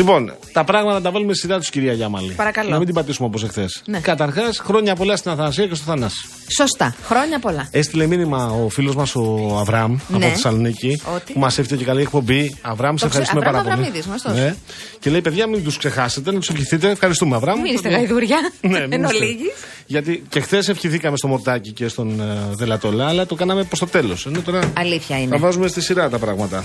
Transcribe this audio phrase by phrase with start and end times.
[0.00, 2.32] Λοιπόν, τα πράγματα να τα βάλουμε σειρά τους, κυρία Γιάμαλη.
[2.32, 2.70] Παρακαλώ.
[2.70, 3.82] Να μην την πατήσουμε όπως εχθές.
[3.86, 3.98] Ναι.
[3.98, 6.28] Καταρχάς, χρόνια πολλά στην Αθανασία και στο Θανάση.
[6.56, 6.94] Σωστά.
[7.06, 7.68] Χρόνια πολλά.
[7.70, 10.26] Έστειλε μήνυμα ο φίλος μας ο Αβραάμ από Ναι.
[10.26, 12.56] Θεσσαλονίκη Ότι; που μας έφτιαξε και καλή εκπομπή.
[12.62, 13.86] Αβραάμ, σε Το ξε- ευχαριστούμε Αβραάμ πάρα πολύ.
[13.86, 14.34] Αβραμίδης, γνωστός.
[14.34, 14.54] Ναι.
[14.98, 16.90] Και λέει, παιδιά, μην τους ξεχάσετε, να τους ευχηθείτε.
[16.90, 17.60] Ευχαριστούμε, Αβραάμ.
[17.60, 18.38] Μην είστε γαϊδούρια.
[18.60, 19.16] Ναι, Εν μην είστε.
[19.16, 19.52] ολίγης.
[19.86, 22.24] Γιατί και χθες ευχηθήκαμε στο Μορτάκι και στον ε,
[22.54, 24.26] Δελατολά, αλλά το κάναμε προς το τέλος.
[24.26, 25.36] Ενώ τώρα Αλήθεια τα είναι.
[25.36, 26.64] βάζουμε στη σειρά τα πράγματα.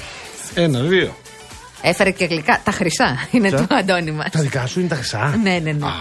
[0.53, 1.15] Ένα, δύο.
[1.87, 2.61] Έφερε και γλυκά.
[2.63, 4.23] Τα χρυσά είναι Ποια; το αντώνυμα.
[4.31, 5.85] Τα δικά σου είναι τα χρυσά; Ναι, ναι, ναι.
[5.85, 5.91] Α,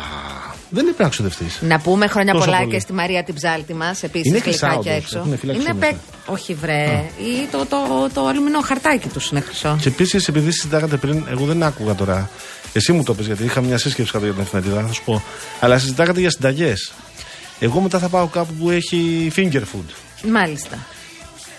[0.70, 1.58] δεν είναι να ξοδευτείς.
[1.62, 2.70] Να πούμε χρόνια Τόσο πολλά πολύ.
[2.70, 4.02] και στη Μαρία την ψάλτη μας.
[4.02, 5.04] Επίσης Είναι χρυσά, γλυκάκια όντως.
[5.04, 5.18] έξω.
[5.18, 5.92] Έχουν φυλάξει Είναι μέσα.
[5.92, 6.32] πε...
[6.32, 7.04] Όχι, βρε.
[7.18, 7.76] Ή το, το,
[8.14, 9.76] το, αλουμινό χαρτάκι τους είναι χρυσό.
[9.80, 12.30] Και επίσης, επειδή συζητάγατε πριν, εγώ δεν άκουγα τώρα.
[12.72, 15.22] Εσύ μου το πες γιατί είχα μια σύσκεψη κάτω για την εφημερίδα, θα σου πω.
[15.60, 16.92] Αλλά συζητάγατε για συνταγές.
[17.58, 19.90] Εγώ μετά θα πάω κάπου που έχει finger food.
[20.30, 20.78] Μάλιστα.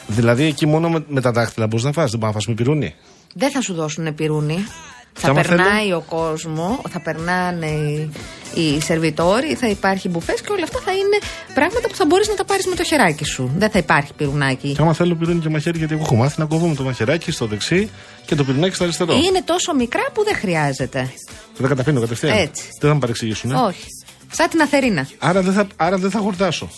[0.08, 2.54] Δηλαδή εκεί μόνο με, με τα δάχτυλα μπορείς να φας, δεν μπορεί να φας με
[2.54, 2.96] πυρούνι.
[3.38, 4.66] Δεν θα σου δώσουν πυρούνι.
[5.14, 8.12] Θα άμα περνάει ο κόσμος, θα περνάνε οι,
[8.54, 11.18] οι σερβιτόροι, θα υπάρχει μπουφές και όλα αυτά θα είναι
[11.54, 13.52] πράγματα που θα μπορείς να τα πάρεις με το χεράκι σου.
[13.58, 14.74] Δεν θα υπάρχει πυρουνάκι.
[14.74, 17.32] Και άμα θέλω πυρούνι και μαχαίρι, γιατί εγώ έχω μάθει να κόβω με το μαχαιράκι
[17.32, 17.90] στο δεξί
[18.26, 19.14] και το πυρουνάκι στο αριστερό.
[19.14, 21.10] Είναι τόσο μικρά που δεν χρειάζεται.
[21.58, 22.38] Δεν καταπίνω κατευθείαν.
[22.38, 22.64] Έτσι.
[22.80, 23.52] Δεν θα με παρεξηγήσουν.
[23.52, 23.86] Ε; Όχι.
[24.32, 25.08] Σαν την Αθερίνα.
[25.20, 26.70] Άρα, δεν θα, άρα δεν θα χορτάσω.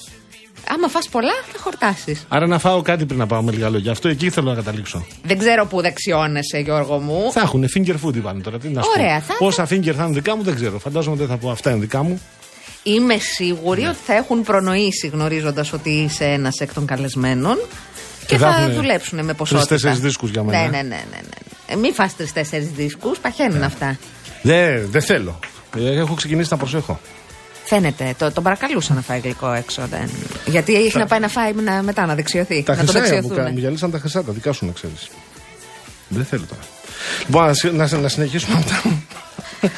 [0.73, 2.25] Άμα φας πολλά, θα χορτάσεις.
[2.27, 3.91] Άρα να φάω κάτι πριν να πάω με λίγα λόγια.
[3.91, 5.05] Αυτό εκεί θέλω να καταλήξω.
[5.23, 7.31] Δεν ξέρω πού δεξιώνεσαι, Γιώργο μου.
[7.31, 8.57] Θα έχουν finger food είπαν τώρα.
[8.59, 9.01] Τι να σου πω.
[9.01, 10.79] Ωραία, θα- Πόσα finger θα είναι δικά μου δεν ξέρω.
[10.79, 12.21] Φαντάζομαι δεν θα πω αυτά είναι δικά μου.
[12.83, 13.87] Είμαι σίγουρη Ναι.
[13.87, 17.55] ότι θα έχουν προνοήσει γνωρίζοντας ότι είσαι ένας εκ των καλεσμένων
[18.19, 19.67] και, Και θα θα έχουνε δουλέψουν με ποσότητα.
[19.67, 20.61] τρεις-τέσσερις δίσκους για μένα.
[20.61, 20.81] Ναι, ναι, ναι.
[20.87, 21.73] ναι, ναι.
[21.73, 23.97] Ε, μην φας τρει-τέσσερι δίσκους, παχαίνουν αυτά.
[24.41, 25.39] Δεν δεν θέλω.
[25.77, 26.99] Ε, Έχω ξεκινήσει να προσέχω.
[27.67, 28.15] Φαίνεται.
[28.17, 29.81] Το, τον παρακαλούσα να φάει γλυκό έξω.
[29.89, 30.09] Δεν...
[30.45, 32.63] Γιατί έχει να πάει να φάει να, μετά να δεξιωθεί.
[32.63, 33.43] Τα να το χρυσά μου, δεξιωθούν.
[33.43, 35.07] κα- μου γυαλίσαν τα χρυσά, τα δικά σου να ξέρεις.
[36.07, 36.61] Δεν θέλω τώρα.
[37.25, 38.81] Λοιπόν, να συ- να, να συνεχίσουμε με τα,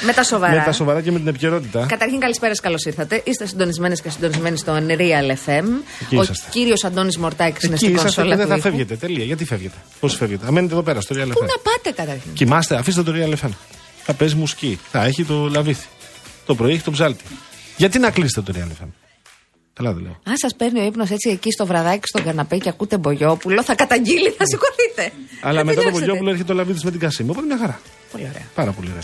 [0.06, 0.54] Με τα σοβαρά.
[0.56, 1.86] με τα σοβαρά και με την επικαιρότητα.
[1.86, 3.22] Καταρχήν, καλησπέρα, καλώς ήρθατε.
[3.26, 5.64] Είστε συντονισμένες και συντονισμένοι στο Real FM.
[6.02, 6.48] Εκεί Ο είσαστε.
[6.50, 8.78] κύριος Αντώνης Μορτάκης είναι Εκεί στην είσαστε κονσόλα και δεν του θα ήχου.
[8.78, 8.96] φεύγετε.
[9.08, 9.24] Τελεία.
[9.26, 11.48] Γιατί φεύγετε; Πώς φεύγετε; Αν μένετε εδώ πέρα στο Real Πού FM.
[11.48, 13.50] να πάτε καταρχήν; Κοιμάστε, αφήστε το Real FM.
[14.04, 14.80] Θα παίζει μουσική.
[14.92, 15.88] Θα έχει το λαβίθι.
[16.46, 17.24] Το πρωί έχει το ψάλτη.
[17.80, 18.88] Γιατί να κλείσετε το Real FM.
[19.74, 20.20] Καλά δεν λέω.
[20.24, 23.76] Αν σας παίρνει ο ύπνος έτσι εκεί στο βραδάκι στον καναπέ και ακούτε Μπογιόπουλο, θα
[23.76, 25.12] καταγγείλει, θα σηκωθείτε.
[25.42, 26.00] Αλλά Θα μετά το τελειώσετε.
[26.00, 27.30] Βογιόπουλο έρχεται το λαβίθι με την Κασίμη.
[27.30, 27.80] Οπότε μια χαρά.
[28.12, 28.46] Πολύ ωραία.
[28.56, 29.02] Πάρα πολύ ωραία.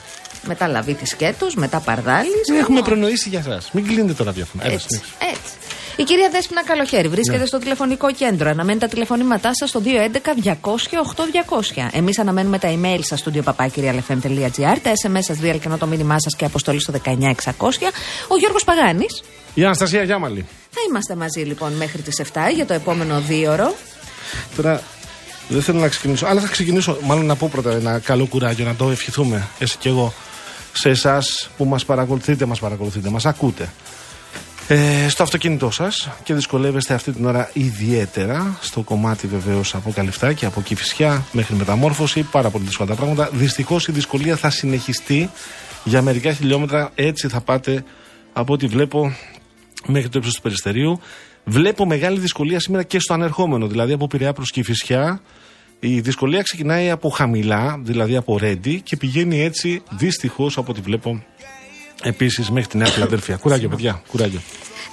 [0.48, 2.30] Μετά λαβίτη σκέτος, μετά παρδάλι.
[2.60, 3.62] Έχουμε προνοήσει για εσά.
[3.72, 4.63] Μην κλείνετε το ραδιόφωνο.
[4.66, 4.88] Έλα, Έτσι.
[4.89, 5.13] συνέχισε.
[5.19, 5.51] έτσι.
[5.98, 8.50] Η κυρία Δέσποινα Καλοχέρη βρίσκεται στο τηλεφωνικό κέντρο.
[8.50, 11.88] Αναμένει τα τηλεφωνήματά σας στο 211-200-8200.
[11.92, 16.46] Εμείς αναμένουμε τα email σας στο studio.papakirialfm.gr, τα SMS σας διαλκενό το μήνυμά σας και
[16.46, 17.92] αποστολή στο 19600.
[18.28, 19.24] Ο Γιώργος Παγάνης.
[19.54, 20.46] Η Αναστασία Γιάμαλη.
[20.70, 23.76] Θα είμαστε μαζί λοιπόν μέχρι τις 7 για το επόμενο δίωρο.
[24.56, 24.82] Τώρα
[25.48, 26.98] δεν θέλω να ξεκινήσω, αλλά θα ξεκινήσω.
[27.02, 30.14] Μάλλον να πω πρώτα ένα καλό κουράγιο, να το ευχηθούμε, εσύ και εγώ,
[30.74, 33.70] σε εσάς που μας παρακολουθείτε, μας παρακολουθείτε, μας ακούτε.
[34.68, 40.46] Ε, στο αυτοκίνητό σας και δυσκολεύεστε αυτή την ώρα ιδιαίτερα στο κομμάτι βεβαίως από Καλυφτάκη,
[40.46, 42.22] από Κηφισιά μέχρι μεταμόρφωση.
[42.24, 43.30] Πάρα πολύ δύσκολα τα πράγματα.
[43.34, 45.30] Δυστυχώς η δυσκολία θα συνεχιστεί
[45.84, 46.92] για μερικά χιλιόμετρα.
[46.96, 47.84] Έτσι θα πάτε
[48.34, 49.16] από ό,τι βλέπω
[49.86, 51.00] μέχρι το ύψος του περιστερίου.
[51.44, 55.22] Βλέπω μεγάλη δυσκολία σήμερα και στο ανερχόμενο, δηλαδή από Πειραιά προς Κηφισιά.
[55.80, 61.24] Η δυσκολία ξεκινάει από χαμηλά, δηλαδή από Ρέντι, και πηγαίνει έτσι δυστυχώς από ό,τι βλέπω
[62.06, 63.36] επίσης μέχρι τη Νέα Φιλαδέλφια.
[63.36, 64.42] κουράγιο, παιδιά, κουράγιο.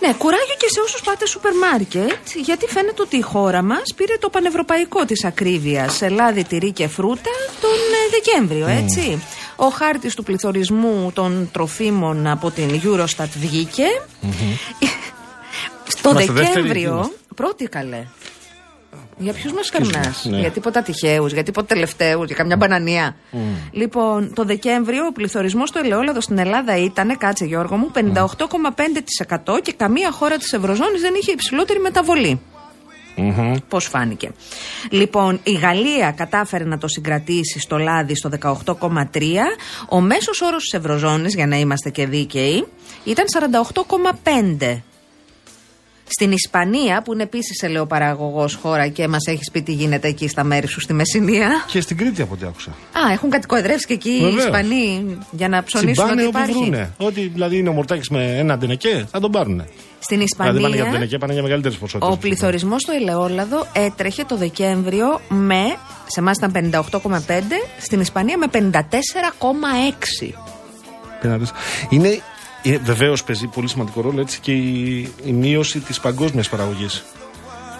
[0.00, 4.16] Ναι, κουράγιο και σε όσους πάτε σούπερ μάρκετ, γιατί φαίνεται ότι η χώρα μας πήρε
[4.20, 6.00] το πανευρωπαϊκό της ακρίβειας.
[6.10, 7.30] Λάδι, τυρί και φρούτα
[7.60, 9.22] τον ε, Δεκέμβριο, έτσι.
[9.56, 13.84] Ο χάρτης του πληθωρισμού των τροφίμων από την Eurostat βγηκε
[15.88, 16.92] Στο Είμαστε δεύτεροι, Δεκέμβριο.
[16.92, 17.14] είμαστε.
[17.34, 18.06] Πρώτη καλέ.
[19.18, 20.38] Για ποιους μας καρνά, ναι.
[20.38, 23.16] για τίποτα τυχαίους, για τίποτα τελευταίους, για καμιά μπανανία.
[23.70, 29.72] Λοιπόν, το Δεκέμβριο ο πληθωρισμός του ελαιόλαδο στην Ελλάδα ήταν, κάτσε Γιώργο μου, 58,5% και
[29.72, 32.40] καμία χώρα της Ευρωζώνης δεν είχε υψηλότερη μεταβολή.
[33.68, 34.30] Πώς φάνηκε.
[34.90, 39.56] Λοιπόν, η Γαλλία κατάφερε να το συγκρατήσει στο λάδι στο 18,3.
[39.88, 42.66] Ο μέσος όρος της Ευρωζώνης, για να είμαστε και δίκαιοι,
[43.04, 44.82] ήταν 48,5.
[46.04, 50.44] Στην Ισπανία, που είναι επίσης ελαιοπαραγωγό χώρα και μας έχεις πει τι γίνεται εκεί στα
[50.44, 51.64] μέρη σου στη Μεσσηνία.
[51.66, 52.70] Και στην Κρήτη από ό,τι άκουσα.
[52.70, 54.44] Α, έχουν κατοικοεδρεύσει και εκεί οι Βεβαίως.
[54.44, 56.52] Ισπανοί για να ψωνίσουν Τσιμπάνε ότι όπου υπάρχει.
[56.52, 56.94] βρούνε.
[56.98, 59.64] Ό,τι δηλαδή είναι ο Μορτάκη με ένα ντενεκέ, θα τον πάρουν.
[59.98, 62.14] Στην Δηλαδή πάνε για Ισπανία, ντενεκέ, πάνε για μεγαλύτερες ποσότητες.
[62.14, 65.62] ο πληθωρισμός στο ελαιόλαδο έτρεχε το Δεκέμβριο με.
[66.06, 68.58] Σε εμάς ήταν 58,5, στην Ισπανία με 54,6.
[71.24, 71.38] Είναι,
[71.88, 72.20] είναι
[72.84, 77.02] βεβαίως παίζει πολύ σημαντικό ρόλο έτσι και η, η μείωση της παγκόσμιας παραγωγής.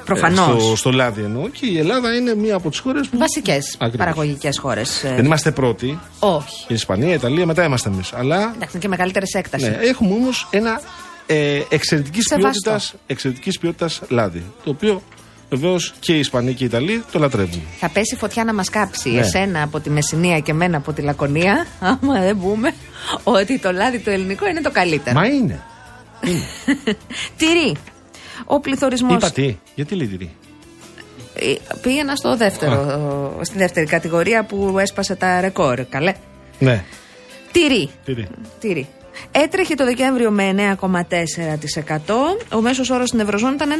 [0.05, 0.62] Προφανώς.
[0.62, 1.49] στο, στο λάδι εννοώ.
[1.49, 3.19] Και η Ελλάδα είναι μία από τις χώρες που.
[3.19, 3.96] Βασικές Ακριβώς.
[3.96, 5.00] παραγωγικές χώρες.
[5.17, 5.99] Δεν είμαστε πρώτοι.
[6.19, 6.64] Όχι.
[6.69, 8.12] Η Ισπανία, η Ιταλία, μετά είμαστε εμείς.
[8.12, 9.69] Αλλά Εντάξει, είναι και μεγαλύτερε έκτασης.
[9.69, 10.81] ναι, έχουμε όμως ένα
[11.26, 12.70] ε, εξαιρετικής Σεβαστό.
[12.70, 14.44] ποιότητα εξαιρετικής ποιότητας λάδι.
[14.64, 15.02] Το οποίο
[15.56, 17.62] βεβαίως και οι Ισπανοί και οι Ιταλοί το λατρεύουν.
[17.80, 19.21] Θα πέσει φωτιά να μας κάψει Ναι.
[19.21, 22.75] εσένα από τη Μεσσηνία και εμένα από τη Λακωνία, άμα δεν πούμε
[23.23, 25.18] ότι το λάδι το ελληνικό είναι το καλύτερο.
[25.21, 25.62] Μα είναι.
[27.38, 27.76] Τυρί.
[28.44, 29.14] Ο πληθωρισμός.
[29.14, 30.30] Είπα τι, γιατί λέει τυρί;
[31.82, 35.85] Πήγαινα στο δεύτερο, στη δεύτερη κατηγορία που έσπασε τα ρεκόρ.
[35.85, 36.14] Καλέ.
[36.59, 36.85] Ναι,
[37.52, 37.90] Τυρί.
[38.04, 38.28] τυρί.
[38.61, 38.88] Τυρί.
[39.32, 41.97] Έτρεχε το Δεκέμβριο με 9,4%.
[42.56, 43.71] Ο μέσος όρος στην Ευρωζώνη ήταν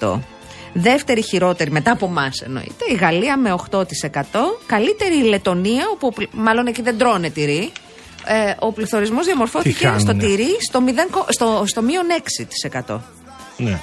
[0.00, 0.18] 1,7%.
[0.74, 2.84] Δεύτερη χειρότερη μετά από εμάς εννοείται.
[2.92, 3.82] Η Γαλλία με 8%.
[4.66, 7.72] Καλύτερη η Λετωνία, όπου ο πλη- μάλλον εκεί δεν τρώνε τυρί.
[8.26, 10.00] Ε, ο πληθωρισμός διαμορφώθηκε χάνουνε.
[10.00, 12.04] στο τυρί στο, 0, στο, στο μείον
[12.86, 12.98] 6%.
[13.56, 13.80] Ναι.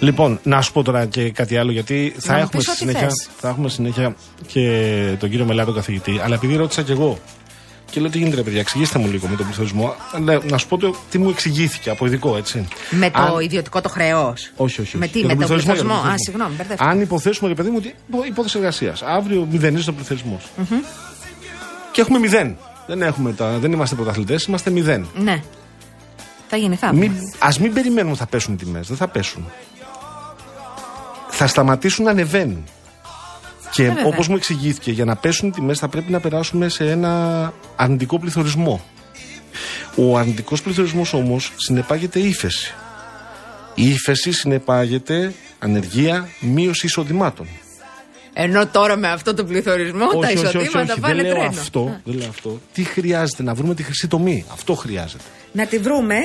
[0.00, 2.76] Λοιπόν, να σου πω τώρα και κάτι άλλο, γιατί θα Να μου έχουμε, πεις ό,τι
[2.78, 3.28] συνέχεια, θες.
[3.38, 4.14] θα έχουμε συνέχεια
[4.46, 4.70] και
[5.18, 6.20] τον κύριο Μελάτο καθηγητή.
[6.24, 7.18] Αλλά επειδή ρώτησα κι εγώ
[7.96, 9.94] και λέω τι γίνεται, ρε παιδιά, εξηγήστε μου λίγο με τον πληθωρισμό.
[10.20, 12.68] Ναι, να σου πω το, τι μου εξηγήθηκε από ειδικό, έτσι.
[12.90, 14.50] Με το Αν- ιδιωτικό το χρέος.
[14.56, 14.96] Όχι, όχι.
[14.96, 15.12] Με όχι.
[15.12, 15.92] τι, Για με τον για πληθωρισμό.
[15.92, 16.24] Α, πληθωρισμό.
[16.24, 16.90] συγγνώμη, μπερδεύτηκα.
[16.90, 19.02] Αν υποθέσουμε, ρε παιδί μου, ότι υπό- υπόθεση εργασίας.
[19.02, 20.42] Αύριο μηδενίζει ο πληθωρισμός.
[21.92, 22.56] Και έχουμε μηδέν.
[22.86, 25.06] Δεν, έχουμε τα, δεν είμαστε πρωταθλητές, είμαστε μηδέν.
[25.14, 25.42] Ναι.
[26.48, 26.98] Θα γίνει θαύμα.
[26.98, 28.86] Μην, ας μην περιμένουμε ότι θα πέσουν οι τιμές.
[28.88, 29.44] Δεν θα πέσουν.
[31.28, 32.64] Θα σταματήσουν να ανεβαίνουν.
[33.70, 34.04] Και βέβαια.
[34.04, 38.18] όπως μου εξηγήθηκε, για να πέσουν οι τιμές θα πρέπει να περάσουμε σε ένα αρνητικό
[38.18, 38.84] πληθωρισμό.
[39.96, 42.74] Ο αρνητικός πληθωρισμός όμως συνεπάγεται ύφεση.
[43.74, 47.46] Η ύφεση συνεπάγεται ανεργία, μείωση εισοδημάτων.
[48.38, 51.60] Ενώ τώρα με αυτό το πληθωρισμό τα εισοδήματα πάνε δεν λέω τρένο.
[51.60, 52.60] αυτό, δεν λέω αυτό.
[52.72, 55.24] Τι χρειάζεται, να βρούμε τη χρυσή τομή; Αυτό χρειάζεται.
[55.52, 56.16] Να τη βρούμε.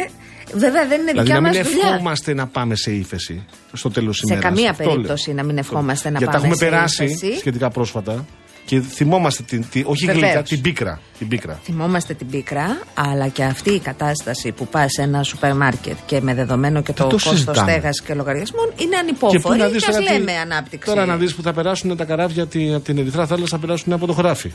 [0.54, 1.88] Βέβαια δεν είναι Δηλαδή δικιά να μας μην δουλειά.
[1.90, 4.54] ευχόμαστε να πάμε σε ύφεση στο τέλος της Σε ημέρας.
[4.54, 7.38] καμία περίπτωση να μην ευχόμαστε να Γιατί πάμε τα έχουμε σε περάσει ύφεση.
[7.40, 8.26] σχετικά πρόσφατα
[8.66, 10.24] και θυμόμαστε την, τη, όχι Βεβαίως.
[10.24, 11.00] γλύκα, την πίκρα.
[11.18, 11.60] Την πίκρα.
[11.64, 16.22] Θυμόμαστε την πίκρα, αλλά και αυτή η κατάσταση που πας σε ένα σούπερ μάρκετ και
[16.22, 17.72] με δεδομένο και το, το κόστος συζητάμε.
[17.72, 19.60] στέγασης και λογαριασμών είναι Και πού ανυπόφορη.
[19.60, 20.90] να Και, δεις ας τώρα τι- λέμε ανάπτυξη.
[20.90, 23.94] Τώρα να δεις που θα περάσουν τα καράβια τη- από την Ερυθρά Θάλασσα, θα περάσουν
[23.94, 24.52] από το χωράφι.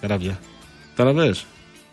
[0.00, 0.38] Καράβια.
[0.96, 1.34] Καταλαβέ.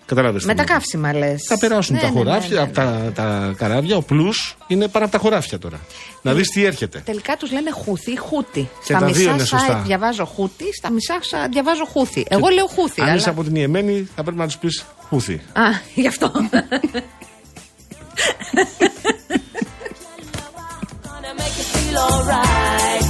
[0.06, 0.40] Κατάλαβε.
[0.44, 1.46] με τα καύσιμα λες.
[1.48, 3.96] Θα περάσουν τα χωράφια, από τα, τα καράβια.
[3.96, 5.80] Ο πλούς είναι πάνω από τα χωράφια τώρα.
[6.22, 7.02] Να δεις τι έρχεται.
[7.06, 8.70] Τελικά τους λένε χούθι ή χούτι.
[8.86, 9.82] Και στα τα δύο μισά είναι σωστά.
[9.82, 12.26] site διαβάζω χούτι, στα μισά σα- διαβάζω χούθι.
[12.30, 13.02] Εγώ λέω χούθι.
[13.02, 13.16] Αν αλλά...
[13.16, 15.34] είσαι από την Ιεμένη, θα πρέπει να τους πεις χούθι.
[15.34, 15.64] Α,
[15.96, 16.32] γι' αυτό.
[21.76, 23.05] feel alright.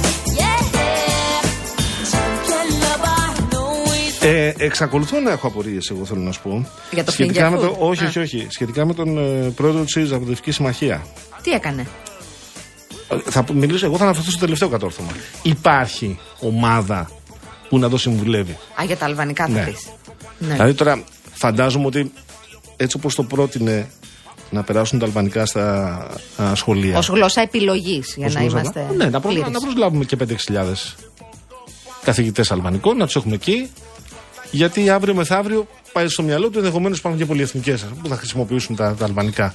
[4.28, 6.68] Ε, εξακολουθώ να έχω απορίες, εγώ θέλω να σου πω.
[6.90, 7.88] Για το σχετικά finger με το, food.
[7.88, 8.06] Όχι, Α.
[8.08, 8.46] όχι, όχι.
[8.50, 11.06] Σχετικά με τον ε, πρόεδρο της Αποδευτική Συμμαχία.
[11.42, 11.86] Τι έκανε;
[13.08, 15.10] Ε, Θα μιλήσω, εγώ θα αναφερθώ στο τελευταίο κατόρθωμα.
[15.42, 17.10] Υπάρχει ομάδα
[17.68, 18.52] που να το συμβουλεύει.
[18.80, 19.64] Α, για τα αλβανικά θα Ναι.
[19.64, 19.88] πεις.
[20.38, 20.52] Ναι.
[20.52, 21.02] Δηλαδή τώρα
[21.34, 22.12] φαντάζομαι ότι
[22.76, 23.88] έτσι όπως το πρότεινε
[24.50, 25.96] να περάσουν τα αλβανικά στα
[26.42, 26.98] α, σχολεία.
[26.98, 28.86] Ω γλώσσα επιλογής, για Ως να γλώσσα, είμαστε.
[28.96, 29.50] Ναι, να, προ, πλήρεις.
[29.52, 30.96] να προσλάβουμε και 5-6
[32.02, 33.70] καθηγητές αλβανικών, να τους έχουμε εκεί.
[34.50, 38.94] Γιατί αύριο μεθαύριο πάει στο μυαλό του ενδεχομένως υπάρχουν και πολυεθνικές που θα χρησιμοποιήσουν τα,
[38.98, 39.52] τα αλβανικά.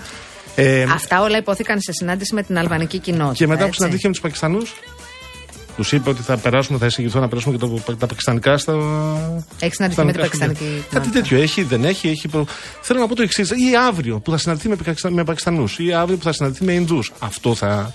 [0.56, 3.34] Ε, Αυτά όλα υπόθηκαν σε συνάντηση με την αλβανική κοινότητα.
[3.36, 3.76] και μετά που έτσι.
[3.78, 4.74] συναντήθηκε με τους Πακιστανούς,
[5.76, 8.74] τους είπε ότι θα περάσουμε, θα εισηγηθώ να περάσουμε και το, τα πακιστανικά στα.
[9.60, 10.48] Έχεις συναντηθεί στα με την ελληνικά σχολεία.
[10.48, 11.22] πακιστανική Κάτι κοινότητα.
[11.22, 12.08] τέτοιο έχει, δεν έχει.
[12.08, 12.46] έχει προ...
[12.82, 13.50] Θέλω να πω το εξής.
[13.50, 16.72] Ή αύριο που θα συναντηθεί με, Πακιστα- με Πακιστανούς, ή αύριο που θα συναντηθεί με
[16.74, 17.12] Ινδούς.
[17.20, 17.94] Αυτό θα.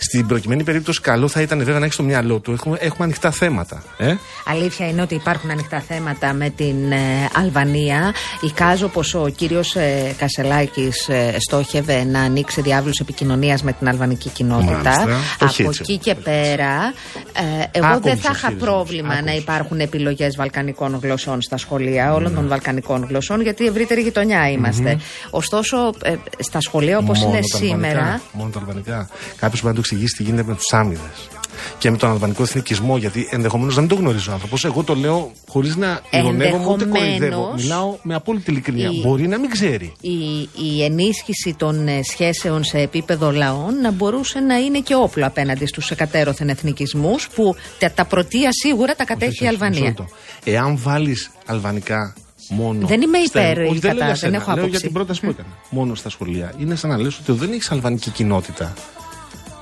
[0.00, 2.52] Στην προκειμένη περίπτωση, καλό θα ήταν βέβαια να έχεις στο μυαλό του.
[2.52, 3.82] Έχουμε, έχουμε ανοιχτά θέματα.
[3.98, 4.14] Ε;
[4.46, 8.14] Αλήθεια είναι ότι υπάρχουν ανοιχτά θέματα με την ε, Αλβανία.
[8.40, 14.28] Εικάζω πω ο κύριος ε, Κασελάκης ε, στόχευε να ανοίξει διάβλους επικοινωνίας με την αλβανική
[14.28, 14.72] κοινότητα.
[14.82, 15.18] Μάλιστα.
[15.46, 16.74] Όχι Από έτσι, εκεί και πέρα,
[17.32, 18.68] ε, εγώ Άκομψος δεν θα είχα χειρισμός.
[18.70, 19.38] πρόβλημα να Άκομψος.
[19.38, 22.10] υπάρχουν επιλογές βαλκανικών γλωσσών στα σχολεία, Ναι.
[22.10, 24.98] όλων των βαλκανικών γλωσσών, γιατί ευρύτερη γειτονιά είμαστε.
[25.30, 27.88] Ωστόσο, ε, στα σχολεία όπως Μόνο είναι τα σήμερα.
[27.98, 28.20] αλβανικά.
[28.32, 29.08] Μόνο τα αλβανικά.
[29.36, 31.28] Κάποιος μπορεί να του εξηγήσει τι γίνεται με τους άμυδες.
[31.78, 34.64] Και με τον αλβανικό εθνικισμό, γιατί ενδεχομένως να μην το γνωρίζει ο άνθρωπος.
[34.64, 37.14] Εγώ το λέω χωρίς να ειρωνεύομαι ούτε κοροϊδεύω.
[37.24, 38.90] Ενδεχομένως Μιλάω με απόλυτη ειλικρίνεια.
[38.90, 39.92] η- Μπορεί να μην ξέρει.
[40.00, 45.26] η, η ενίσχυση των ε, σχέσεων σε επίπεδο λαών να μπορούσε να είναι και όπλο
[45.26, 49.64] απέναντι στους εκατέρωθεν εθνικισμούς που τα, τα πρωτεία σίγουρα τα κατέχει η Όχι, όχι, μισό
[49.64, 49.88] Αλβανία.
[49.88, 50.06] λεπτό.
[50.44, 52.14] Εάν βάλεις αλβανικά
[52.48, 52.86] μόνο.
[52.86, 54.70] Δεν είμαι στα- υπέρ ή Όχι, δεν, κατά, λέω για δεν σένα, έχω λέω άποψη.
[54.70, 55.48] για την πρόταση που έκανε.
[55.70, 56.52] Μόνο στα σχολεία.
[56.58, 58.72] Είναι σαν να λες ότι δεν έχεις αλβανική κοινότητα.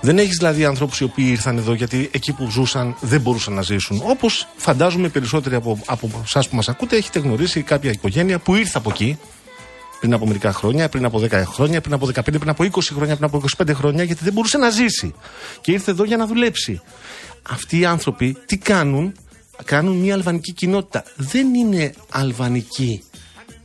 [0.00, 3.62] Δεν έχεις δηλαδή ανθρώπους οι οποίοι ήρθαν εδώ γιατί εκεί που ζούσαν δεν μπορούσαν να
[3.62, 4.02] ζήσουν.
[4.04, 8.78] Όπως φαντάζομαι περισσότεροι από, από εσάς που μας ακούτε έχετε γνωρίσει κάποια οικογένεια που ήρθε
[8.78, 9.18] από εκεί
[10.00, 13.16] πριν από μερικά χρόνια, πριν από 10 χρόνια, πριν από 15, πριν από 20 χρόνια,
[13.16, 15.14] πριν από 25 χρόνια, γιατί δεν μπορούσε να ζήσει.
[15.60, 16.80] Και ήρθε εδώ για να δουλέψει.
[17.50, 19.14] Αυτοί οι άνθρωποι τι κάνουν,
[19.64, 21.04] κάνουν μια αλβανική κοινότητα.
[21.16, 23.02] Δεν είναι αλβανική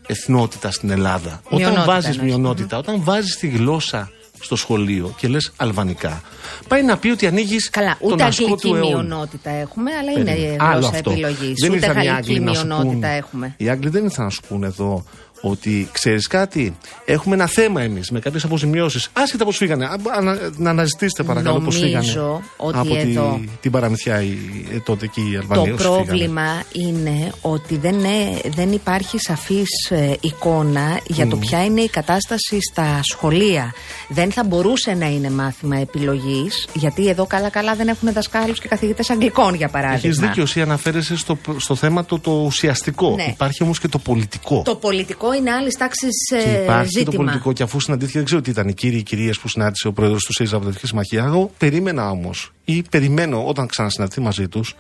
[0.08, 1.42] εθνότητα στην Ελλάδα.
[1.44, 2.36] Όταν Μειονότητα βάζεις εννοείς.
[2.36, 4.12] μειονότητα, όταν βάζεις τη γλώσσα
[4.42, 6.22] στο σχολείο και λες αλβανικά,
[6.68, 8.88] πάει να πει ότι ανοίγεις Καλά, τον ούτε ασκό αγγλική του αιώλου.
[8.90, 10.40] μειονότητα έχουμε, αλλά Περίμενε.
[10.40, 11.12] είναι Άλλο γλώσσα αυτό.
[11.12, 11.54] επιλογής.
[11.62, 13.54] Δεν Ούτε ήρθαν οι γαλλική Άγγλοι να σου μειονότητα πούν- έχουμε.
[13.58, 15.04] Οι Άγγλοι δεν ήρθαν να σου πούνε εδώ
[15.42, 19.10] ότι ξέρεις κάτι, έχουμε ένα θέμα εμείς με κάποιες αποζημιώσεις.
[19.14, 19.86] Άσχετα πώς φύγανε.
[19.86, 22.40] Α, ανα- να αναζητήσετε παρακαλώ πώς Νομίζω φύγανε.
[22.58, 24.38] ότι από τη- εδώ- την παραμυθιά η,
[24.74, 25.72] ε, τότε εκεί οι Το Αλβανοί.
[25.72, 26.04] όσοι φύγανε.
[26.06, 31.90] πρόβλημα είναι ότι δεν, ε- δεν υπάρχει σαφής ε, εικόνα για το ποια είναι η
[31.90, 33.74] κατάσταση στα σχολεία.
[34.10, 39.10] Δεν θα μπορούσε να είναι μάθημα επιλογής, γιατί εδώ καλά-καλά δεν έχουν δασκάλους και καθηγητές
[39.10, 40.02] αγγλικών, για παράδειγμα.
[40.08, 43.14] Έχεις δίκιο, εσύ αναφέρεσαι στο, στο θέμα το, το ουσιαστικό.
[43.16, 43.24] Ναι.
[43.24, 44.62] Υπάρχει όμως και το πολιτικό.
[44.66, 47.24] Το πολιτικό είναι άλλη τάξη Και υπάρχει και το ζήτημα.
[47.24, 47.54] πολιτικό.
[47.54, 50.24] Και αφού συναντήθηκε, δεν ξέρω τι ήταν οι κύριοι ή κυρίες που συνάντησε ο πρόεδρος
[50.24, 51.24] του ΣΥΡΙΖΑ Αποδευτική Συμμαχία.
[51.24, 54.76] Εγώ περίμενα όμως ή περιμένω όταν ξανασυναντηθεί μαζί τους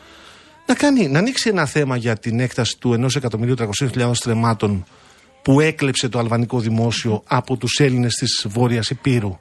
[0.67, 4.85] να, κάνει, να ανοίξει ένα θέμα για την έκταση του 1.300.000 στρεμμάτων
[5.41, 9.37] που έκλεψε το αλβανικό δημόσιο από τους Έλληνες της Βόρειας Υπήρου.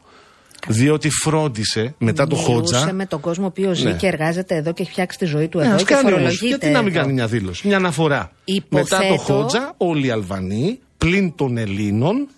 [0.69, 2.93] Διότι φρόντισε μετά το Μιλούσε Χότζα.
[2.93, 3.93] με τον κόσμο ο οποίος ζει Ναι.
[3.93, 6.13] και εργάζεται εδώ και έχει φτιάξει τη ζωή του Ναι, εδώ ας και κάνει όμως.
[6.19, 6.47] φορολογείται.
[6.47, 7.01] Γιατί να μην εδώ.
[7.01, 8.33] κάνει μια δήλωση, μια αναφορά.
[8.45, 12.29] Υποθέτω- Μετά το Χότζα, όλοι οι Αλβανοί, πλην των Ελλήνων,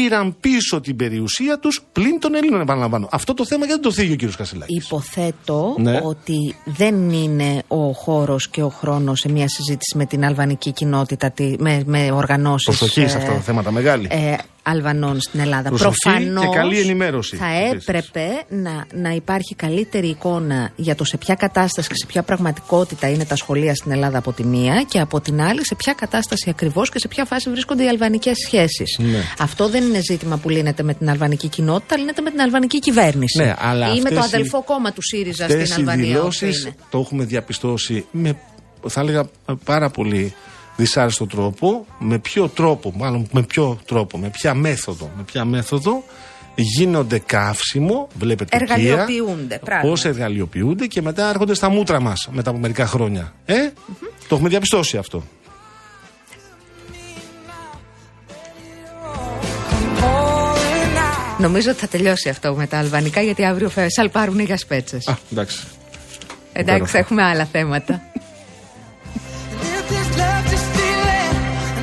[0.00, 3.08] πήραν πίσω την περιουσία τους πλην των Ελλήνων, επαναλαμβάνω.
[3.10, 4.36] Αυτό το θέμα γιατί το θίγει ο κ.
[4.36, 6.00] Κασελάκης; Υποθέτω Ναι.
[6.02, 11.30] ότι δεν είναι ο χώρος και ο χρόνος σε μια συζήτηση με την αλβανική κοινότητα,
[11.30, 14.08] τη- με, με οργανώσεις Προσοχής σε αυτά τα θέματα, μεγάλη.
[14.10, 14.34] ε,
[14.68, 15.68] Αλβανών στην Ελλάδα.
[15.68, 17.86] Προσοχή Προφανώς και καλή ενημέρωση, θα επίσης.
[17.88, 23.08] έπρεπε να, να υπάρχει καλύτερη εικόνα για το σε ποια κατάσταση και σε ποια πραγματικότητα
[23.10, 26.50] είναι τα σχολεία στην Ελλάδα από τη μία και από την άλλη σε ποια κατάσταση
[26.50, 28.98] ακριβώς και σε ποια φάση βρίσκονται οι αλβανικές σχέσεις.
[28.98, 29.22] Ναι.
[29.38, 33.38] Αυτό δεν είναι ζήτημα που λύνεται με την αλβανική κοινότητα, λύνεται με την αλβανική κυβέρνηση.
[33.42, 36.04] Ναι, αλλά Ή με το αυτές οι- αδελφό κόμμα του ΣΥΡΙΖΑ Αυτές στην οι Αλβανία.
[36.20, 36.74] όπου δηλώσεις είναι.
[36.90, 38.38] το έχουμε διαπιστώσει με,
[38.88, 39.28] θα έλεγα,
[39.64, 40.34] πάρα πολύ
[40.76, 41.86] δυσάρεστο τρόπο.
[41.98, 46.04] Με ποιο τρόπο, μάλλον με ποιο τρόπο, με ποια μέθοδο, με ποια μέθοδο
[46.54, 49.88] γίνονται καύσιμο, βλέπετε Εργαλειοποιούνται, πράγμα.
[49.90, 53.34] Πώς εργαλειοποιούνται και μετά έρχονται στα μούτρα μας μετά από μερικά χρόνια.
[53.44, 53.54] Ε,
[54.28, 55.22] το έχουμε διαπιστώσει αυτό.
[61.46, 65.08] Νομίζω ότι θα τελειώσει αυτό με τα αλβανικά γιατί αύριο θα σαλπάρουν για σπέτσες.
[65.08, 65.64] Α, εντάξει.
[66.52, 66.98] Εντάξει, υπέροχα.
[66.98, 68.02] έχουμε άλλα θέματα.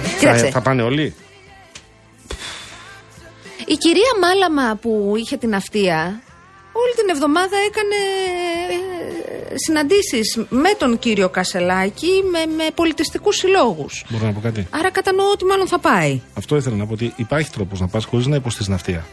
[0.04, 1.16] Θα, Κοίταξε, θα πάνε όλοι;
[3.66, 6.22] η κυρία Μάλαμα που είχε την αυτεία
[6.72, 7.96] όλη την εβδομάδα έκανε
[9.66, 14.06] συναντήσεις με τον κύριο Κασελάκη με, με πολιτιστικούς συλλόγους.
[14.10, 16.22] Μπορώ να πω κάτι; Άρα κατανοώ ότι μάλλον θα πάει.
[16.34, 19.06] Αυτό ήθελα να πω ότι υπάρχει τρόπος να πας χωρίς να υποστείς ναυτία.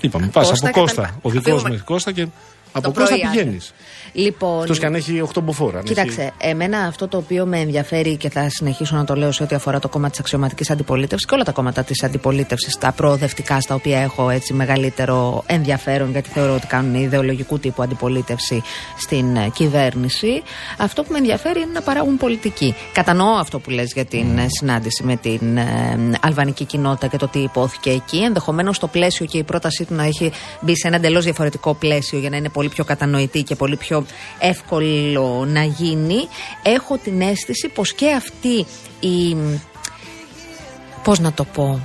[0.00, 1.02] Είπαμε, πας Κώστα από και τα Κώστα.
[1.02, 1.18] λοιπά.
[1.22, 1.68] Ο δικός Φύγουμε.
[1.68, 2.26] μέχρι Κώστα και
[2.72, 3.38] από Το Κώστα πρωί, άντε.
[3.38, 3.72] πηγαίνεις.
[4.12, 5.76] Λοιπόν, Εκτό και αν έχει 8 μποφόρ.
[5.76, 9.32] αν Κοίταξε, έχει- εμένα αυτό το οποίο με ενδιαφέρει και θα συνεχίσω να το λέω
[9.32, 12.92] σε ό,τι αφορά το κόμμα της αξιωματικής αντιπολίτευσης και όλα τα κόμματα της αντιπολίτευσης, τα
[12.92, 18.62] προοδευτικά, στα οποία έχω έτσι μεγαλύτερο ενδιαφέρον, γιατί θεωρώ ότι κάνουν ιδεολογικού τύπου αντιπολίτευση
[18.98, 20.42] στην ε, κυβέρνηση.
[20.78, 22.74] Αυτό που με ενδιαφέρει είναι να παράγουν πολιτική.
[22.92, 25.64] Κατανοώ αυτό που λες για την ε, συνάντηση με την ε,
[26.20, 28.18] αλβανική κοινότητα και το τι υπόθηκε εκεί.
[28.18, 32.18] Ενδεχομένως το πλαίσιο και η πρότασή του να έχει μπει σε ένα εντελώς διαφορετικό πλαίσιο
[32.18, 33.99] για να είναι πολύ πιο κατανοητή και πολύ πιο
[34.38, 36.28] εύκολο να γίνει.
[36.62, 38.66] Έχω την αίσθηση πως και αυτή
[39.00, 39.36] η.
[41.04, 41.80] Πώς να το πω.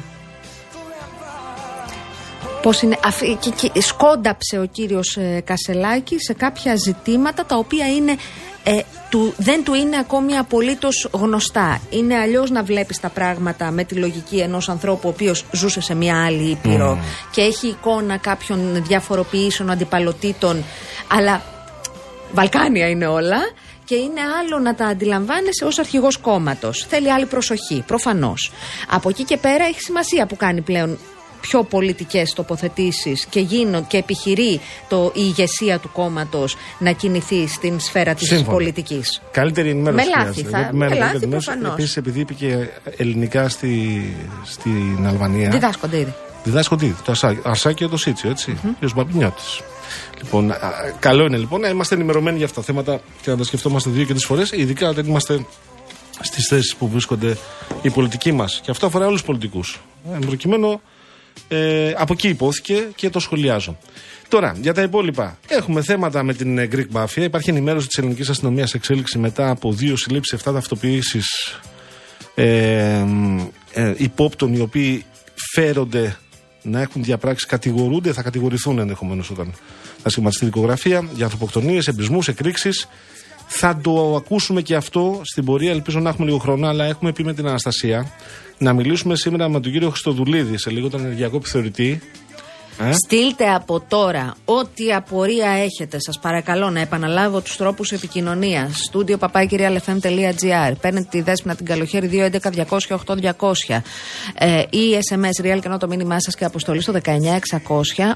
[2.62, 7.88] Πώς είναι, αφ- και, και σκόνταψε ο κύριος ε, Κασελάκης σε κάποια ζητήματα τα οποία
[7.88, 8.15] είναι,
[8.63, 8.79] ε,
[9.10, 11.82] του, δεν του είναι ακόμη απολύτως γνωστά.
[11.89, 15.95] Είναι αλλιώς να βλέπεις τα πράγματα με τη λογική ενός ανθρώπου ο οποίος ζούσε σε
[15.95, 16.99] μια άλλη ήπειρο
[17.32, 20.63] και έχει εικόνα κάποιων διαφοροποιήσεων αντιπαλωτήτων
[21.08, 21.41] αλλά
[22.36, 23.38] Βαλκάνια είναι όλα.
[23.86, 26.86] Και είναι άλλο να τα αντιλαμβάνεσαι ως αρχηγός κόμματος.
[26.89, 28.52] Θέλει άλλη προσοχή, προφανώς.
[28.89, 30.98] Από εκεί και πέρα έχει σημασία που κάνει πλέον
[31.41, 37.80] πιο πολιτικές τοποθετήσεις και, γίνω, και επιχειρεί το, η ηγεσία του κόμματος να κινηθεί στην
[37.80, 38.52] σφαίρα της Σύμφωνα.
[38.52, 39.21] πολιτικής.
[39.32, 40.10] Καλύτερη ενημέρωση.
[40.10, 40.50] Με λάθη χρειάζεται.
[40.50, 41.45] θα- Εγώ με επιμένω λάθη καλύτερη ενημέρωση.
[41.45, 41.74] προφανώς.
[41.74, 42.67] Επίσης, επειδή είπε και
[42.98, 44.04] ελληνικά στη,
[44.45, 45.50] στην Αλβανία.
[45.50, 46.13] Διδάσκονται ήδη.
[46.45, 46.95] Διδάσκονται ήδη.
[47.03, 48.58] Το Αρσά- Αρσάκιο το Σίτσιο, έτσι.
[48.63, 48.88] Mm-hmm.
[48.88, 49.62] Ο Μπαμπινιώτης.
[50.17, 50.58] Λοιπόν, α,
[50.99, 54.03] καλό είναι λοιπόν να είμαστε ενημερωμένοι για αυτά τα θέματα και να τα σκεφτόμαστε δύο
[54.03, 55.45] και τρεις φορές, ειδικά όταν είμαστε
[56.21, 57.38] στις θέσεις που βρίσκονται
[57.81, 58.60] οι πολιτικοί μας.
[58.63, 59.81] Και αυτό αφορά όλους τους πολιτικούς.
[60.13, 60.81] Εν προκειμένου,
[61.47, 63.77] ε, από εκεί υπόθηκε και το σχολιάζω.
[64.27, 65.38] Τώρα, για τα υπόλοιπα.
[65.47, 67.21] Έχουμε θέματα με την ε, Greek Mafia.
[67.21, 71.60] Υπάρχει ενημέρωση της ελληνικής αστυνομίας εξέλιξη μετά από δύο συλλήψεις, 7 ταυτοποιήσεις
[72.36, 73.05] ε,
[73.73, 75.05] ε, υπόπτων οι οποίοι
[75.53, 76.17] φέρονται
[76.65, 79.54] να έχουν διαπράξει, κατηγορούνται, θα κατηγορηθούν ενδεχομένως όταν
[80.04, 82.88] θα σχηματιστεί η δικογραφία για ανθρωποκτονίες, εμπισμού, εκρήξεις.
[83.47, 85.71] Θα το ακούσουμε και αυτό στην πορεία.
[85.71, 88.12] Ελπίζω να έχουμε λίγο χρόνο, αλλά έχουμε πει με την Αναστασία
[88.58, 92.01] να μιλήσουμε σήμερα με τον κύριο Χριστοδουλίδη σε λίγο τον ενεργειακό επιθεωρητή.
[92.79, 95.97] Ε; Στείλτε από τώρα ό,τι απορία έχετε.
[95.99, 98.69] Σας παρακαλώ να επαναλάβω τους τρόπους επικοινωνία.
[98.73, 100.73] Στούντιο παπάκυριαλεφm.gr.
[100.81, 102.31] Παίρνετε τη δέσπινα την καλοχέρι
[102.67, 103.81] 211-200-8200.
[104.38, 107.11] Ε, ή SMS real και το μήνυμά σας και αποστολή στο 19600.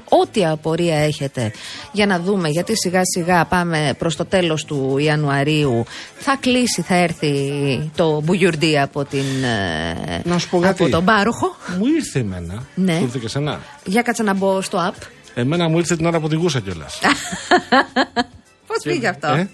[0.08, 1.52] Ό,τι απορία έχετε
[1.92, 5.84] για να δούμε γιατί σιγά σιγά πάμε προς το τέλος του Ιανουαρίου.
[6.18, 7.32] Θα κλείσει, θα έρθει
[7.96, 10.82] το μπουγιουρντί από, την, ε, Να σου πω κάτι.
[10.82, 11.56] από τον πάροχο.
[11.78, 12.62] Μου ήρθε εμένα.
[12.74, 12.96] Ναι.
[12.96, 13.60] Σου ήρθε και σένα.
[13.84, 15.02] Για κάτσε να μπω στο app.
[15.34, 16.98] Εμένα μου ήρθε την ώρα που οδηγούσα κιόλας.
[18.66, 19.50] Πώς πήγε αυτό; Ε,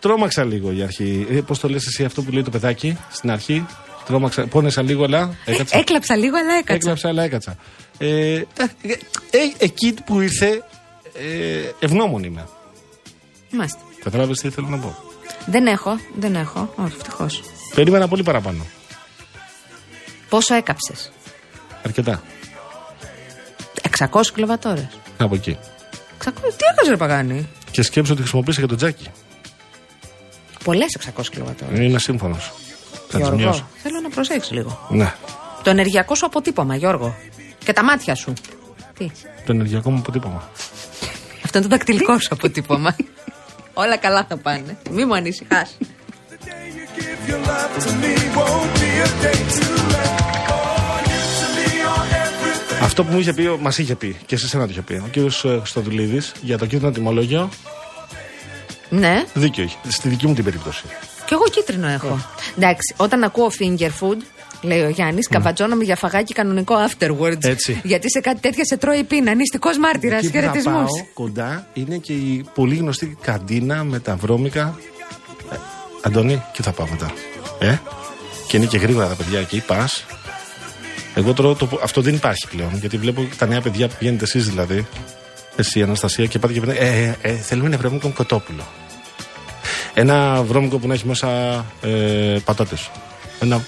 [0.00, 1.26] τρώμαξα λίγο η αρχή.
[1.30, 3.66] Ε, Πώς το λες εσύ αυτό που λέει το παιδάκι στην αρχή;
[4.06, 5.76] Τρώμαξα, πόνεσα λίγο, αλλά έκατσα.
[5.76, 6.74] Ε, Έκλαψα λίγο, αλλά έκατσα.
[6.74, 7.56] Έκλαψα, αλλά έκατσα.
[7.98, 8.44] Ε, ε,
[9.30, 10.62] ε, εκεί που ήρθε,
[11.14, 12.48] ε, ευγνώμων είμαι.
[13.50, 13.78] Μάλιστα.
[14.04, 14.96] Κατάλαβε τι θέλω να πω;
[15.46, 16.72] Δεν έχω, δεν έχω.
[16.76, 17.42] Όχι, ευτυχώς.
[17.74, 18.66] Περίμενα πολύ παραπάνω.
[20.28, 21.12] Πόσο έκαψες,
[21.84, 22.22] Αρκετά.
[23.98, 24.88] 600 κιλοβατόρες.
[25.18, 25.58] Από εκεί.
[26.24, 29.06] 600, τι έκανες, ρε Παγάνη; Και σκέψω ότι χρησιμοποίησα και το τζάκι.
[30.64, 31.78] Πολλές 600 κιλοβατόρες.
[31.78, 32.52] Είμαι σύμφωνος.
[33.08, 33.68] Θα τις μειώσω.
[33.82, 34.86] θέλω να προσέξεις λίγο.
[34.88, 35.12] Ναι.
[35.62, 37.14] Το ενεργειακό σου αποτύπωμα, Γιώργο.
[37.64, 38.32] Και τα μάτια σου.
[38.98, 39.10] Τι;
[39.46, 40.50] Το ενεργειακό μου αποτύπωμα.
[41.44, 42.96] Αυτό είναι το δακτυλικό σου αποτύπωμα.
[43.74, 44.78] Όλα καλά θα πάνε.
[44.90, 45.76] Μη μου ανησυχάς.
[52.82, 55.08] Αυτό που μου είχε πει, μας είχε πει και σε εσένα το είχε πει, ο
[55.10, 57.48] κύριος Χριστοδουλίδης για το κίτρινο τιμολόγιο,
[58.90, 59.76] ναι, δίκιο έχει.
[59.88, 60.82] Στη δική μου την περίπτωση.
[61.26, 62.18] κι εγώ κίτρινο έχω.
[62.56, 64.16] Εντάξει, όταν ακούω finger food,
[64.62, 67.44] λέει ο Γιάννης, καβατζώνομαι για φαγάκι κανονικό afterwards.
[67.44, 67.80] Έτσι.
[67.84, 69.34] Γιατί σε κάτι τέτοια σε τρώει πίνα.
[69.34, 70.18] Νηστικό μάρτυρας.
[70.18, 70.74] Εκεί που θα Χαιρετισμούς.
[70.74, 74.78] πάω κοντά είναι και η πολύ γνωστή καντίνα με τα βρώμικα.
[75.52, 75.56] Ε,
[76.02, 77.12] Αντώνη, και θα πάω μετά.
[77.58, 77.76] Ε,
[78.48, 80.04] και είναι και γρήγορα τα παιδιά εκεί, πας.
[81.18, 81.66] Εγώ τρώω το.
[81.66, 82.76] που- Αυτό δεν υπάρχει πλέον.
[82.76, 84.86] Γιατί βλέπω τα νέα παιδιά που πηγαίνετε εσείς δηλαδή.
[85.56, 88.62] Εσύ, Αναστασία, και πάτε και πείτε, ε, ε, ε, θέλουμε ένα βρώμικο με κοτόπουλο.
[89.94, 91.28] Ένα βρώμικο που να έχει μέσα
[91.80, 92.90] ε, πατάτες.
[93.40, 93.64] Ένα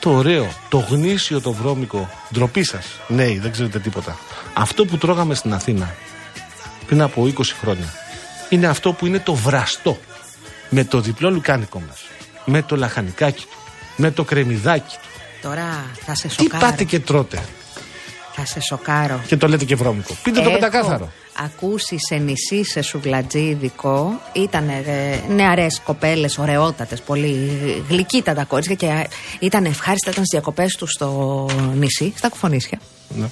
[0.00, 2.10] το ωραίο, το γνήσιο το βρώμικο.
[2.32, 2.86] Ντροπή σας.
[3.08, 4.18] Ναι, δεν ξέρετε τίποτα.
[4.54, 5.94] Αυτό που τρώγαμε στην Αθήνα
[6.86, 7.92] πριν από 20 χρόνια
[8.48, 9.98] είναι αυτό που είναι το βραστό.
[10.70, 12.00] Με το διπλό λουκάνικο μας.
[12.44, 13.56] Με το λαχανικάκι του.
[13.96, 15.08] Με το κρεμμυδάκι του.
[15.46, 16.66] Τώρα θα σε Τι σοκάρω.
[16.66, 17.42] πάτε και τρώτε.
[18.32, 19.20] Θα σε σοκάρω.
[19.26, 20.16] Και το λέτε και βρώμικο.
[20.22, 21.12] Πείτε το Έχω πεντακάθαρο.
[21.44, 24.20] Ακούσει σε νησί σε σουβλατζίδικο.
[24.32, 24.70] Ήταν
[25.28, 29.08] νεαρές κοπέλες, ωραιότατες, πολύ γλυκύτατα κορίτσια και
[29.40, 32.80] ήταν ευχάριστα ήταν στις διακοπές τους στο νησί, στα κουφονίσια.
[33.08, 33.26] Ναι.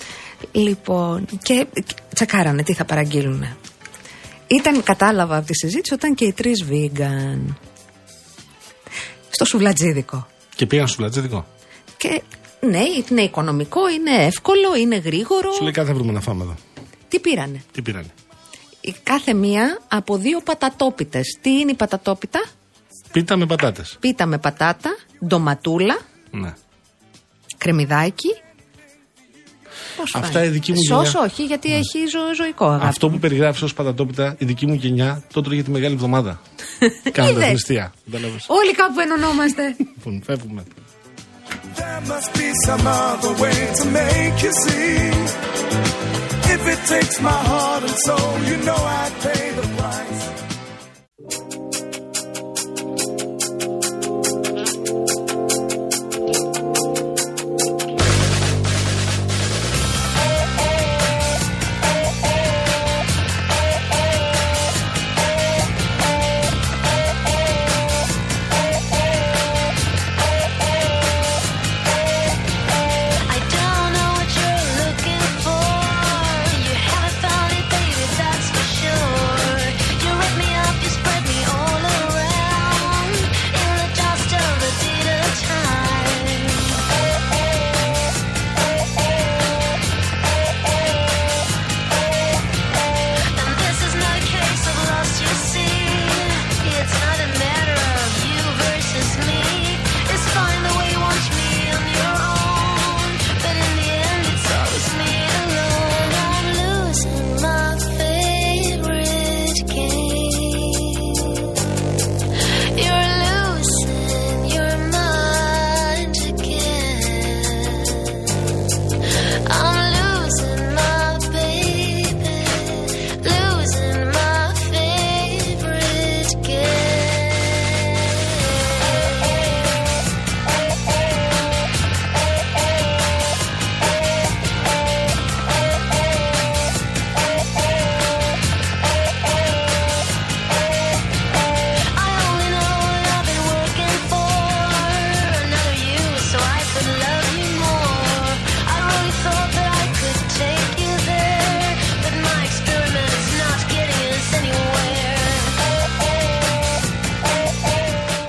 [0.53, 1.67] Λοιπόν, και
[2.15, 3.45] τσεκάρανε τι θα παραγγείλουν.
[4.47, 7.55] Ήταν, κατάλαβα από τη συζήτηση, όταν και οι τρεις vegan.
[9.31, 10.27] Στο σουβλατζίδικο.
[10.55, 11.47] Και πήγαν στο πλατζίδικο.
[12.09, 12.23] Και
[12.67, 15.53] ναι, είναι οικονομικό, είναι εύκολο, είναι γρήγορο.
[15.53, 16.55] Σου λέει κάτι θα βρούμε να φάμε εδώ.
[17.09, 18.07] Τι πήρανε; Τι πήρανε;
[18.81, 21.39] Η κάθε μία από δύο πατατόπιτες.
[21.41, 22.45] Τι είναι η πατατόπιτα;
[23.13, 23.97] Πίτα με πατάτες.
[24.01, 25.99] Πίτα με πατάτα, ντοματούλα,
[26.31, 26.53] Ναι.
[27.59, 28.29] κρεμμυδάκι.
[29.97, 31.21] Πώς Αυτά φάει; η δική μου Σως γενιά.
[31.29, 32.87] όχι, γιατί έχει ζω- ζωικό αγάπη.
[32.87, 36.41] Αυτό που περιγράφεις ως πατατόπιτα, η δική μου γενιά το τρώγε τη μεγάλη εβδομάδα.
[37.13, 37.53] Κάνοντας Είδες.
[37.53, 37.93] νηστεία.
[38.11, 38.45] Κατάλαβες.
[38.49, 39.77] Όλοι κάπου ενωνόμαστε.
[39.79, 40.65] Λοιπόν, φεύγουμε.
[41.77, 44.97] There must be some other way to make you see.
[46.55, 50.34] If it takes my heart and soul, you know I'd pay the price.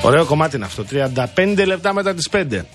[0.05, 0.85] Ωραίο κομμάτι είναι αυτό.
[1.35, 2.65] 35 λεπτά μετά τις 5.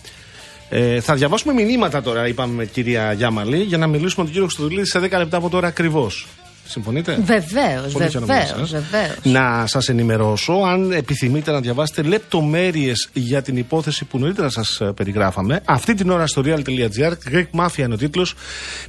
[0.69, 4.43] Ε, θα διαβάσουμε μηνύματα τώρα, είπαμε με κυρία Γιάμαλη, για να μιλήσουμε με τον κύριο
[4.47, 6.27] Χρυστοδουλίδη σε 10 λεπτά από τώρα ακριβώς.
[6.67, 8.71] Συμφωνείτε; Βεβαίως, Πολύ χαίρομαι βεβαίως, σας.
[8.71, 9.17] βεβαίως.
[9.23, 15.61] Να σας ενημερώσω, αν επιθυμείτε να διαβάσετε λεπτομέρειες για την υπόθεση που νωρίτερα σας περιγράφαμε,
[15.65, 18.35] αυτή την ώρα στο real.gr, Greek Mafia είναι ο τίτλος.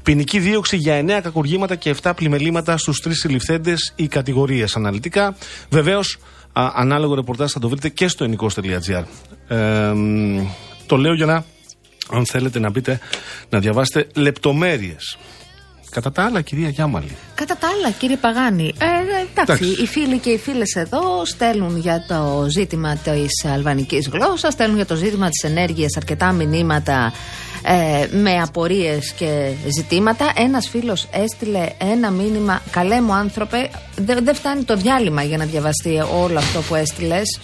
[0.03, 5.35] Ποινική δίωξη για 9 κακουργήματα και 7 πλημελήματα στους τρεις συλληφθέντες ή κατηγορίες αναλυτικά.
[5.69, 6.17] Βεβαίως,
[6.53, 9.03] ανάλογο ρεπορτάζ θα το βρείτε και στο ενικό.gr.
[9.47, 10.47] Ε, μ,
[10.85, 11.45] το λέω για να,
[12.09, 12.99] αν θέλετε να μπείτε,
[13.49, 15.17] να διαβάσετε λεπτομέρειες.
[15.91, 17.15] Κατά τα άλλα, κυρία Γιάμαλη.
[17.35, 19.81] Κατά τα άλλα, κύριε Παγάνη, ε, εντάξει, Εντάξει.
[19.81, 24.85] οι φίλοι και οι φίλες εδώ στέλνουν για το ζήτημα της αλβανικής γλώσσας, στέλνουν για
[24.85, 27.13] το ζήτημα της ενέργειας αρκετά μηνύματα
[27.63, 30.31] ε, με απορίες και ζητήματα.
[30.35, 32.61] Ένας φίλος έστειλε ένα μήνυμα.
[32.71, 37.39] Καλέ μου άνθρωπε, δεν δεν φτάνει το διάλειμμα για να διαβαστεί όλο αυτό που έστειλες.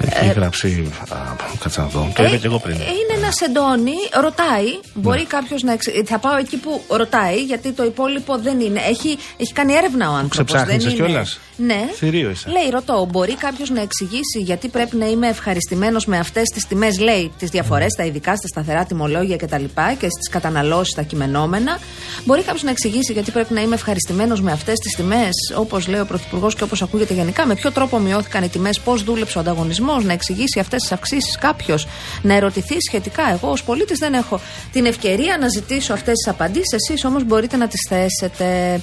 [0.00, 0.92] Έχει γράψει.
[1.08, 1.16] Α,
[1.62, 2.12] κάτσε να δω.
[2.14, 2.74] Το είδα και εγώ πριν.
[2.74, 4.66] Ε, Είναι ένας σεντόνι, ρωτάει.
[4.94, 5.72] Μπορεί κάποιος να.
[5.72, 5.86] Εξ...
[6.04, 8.80] Θα πάω εκεί που ρωτάει, γιατί το υπόλοιπο δεν είναι.
[8.88, 10.36] Έχει, έχει κάνει έρευνα ο άνθρωπος.
[10.46, 11.88] ξεψάχνησες κιόλας; Ναι.
[11.94, 12.48] Θηρίο είσαι.
[12.50, 16.98] Λέει, ρωτώ, μπορεί κάποιος να εξηγήσει γιατί πρέπει να είμαι ευχαριστημένος με αυτές τις τιμές,
[16.98, 19.64] λέει, τις διαφορές, τα ειδικά στα σταθερά τιμολόγια κτλ.
[19.64, 21.78] Και, και στις καταναλώσεις, τα κειμενόμενα.
[22.24, 26.00] Μπορεί κάποιος να εξηγήσει γιατί πρέπει να είμαι ευχαριστημένος με αυτές τις τιμές, όπως λέει
[26.00, 29.40] ο Πρωθυπουργός και όπως ακούγεται γενικά, με ποιο τρόπο μειώθηκαν οι τιμές, πώς δούλεψε ο
[29.40, 31.86] ανταγωνισμός, να εξηγήσει αυτές τις αυξήσεις κάποιος,
[32.22, 33.30] να ερωτηθεί σχετικά.
[33.30, 34.40] Εγώ ως πολίτης δεν έχω
[34.72, 38.80] την ευκαιρία να ζητήσω αυτές τις απαντήσεις, εσείς όμως μπορείτε να τις θέσετε.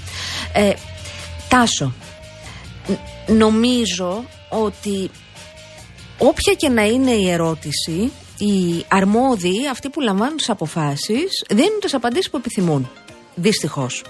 [0.54, 0.74] Ε,
[1.50, 1.94] Τάσο,
[2.88, 2.94] ν-
[3.38, 5.10] νομίζω ότι
[6.18, 11.94] όποια και να είναι η ερώτηση, οι αρμόδιοι, αυτοί που λαμβάνουν τις αποφάσεις, δίνουν τις
[11.94, 12.90] απαντήσεις που επιθυμούν.
[13.36, 14.04] Δυστυχώς.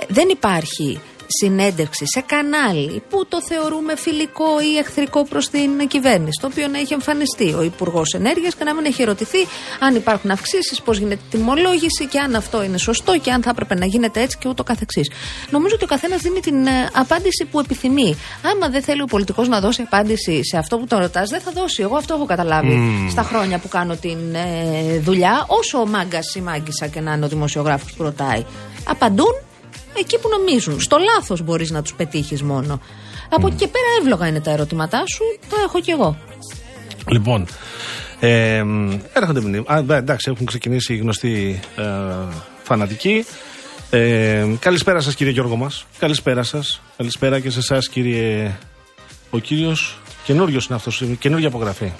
[0.00, 6.40] Ε, Δεν υπάρχει συνέντευξη σε κανάλι που το θεωρούμε φιλικό ή εχθρικό προς την κυβέρνηση,
[6.40, 9.38] το οποίο να έχει εμφανιστεί ο Υπουργός Ενέργειας και να μην έχει ερωτηθεί
[9.80, 13.50] αν υπάρχουν αυξήσεις, πώς γίνεται η τιμολόγηση και αν αυτό είναι σωστό και αν θα
[13.50, 15.10] έπρεπε να γίνεται έτσι και ούτω καθεξής.
[15.50, 18.16] Νομίζω ότι ο καθένας δίνει την ε, απάντηση που επιθυμεί.
[18.42, 21.50] Άμα δεν θέλει ο πολιτικός να δώσει απάντηση σε αυτό που τον ρωτάς, δεν θα
[21.50, 21.82] δώσει.
[21.82, 26.86] Εγώ αυτό έχω καταλάβει στα χρόνια που κάνω την ε, δουλειά, όσο μάγκας ή μάγκησα
[26.86, 28.44] και να είναι ο δημοσιογράφος που ρωτάει.
[28.84, 29.34] Απαντούν
[29.98, 30.80] εκεί που νομίζουν.
[30.80, 32.80] Στο λάθος μπορείς να τους πετύχεις μόνο.
[33.30, 36.18] Από εκεί και πέρα εύλογα είναι τα ερωτήματά σου, τα έχω κι εγώ.
[37.08, 37.46] Λοιπόν,
[38.20, 38.62] ε,
[39.12, 39.74] έρχονται μηνύματα.
[39.74, 41.84] Α, εντάξει, έχουν ξεκινήσει οι γνωστοί ε,
[42.62, 43.24] φανατικοί.
[43.90, 45.86] Ε, καλησπέρα σας, κύριε Γιώργο μας.
[45.98, 46.80] Καλησπέρα σας.
[46.96, 48.56] Καλησπέρα και σε εσάς, κύριε.
[49.30, 49.98] Ο κύριος.
[50.24, 51.02] Καινούριο είναι αυτός.
[51.18, 51.92] Καινούργια απογραφή.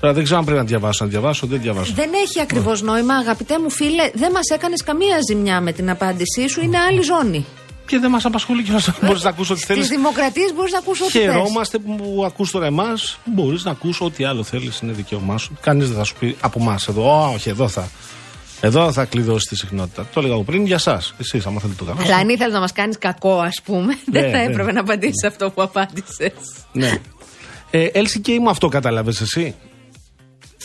[0.00, 1.04] Τώρα δεν ξέρω αν πρέπει να διαβάσω.
[1.04, 1.92] Να διαβάσω, δεν διαβάσω.
[1.94, 4.10] Δεν έχει ακριβώς νόημα, αγαπητέ μου φίλε.
[4.14, 6.60] Δεν μας έκανες καμία ζημιά με την απάντησή σου.
[6.64, 7.44] Είναι άλλη ζώνη.
[7.86, 8.70] Και δεν μας απασχολεί και
[9.06, 9.88] μπορείς να ακούσει ό,τι Στις θέλεις.
[9.88, 11.22] δημοκρατίες μπορείς να ακούσει ό,τι θες.
[11.22, 13.18] Χαιρόμαστε που ακούς τώρα εμάς.
[13.24, 14.78] Μπορείς να ακούσει ό,τι άλλο θέλεις.
[14.80, 15.56] Είναι δικαίωμά σου.
[15.60, 17.02] Κανείς δεν θα σου πει από εμάς εδώ.
[17.02, 17.88] «Ω, όχι, εδώ θα.
[18.60, 20.02] Εδώ θα κλειδώσει τη συχνότητα.
[20.12, 21.02] Το έλεγα εγώ πριν για εσά.
[21.18, 22.00] Εσείς, άμα θέλετε το κάνω.
[22.04, 24.44] Αλλά αν ήθελες να μας κάνεις κακό, ας πούμε, δεν Ναι, θα ναι.
[24.44, 26.32] έπρεπε να απαντήσεις αυτό που απάντησες.
[26.72, 26.92] Ναι.
[27.70, 29.54] Ε, Έλση και μου αυτό κατάλαβες εσύ.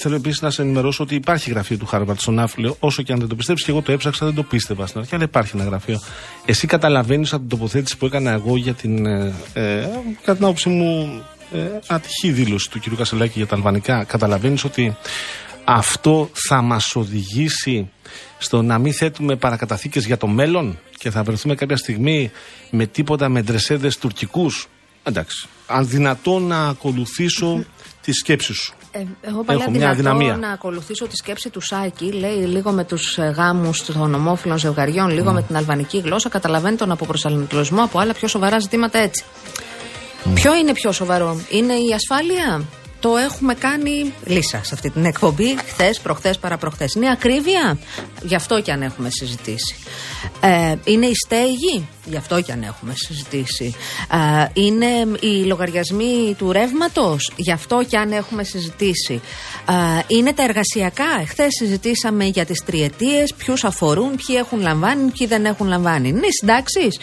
[0.02, 2.76] Θέλω επίσης να σε ενημερώσω ότι υπάρχει γραφείο του Χάρβαρτ στον Άφλιο.
[2.80, 5.16] Όσο και αν δεν το πιστέψεις, και εγώ το έψαξα, δεν το πίστευα στην αρχή,
[5.16, 6.00] αλλά υπάρχει ένα γραφείο.
[6.46, 9.88] Εσύ καταλαβαίνεις από την τοποθέτηση που έκανα εγώ για την, ε, ε,
[10.22, 11.22] κατά την άποψή μου,
[11.54, 12.96] ε, ατυχή δήλωση του κ.
[12.96, 14.04] Κασελάκη για τα αλβανικά.
[14.04, 14.96] Καταλαβαίνεις ότι
[15.64, 17.90] αυτό θα μας οδηγήσει
[18.38, 22.32] στο να μην θέτουμε παρακαταθήκες για το μέλλον και θα βρεθούμε κάποια στιγμή
[22.70, 24.68] με τίποτα με ντρεσέδες τουρκικούς.
[25.04, 25.48] Εντάξει.
[25.68, 27.66] Αν δυνατόν να ακολουθήσω
[28.02, 28.74] τη σκέψη σου.
[28.92, 30.48] Ε, εγώ πάλι Έχω μια αδυνατό αδυναμία.
[30.48, 32.12] να ακολουθήσω τη σκέψη του Σάκη.
[32.12, 36.30] Λέει λίγο με τους γάμους των ομόφυλων ζευγαριών, λίγο με την αλβανική γλώσσα.
[36.30, 39.24] Καταλαβαίνει τον αποπροσανατολισμό από άλλα πιο σοβαρά ζητήματα έτσι.
[40.34, 42.62] Ποιο είναι πιο σοβαρό, Είναι η ασφάλεια;
[43.00, 46.94] Το έχουμε κάνει λύσα σε αυτή την εκπομπή χθες, προχθές, παραπροχθές.
[46.94, 47.78] Είναι η ακρίβεια;
[48.22, 49.76] Γι' αυτό και αν έχουμε συζητήσει.
[50.40, 53.76] Ε, είναι η στέγη; Γι' αυτό και αν έχουμε συζητήσει.
[54.12, 54.86] Ε, είναι
[55.20, 59.22] οι λογαριασμοί του ρεύματος; Γι' αυτό και αν έχουμε συζητήσει.
[59.70, 59.74] Ε,
[60.08, 65.46] είναι τα εργασιακά; Χθες συζητήσαμε για τις τριετίες, ποιους αφορούν, ποιοι έχουν λαμβάνει, ποιοι δεν
[65.46, 66.08] έχουν λαμβάνει.
[66.08, 67.00] Είναι οι συντάξεις;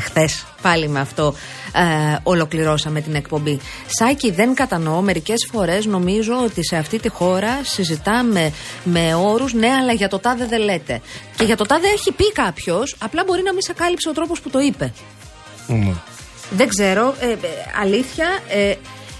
[0.00, 1.34] Χθες πάλι με αυτό
[1.74, 3.60] ε, ολοκληρώσαμε την εκπομπή.
[3.86, 5.00] Σάκη, δεν κατανοώ.
[5.00, 8.52] Μερικές φορές νομίζω ότι σε αυτή τη χώρα συζητάμε
[8.84, 11.00] με όρους ναι, αλλά για το τάδε δεν λέτε.
[11.36, 14.40] Και για το τάδε έχει πει κάποιος, απλά μπορεί να μην σε κάλυψε ο τρόπος
[14.40, 14.92] που το είπε.
[15.66, 15.92] Ναι.
[16.50, 17.14] Δεν ξέρω.
[17.20, 17.36] Ε, ε,
[17.80, 18.26] αλήθεια.
[18.48, 18.74] Ε,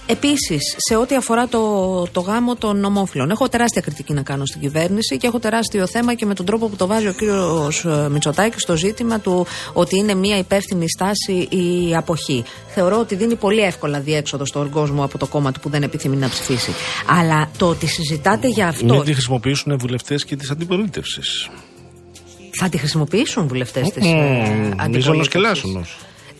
[0.05, 4.61] Επίσης, σε ό,τι αφορά το, το γάμο των ομόφυλων, έχω τεράστια κριτική να κάνω στην
[4.61, 8.61] κυβέρνηση και έχω τεράστιο θέμα και με τον τρόπο που το βάζει ο κύριος Μητσοτάκης
[8.61, 12.43] στο ζήτημα του ότι είναι μια υπεύθυνη στάση η αποχή.
[12.67, 16.15] Θεωρώ ότι δίνει πολύ εύκολα διέξοδο στον κόσμο από το κόμμα του που δεν επιθυμεί
[16.15, 16.71] να ψηφίσει.
[17.07, 18.93] Αλλά το ότι συζητάτε για αυτό.
[18.93, 21.49] Μην τη χρησιμοποιήσουν βουλευτές και της αντιπολίτευσης.
[22.59, 24.05] Θα τη χρησιμοποιήσουν βουλευτές της
[24.89, 25.85] Μίζωνος και λάσονο.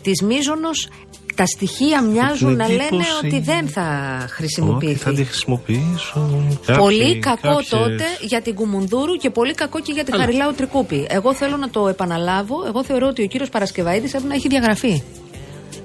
[0.02, 0.88] Της Μίζωνος
[1.34, 4.98] τα στοιχεία μοιάζουν να λένε εντύπωση ότι δεν θα Ότι χρησιμοποιηθεί.
[4.98, 6.58] θα τη χρησιμοποιήσουν.
[6.78, 7.68] Πολύ κάποιοι, κακό κάποιες.
[7.68, 11.06] τότε για την Κουμουνδούρου και πολύ κακό και για τη Χαριλάου Τρικούπη.
[11.08, 12.56] Εγώ θέλω να το επαναλάβω.
[12.66, 15.02] Εγώ θεωρώ ότι ο κύριος Παρασκευαίδης έπρεπε να έχει διαγραφεί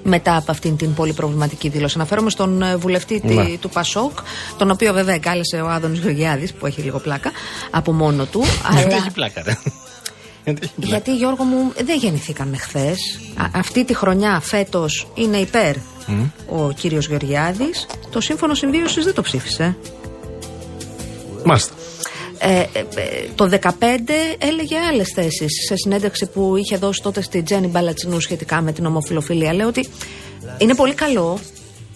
[0.02, 1.94] μετά από αυτήν την πολύ προβληματική δήλωση.
[1.96, 3.44] Αναφέρομαι στον ε, βουλευτή τη- Ναι.
[3.60, 4.18] του Πασόκ,
[4.58, 7.30] τον οποίο βέβαια εγκάλεσε ο Άδωνης Γεωργιάδης, που έχει λίγο πλάκα
[7.70, 8.44] από μόνο του.
[8.72, 9.52] Γιατί αλλά έχει πλάκα, ρε.
[10.50, 10.94] Γιατί έχει πλάκα.
[10.96, 13.20] γιατί Γιώργο μου δεν γεννηθήκαμε χθες.
[13.54, 15.76] Αυτή τη χρονιά φέτος είναι υπέρ
[16.46, 17.86] ο κύριος Γεωργιάδης.
[18.10, 19.76] Το σύμφωνο συμβίωσης δεν το ψήφισε.
[21.44, 21.74] Μάλιστα.
[22.38, 22.84] Ε, ε, ε,
[23.34, 23.70] το 2015
[24.38, 28.86] έλεγε άλλες θέσεις σε συνέντευξη που είχε δώσει τότε στη Τζέννη Μπαλατσινού σχετικά με την
[28.86, 29.54] ομοφιλοφιλία.
[29.54, 29.88] Λέει ότι
[30.58, 31.38] είναι πολύ καλό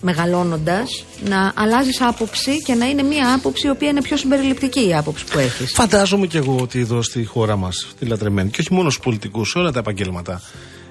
[0.03, 4.95] μεγαλώνοντας να αλλάζεις άποψη και να είναι μια άποψη η οποία είναι πιο συμπεριληπτική η
[4.95, 5.73] άποψη που έχεις.
[5.75, 9.51] Φαντάζομαι και εγώ ότι εδώ στη χώρα μας, τη λατρεμένη, και όχι μόνο στους πολιτικούς,
[9.51, 10.43] σε όλα τα επαγγέλματα,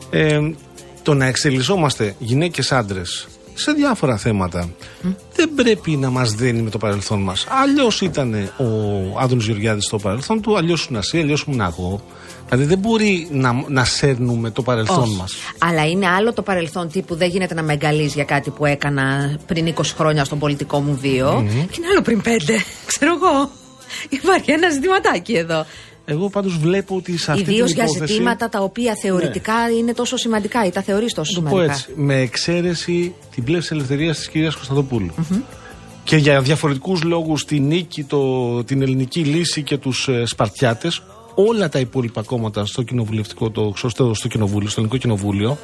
[0.10, 0.39] ε,
[1.04, 4.69] το να εξελισσόμαστε γυναίκες άντρες σε διάφορα θέματα
[5.36, 7.45] δεν πρέπει να μας δένει με το παρελθόν μας.
[7.50, 8.65] Αλλιώς ήταν ο
[9.19, 12.04] Άδωνης Γεωργιάδης στο παρελθόν του, αλλιώς ήσουν εσύ, αλλιώς ήμουν εγώ.
[12.52, 15.16] Δηλαδή δεν μπορεί να, να σέρνουμε το παρελθόν Όχι.
[15.16, 15.34] μας.
[15.58, 19.38] Αλλά είναι άλλο το παρελθόν τύπου δεν γίνεται να με εγκαλείς για κάτι που έκανα
[19.46, 22.28] πριν 20 χρόνια στον πολιτικό μου βιο Και είναι άλλο πριν 5.
[22.92, 23.50] Ξέρω εγώ.
[24.10, 25.66] Υπάρχει ένα ζητηματάκι εδώ.
[26.06, 28.12] Εγώ πάντως βλέπω ότι σε αυτή Ιδίως την για υπόθεση.
[28.14, 31.74] ζητήματα τα οποία θεωρητικά είναι τόσο σημαντικά ή τα θεωρείς τόσο το πω σημαντικά.
[31.74, 35.14] έτσι, με εξαίρεση την πλεύση ελευθερίας της κυρίας Κωνσταντοπούλου.
[36.04, 41.02] Και για διαφορετικούς λόγους τη νίκη, το, την ελληνική λύση και τους ε, Σπαρτιάτες,
[41.36, 45.58] όλα τα υπόλοιπα κόμματα στο κοινοβουλευτικό, το, στο, στο κοινοβούλιο, στο ελληνικό κοινοβούλιο,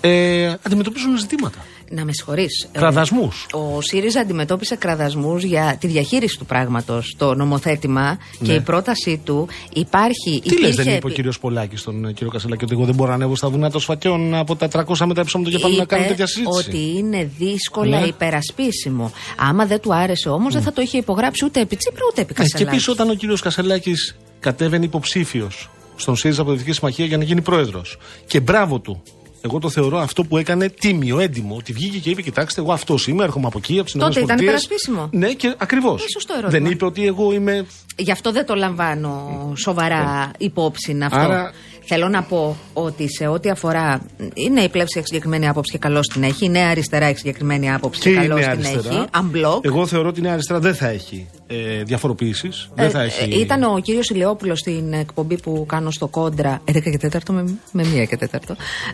[0.00, 1.58] ε, αντιμετωπίζουν ζητήματα.
[1.90, 2.68] Να με συγχωρείς.
[2.72, 3.46] Κραδασμούς.
[3.52, 9.48] Ο ΣΥΡΙΖΑ αντιμετώπισε κραδασμούς για τη διαχείριση του πράγματος, το νομοθέτημα και η πρότασή του
[9.74, 10.30] υπάρχει.
[10.30, 10.38] Ναι.
[10.40, 12.84] Τι λες, υπήρχε δεν είπε ο επί- κύριος Πολάκης στον ε, κύριο Κασελάκη ότι εγώ
[12.84, 15.74] δεν μπορώ να ανέβω στα βουνά των σφακιών από τα 300 μετά ψώματα και πάμε
[15.76, 18.06] να είπε κάνουμε τέτοια συζήτηση; ότι είναι δύσκολα Ναι.
[18.06, 19.12] υπερασπίσιμο.
[19.36, 22.30] Άμα δεν του άρεσε όμως, δεν θα το είχε υπογράψει ούτε επί Τσίπρα ούτε επί
[22.30, 22.68] Ε, και Κασελάκης.
[22.72, 27.24] επίσης όταν ο κύριος Κασελάκης κατέβαινε υποψήφιος στον ΣΥΡΙΖΑ από τη Δυτική Συμμαχία για να
[27.24, 27.98] γίνει πρόεδρος.
[28.26, 29.02] Και μπράβο του.
[29.44, 31.56] Εγώ το θεωρώ αυτό που έκανε τίμιο, έντιμο.
[31.56, 34.34] Ότι βγήκε και είπε: Κοιτάξτε, εγώ αυτός είμαι, έρχομαι από εκεί, από τις Τότε ήταν
[34.36, 34.42] ΗΠΑ.
[34.42, 35.08] υπερασπίσιμο.
[35.12, 36.02] Ναι, και ακριβώς.
[36.02, 36.60] Ε, σωστό ερώτημα.
[36.60, 37.66] Δεν είπε ότι εγώ είμαι.
[37.96, 41.18] Γι' αυτό δεν το λαμβάνω σοβαρά υπόψη αυτό.
[41.18, 41.52] Άρα-
[41.84, 44.00] Θέλω να πω ότι σε ό,τι αφορά.
[44.34, 46.44] Η νέα πλεύση έχει συγκεκριμένη άποψη και καλώ την έχει.
[46.44, 49.06] Η νέα αριστερά έχει συγκεκριμένη άποψη και, Και η καλώ Νέα την Αριστερά; έχει.
[49.20, 49.58] Unblock.
[49.64, 52.48] Εγώ θεωρώ ότι η Νέα Αριστερά δεν θα έχει ε, διαφοροποιήσει.
[52.74, 53.22] δεν θα Ε, έχει.
[53.34, 57.44] ε, Ήταν ο κύριος Ηλιόπουλος στην εκπομπή που κάνω στο Κόντρα 11 και 4 με,
[57.72, 58.36] με 1 και 4.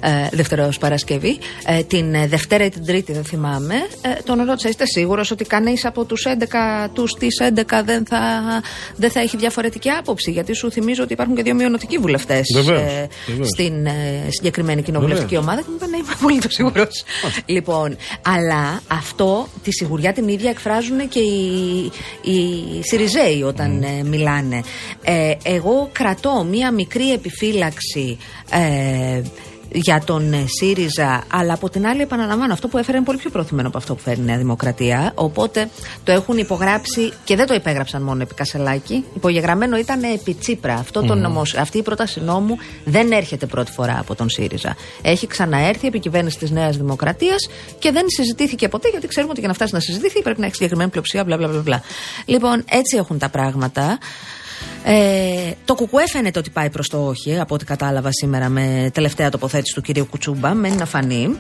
[0.01, 1.39] Ε, Δευτέρα ως Παρασκευή.
[1.67, 3.75] Ε, την ε, Δευτέρα ή την Τρίτη, δεν θυμάμαι.
[4.03, 8.21] Ε, τον ρώτησα, είστε σίγουρος ότι κανείς από τους 11 τους της 11 δεν θα,
[8.97, 10.31] δεν θα έχει διαφορετική άποψη.
[10.31, 12.43] Γιατί σου θυμίζω ότι υπάρχουν και δύο μειονοτικοί βουλευτές
[12.79, 13.49] Βεβαίως, ε, βεβαίως.
[13.49, 15.45] στην ε, συγκεκριμένη κοινοβουλευτική Βεβαίως.
[15.45, 15.61] ομάδα.
[15.61, 17.05] Και μου είπε, ναι, είμαι απολύτω σίγουρος.
[17.47, 21.85] λοιπόν, αλλά αυτό τη σιγουριά την ίδια εκφράζουν και οι,
[22.23, 22.39] οι
[22.83, 24.63] Σιριζέοι όταν ε, μιλάνε.
[25.03, 28.19] Ε, εγώ κρατώ μία μικρή επιφύλαξη.
[29.73, 33.19] Ε, για τον ε, ΣΥΡΙΖΑ, αλλά από την άλλη επαναλαμβάνω αυτό που έφερε είναι πολύ
[33.19, 35.13] πιο προωθημένο από αυτό που φέρει η Νέα Δημοκρατία.
[35.15, 35.69] Οπότε
[36.05, 39.05] το έχουν υπογράψει και δεν το υπέγραψαν μόνο επί Κασελάκη.
[39.17, 40.75] Υπογεγραμμένο ήταν επί Τσίπρα.
[40.75, 44.77] Αυτό το νομος- αυτή η πρόταση νόμου δεν έρχεται πρώτη φορά από τον ΣΥΡΙΖΑ.
[45.03, 49.49] Έχει ξαναέρθει επί κυβέρνησης της Νέας Δημοκρατίας και δεν συζητήθηκε ποτέ, γιατί ξέρουμε ότι για
[49.49, 51.83] να φτάσει να συζητηθεί πρέπει να έχει συγκεκριμένη πλειοψηφία, μπλα μπλα μπλα, μπλα.
[52.25, 53.99] Λοιπόν, έτσι έχουν τα πράγματα.
[54.85, 59.31] Ε, το κουκουέ φαίνεται ότι πάει προς το όχι, από ό,τι κατάλαβα σήμερα με τελευταία
[59.31, 60.55] τοποθέτηση του κυρίου Κουτσούμπα.
[60.55, 61.39] Μένει να φανεί.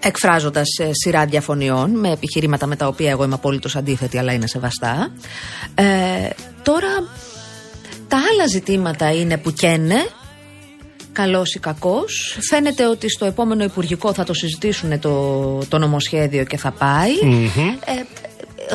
[0.00, 5.12] Εκφράζοντας σειρά διαφωνιών με επιχειρήματα με τα οποία εγώ είμαι απόλυτο αντίθετη, αλλά είναι σεβαστά.
[5.74, 5.84] Ε,
[6.62, 6.88] τώρα,
[8.08, 10.06] τα άλλα ζητήματα είναι που καίνε.
[11.12, 12.38] Καλός ή κακός.
[12.48, 17.12] Φαίνεται ότι στο επόμενο Υπουργικό θα το συζητήσουν το, το νομοσχέδιο και θα πάει.
[17.84, 18.02] Ε,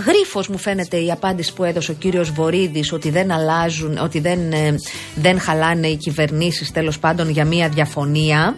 [0.05, 4.51] Γρίφος μου φαίνεται η απάντηση που έδωσε ο κύριος Βορύδης ότι δεν αλλάζουν, ότι δεν,
[4.51, 4.75] ε,
[5.15, 8.57] δεν χαλάνε οι κυβερνήσεις τέλος πάντων για μία διαφωνία.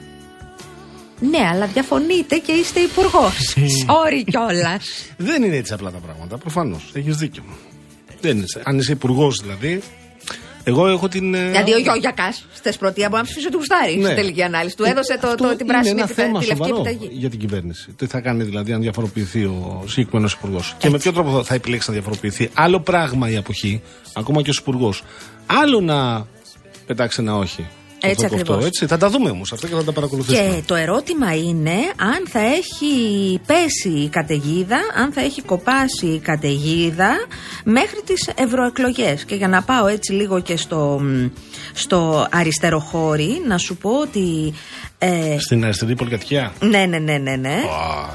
[1.20, 3.56] Ναι, αλλά διαφωνείτε και είστε υπουργός.
[3.88, 5.06] Sorry κιόλας.
[5.18, 6.38] Δεν είναι έτσι απλά τα πράγματα.
[6.38, 6.92] Προφανώς.
[6.94, 7.44] Έχεις δίκιο.
[8.22, 8.62] Δεν είσαι.
[8.64, 9.82] Αν είσαι υπουργός δηλαδή.
[10.64, 11.34] Εγώ έχω την.
[11.34, 14.04] ε, Δηλαδή ο Γιώργιακα στι πρωτεία μπορεί να ψηφίσει ότι γουστάρεις Ναι.
[14.04, 14.76] στην τελική ανάλυση.
[14.76, 17.10] Του έδωσε το, Αυτό το, την είναι πράσινη ένα επιτα- θέμα τη λευκή σοβαρό επιταγή.
[17.20, 17.92] για την κυβέρνηση.
[17.98, 21.90] Τι θα κάνει δηλαδή αν διαφοροποιηθεί ο συγκεκριμένος υπουργός; Και με ποιο τρόπο θα επιλέξει
[21.90, 23.82] να διαφοροποιηθεί; Άλλο πράγμα η αποχή,
[24.14, 25.04] ακόμα και ως υπουργός.
[25.46, 26.28] Άλλο να
[26.86, 27.68] πετάξει ένα όχι.
[28.06, 28.66] Έτσι Αυτό, ακριβώς.
[28.66, 28.86] έτσι.
[28.86, 30.56] Θα τα δούμε όμως αυτά και θα τα παρακολουθήσουμε.
[30.56, 32.88] Και το ερώτημα είναι αν θα έχει
[33.46, 37.12] πέσει η καταιγίδα, αν θα έχει κοπάσει η καταιγίδα
[37.64, 39.24] μέχρι τις ευρωεκλογές.
[39.26, 41.26] Και για να πάω έτσι λίγο και στο, μ,
[41.74, 44.54] στο αριστεροχώρι, να σου πω ότι...
[44.98, 47.56] Ε, Στην αριστερή πολυκατοικία; ναι, ναι, ναι, ναι, ναι.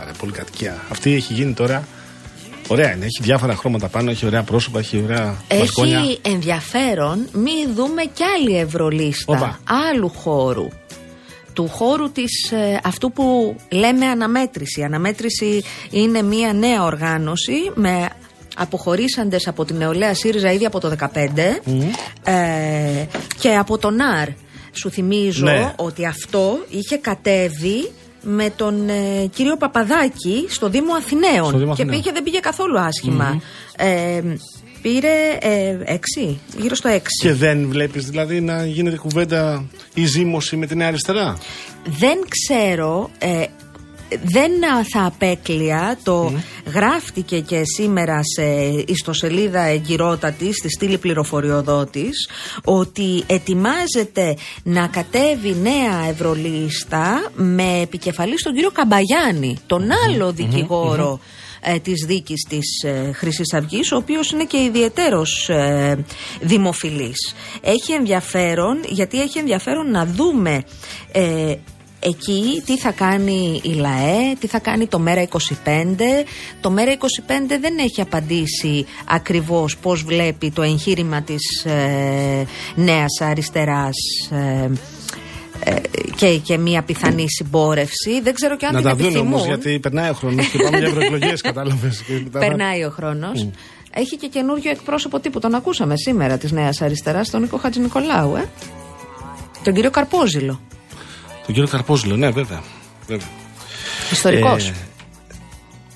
[0.00, 0.76] Ωραία, πολυκατοικία.
[0.90, 1.88] Αυτή έχει γίνει τώρα.
[2.68, 3.04] Ωραία είναι.
[3.04, 5.98] Έχει διάφορα χρώματα πάνω, έχει ωραία πρόσωπα, έχει ωραία μπαλκόνια.
[5.98, 9.58] Έχει ενδιαφέρον μη δούμε κι άλλη ευρωλίστα Οπα.
[9.92, 10.68] άλλου χώρου.
[11.52, 14.80] Του χώρου της, ε, αυτού που λέμε αναμέτρηση.
[14.80, 18.08] Η αναμέτρηση είναι μια νέα οργάνωση με
[18.56, 21.60] αποχωρήσαντες από την νεολαία ΣΥΡΙΖΑ ήδη από το 2015
[22.24, 23.04] ε,
[23.38, 24.28] και από τον ΑΡ.
[24.72, 25.72] Σου θυμίζω Ναι.
[25.76, 27.90] ότι αυτό είχε κατέβει
[28.22, 31.48] με τον ε, κύριο Παπαδάκη στο Δήμο Αθηναίων.
[31.48, 32.02] Στο Δήμο και Αθηναίων.
[32.02, 33.42] πήγε, δεν πήγε καθόλου άσχημα.
[33.76, 34.22] Ε,
[34.82, 37.26] πήρε ε, έξι, γύρω στο έξι.
[37.26, 39.64] Και δεν βλέπεις δηλαδή να γίνεται κουβέντα
[39.94, 41.38] η ζήμωση με τη Νέα Αριστερά;
[41.84, 43.44] Δεν ξέρω, ε,
[44.08, 46.32] δεν α, θα απέκλεια, το
[46.74, 48.44] γράφτηκε και σήμερα σε
[48.86, 52.28] ιστοσελίδα εγκυρότατη στη στήλη πληροφοριοδότης
[52.64, 61.20] ότι ετοιμάζεται να κατέβει νέα ευρωλίστα με επικεφαλή τον κύριο Καμπαγιάννη, τον άλλο δικηγόρο
[61.60, 66.04] ε, της δίκης της ε, Χρυσής Αυγής, ο οποίος είναι και ιδιαιτέρως ε,
[66.40, 67.34] δημοφιλής.
[67.60, 70.62] Έχει ενδιαφέρον, γιατί έχει ενδιαφέρον να δούμε
[71.12, 71.54] ε,
[72.00, 75.36] εκεί τι θα κάνει η ΛΑΕ, τι θα κάνει το ΜΕΡΑ 25.
[76.60, 76.98] Το ΜΕΡΑ 25
[77.60, 83.96] δεν έχει απαντήσει ακριβώς πώς βλέπει το εγχείρημα της ε, νέας αριστεράς
[84.30, 84.70] ε,
[85.64, 85.80] ε,
[86.16, 88.20] και, και μια πιθανή συμπόρευση.
[88.22, 89.32] Δεν ξέρω και αν να την τα δουν επιθυμούν.
[89.32, 92.04] όμως γιατί περνάει ο χρόνος και πάμε για ευρωεκλογές, κατάλαβες.
[92.30, 93.48] Περνάει ο χρόνος.
[93.94, 95.40] Έχει και καινούριο εκπρόσωπο τύπου.
[95.40, 98.48] Τον ακούσαμε σήμερα της Νέας Αριστεράς, τον Νίκο Χατζη Νικολάου, ε.
[99.64, 100.60] Τον κύριο Καρπόζηλο.
[101.48, 102.62] Τον κύριο Καρπόζηλο, ναι, βέβαια.
[103.06, 103.26] βέβαια.
[104.12, 104.68] Ιστορικός.
[104.68, 104.74] Ε,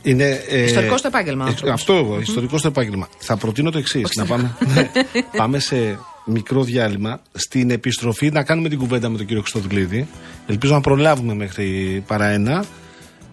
[0.02, 1.74] είναι, ε, Ιστορικός στο επάγγελμα, ο ε, άνθρωπος.
[1.74, 3.08] Αυτό εγώ, ιστορικός στο επάγγελμα.
[3.18, 4.08] Θα προτείνω το εξής.
[4.16, 4.90] Να πάμε, ναι,
[5.36, 7.20] πάμε σε μικρό διάλειμμα.
[7.32, 10.08] Στην επιστροφή να κάνουμε την κουβέντα με τον κύριο Χρυστοδουλίδη.
[10.46, 12.64] Ελπίζω να προλάβουμε μέχρι παρά ένα.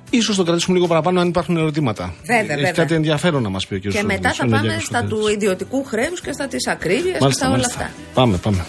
[0.10, 2.14] Ίσως το κρατήσουμε λίγο παραπάνω αν υπάρχουν ερωτήματα.
[2.22, 2.72] Βέβαια, Έχει βέβαια.
[2.72, 6.22] κάτι ενδιαφέρον να μας πει ο κύριος Και μετά θα πάμε στα του ιδιωτικού χρέους
[6.22, 7.92] και στα της ακρίβειας και στα όλα αυτά.
[8.14, 8.66] Πάμε, πάμε.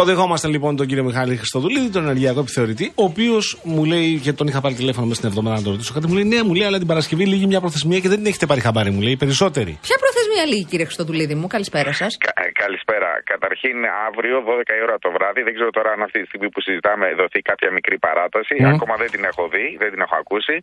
[0.00, 4.46] Υποδεχόμαστε λοιπόν τον κύριο Μιχάλη Χριστοδουλίδη, τον ενεργειακό επιθεωρητή, ο οποίος μου λέει, και τον
[4.48, 6.66] είχα πάρει τηλέφωνο μέσα στην εβδομάδα να τον ρωτήσω κάτι, μου λέει: Ναι, μου λέει,
[6.68, 9.20] αλλά την Παρασκευή λύγει μια προθεσμία και δεν την έχετε πάρει χαμπάρι, μου λέει, οι
[9.24, 9.72] περισσότεροι.
[9.88, 12.10] Ποια προθεσμία λύγει, κύριε Χρυστοδουλίδη μου, καλησπέρα σας.
[12.26, 13.10] Κα- ε, Καλησπέρα.
[13.32, 13.76] Καταρχήν,
[14.08, 17.06] αύριο 12 η ώρα το βράδυ, δεν ξέρω τώρα αν αυτή τη στιγμή που συζητάμε
[17.20, 18.54] δοθεί κάποια μικρή παράταση.
[18.62, 18.68] Ναι.
[18.74, 20.56] Ακόμα δεν την έχω δει, δεν την έχω ακούσει.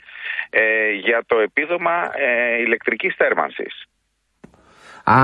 [0.62, 0.64] Ε,
[1.08, 3.74] για το επίδομα ε, ηλεκτρικής θέρμανσης.
[5.04, 5.18] Α,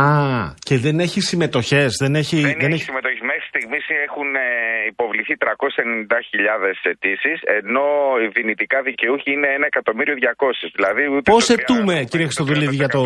[0.68, 2.38] και δεν έχει συμμετοχές, δεν έχει.
[2.42, 3.22] Δεν, δεν έχει συμμετοχή.
[3.32, 4.40] Μέχρι στιγμής έχουν ε,
[4.88, 7.88] υποβληθεί 390.000 αιτήσεις, ενώ
[8.24, 10.70] οι δυνητικά δικαιούχοι είναι 1.200.000.
[10.76, 12.90] Δηλαδή, ούτε Πώς το 30, ετούμε, ούτε κύριε το Χριστοδουλίδη, για 30%.
[12.90, 13.04] το,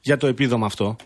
[0.00, 0.96] για το επίδομα αυτό;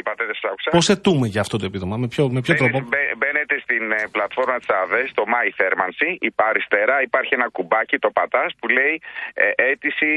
[0.00, 0.70] Είπατε, δεν σας άκουσα.
[0.70, 3.84] Πώς ετούμε για αυτό το επίδομα, με ποιο, με ποιο Μπαίνετε- τρόπο; μπαι- Μπαίνετε στην
[3.98, 8.66] ε, πλατφόρμα της ΑΔΕ, στο My Thermancy, υπά αριστερά υπάρχει ένα κουμπάκι, το πατάς, που
[8.68, 8.94] λέει
[9.34, 10.10] ε, αίτηση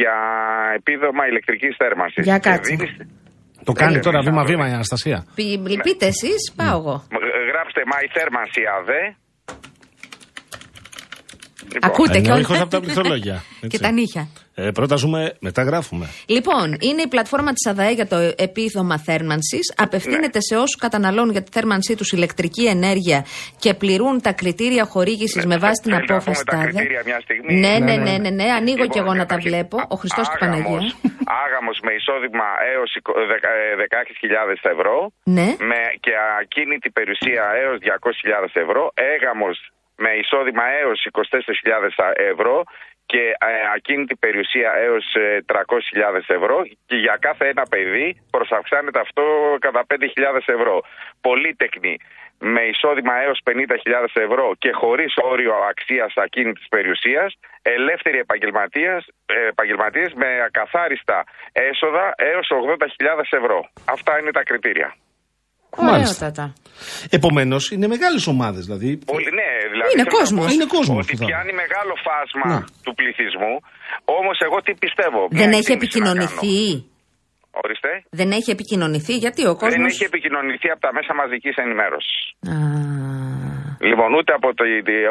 [0.00, 0.16] για
[0.78, 2.24] επίδομα ηλεκτρικής θέρμανσης.
[2.24, 2.76] Για Και κάτσε.
[3.64, 4.70] Δίνεις- Το κάνει Ναι, τώρα ναι, βήμα-βήμα ναι.
[4.70, 5.18] η Αναστασία.
[5.82, 6.94] Πείτε εσεί, πάω εγώ.
[7.08, 9.02] Ε, Γράψτε My Thermancy ADE.
[11.74, 12.40] Λοιπόν, Ακούτε Είναι και ο όλα.
[12.42, 13.78] ήχος από τα πληκτρολόγια, και έτσι.
[13.80, 14.28] τα νύχια.
[14.56, 16.06] Ε, πρώτα ζούμε, μετά γράφουμε.
[16.26, 19.74] Λοιπόν, είναι η πλατφόρμα της ΑΔΑΕ για το επίδομα θέρμανσης.
[19.76, 23.24] Απευθύνεται σε όσους καταναλώνουν για τη θέρμανσή τους ηλεκτρική ενέργεια
[23.58, 26.76] και πληρούν τα κριτήρια χορήγησης με βάση την θέλετε να απόφαση πούμε τα ΤΑΔΕ.
[26.78, 27.54] κριτήρια μια στιγμή.
[27.64, 28.18] Ναι, ναι, Ναι, ναι, ναι.
[28.18, 28.46] ναι, ναι.
[28.58, 29.76] Ανοίγω Λοιπόν, κι εγώ να τα καταρχήν, βλέπω.
[29.94, 30.92] Ο Χριστός και η άγαμος- Παναγία.
[31.44, 34.96] Άγαμος με εισόδημα έως εικο- δεκα- ε, 16.000 ευρώ.
[35.36, 35.48] Ναι.
[35.70, 38.82] με, και ακίνητη περιουσία έως 200.000 ευρώ,
[39.14, 39.56] έγαμος
[39.96, 42.62] με εισόδημα έως 24.000 ευρώ
[43.06, 45.60] και ε, ακίνητη περιουσία έως ε, 300.000
[46.26, 49.22] ευρώ και για κάθε ένα παιδί προσαυξάνεται αυτό
[49.60, 50.80] κατά 5.000 ευρώ.
[51.20, 51.96] Πολύτεκνη
[52.38, 60.12] με εισόδημα έως 50.000 ευρώ και χωρίς όριο αξίας ακίνητης περιουσίας, ελεύθεροι επαγγελματίες, ε, επαγγελματίες
[60.14, 63.68] με ακαθάριστα έσοδα έως 80.000 ευρώ.
[63.84, 64.94] Αυτά είναι τα κριτήρια.
[65.76, 66.54] Μάλιστα.
[66.84, 67.16] Ωραιότατα.
[67.18, 68.62] Επομένως, είναι μεγάλες ομάδες.
[68.68, 70.44] Δηλαδή, Πολύ, ναι, δηλαδή Είναι θέλω να κόσμος.
[70.46, 72.60] πω Είναι κόσμος Ότι που θα- πιάνει μεγάλο φάσμα Ναι.
[72.84, 73.54] του πληθυσμού.
[74.18, 76.58] Όμως, εγώ τι πιστεύω; μια Δεν έχει εκτίμηση να επικοινωνηθεί.
[76.70, 76.92] κάνω.
[77.64, 77.90] Ορίστε.
[78.20, 79.14] Δεν έχει επικοινωνηθεί.
[79.24, 79.74] Γιατί ο κόσμο.
[79.76, 82.16] Δεν έχει επικοινωνηθεί από τα μέσα μαζικής ενημέρωσης.
[82.52, 82.54] Α,
[83.90, 84.62] Λοιπόν, ούτε από, το,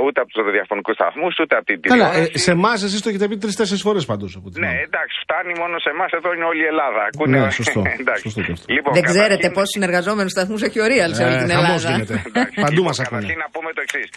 [0.05, 2.31] ούτε από τους ραδιοφωνικούς σταθμούς, ούτε από την Καλά, τηλεόραση.
[2.35, 4.29] ε, σε εμάς εσείς το έχετε πει τρει-τέσσερι φορές πάντως.
[4.65, 6.09] Ναι, εντάξει, φτάνει μόνο σε εμάς.
[6.19, 7.01] Εδώ είναι όλη η Ελλάδα.
[7.09, 7.37] Ακούνε...
[7.39, 7.81] Ναι, σωστό.
[8.01, 8.21] εντάξει.
[8.27, 8.65] Σωστό και αυτό.
[8.75, 11.81] Λοιπόν, δεν ξέρετε καταρχήν- πόσους συνεργαζόμενους σταθμούς έχει ο Real σε όλη την Ε, χαμός
[11.83, 11.91] Ελλάδα.
[11.93, 12.15] γίνεται.
[12.31, 13.21] Εντάξει, Παντού λοιπόν, μας ακούνε.
[13.21, 14.07] Καταρχήν να πούμε το εξής.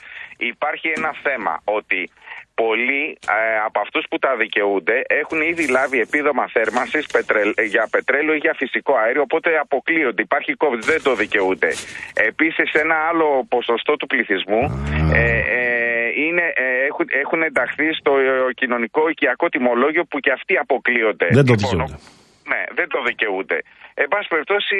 [0.54, 2.00] Υπάρχει ένα θέμα ότι
[2.62, 3.04] πολλοί
[3.36, 7.06] ε, από αυτούς που τα δικαιούνται έχουν ήδη λάβει επίδομα θέρμανσης
[7.68, 10.22] για πετρέλαιο ή για φυσικό αέριο, οπότε αποκλείονται.
[10.22, 11.70] Υπάρχει COVID, δεν το δικαιούνται.
[12.14, 14.62] Επίσης, ένα άλλο ποσοστό του πληθυσμού
[15.14, 15.22] ε,
[15.58, 15.76] ε,
[16.26, 21.26] είναι, ε, έχουν, έχουν ενταχθεί στο ε, κοινωνικό οικιακό τιμολόγιο που και αυτοί αποκλείονται.
[21.30, 22.15] Δεν το Λοιπόν, δικαιούνται.
[22.46, 23.58] Ναι, δεν το δικαιούνται.
[23.94, 24.76] Εν πάση περιπτώσει,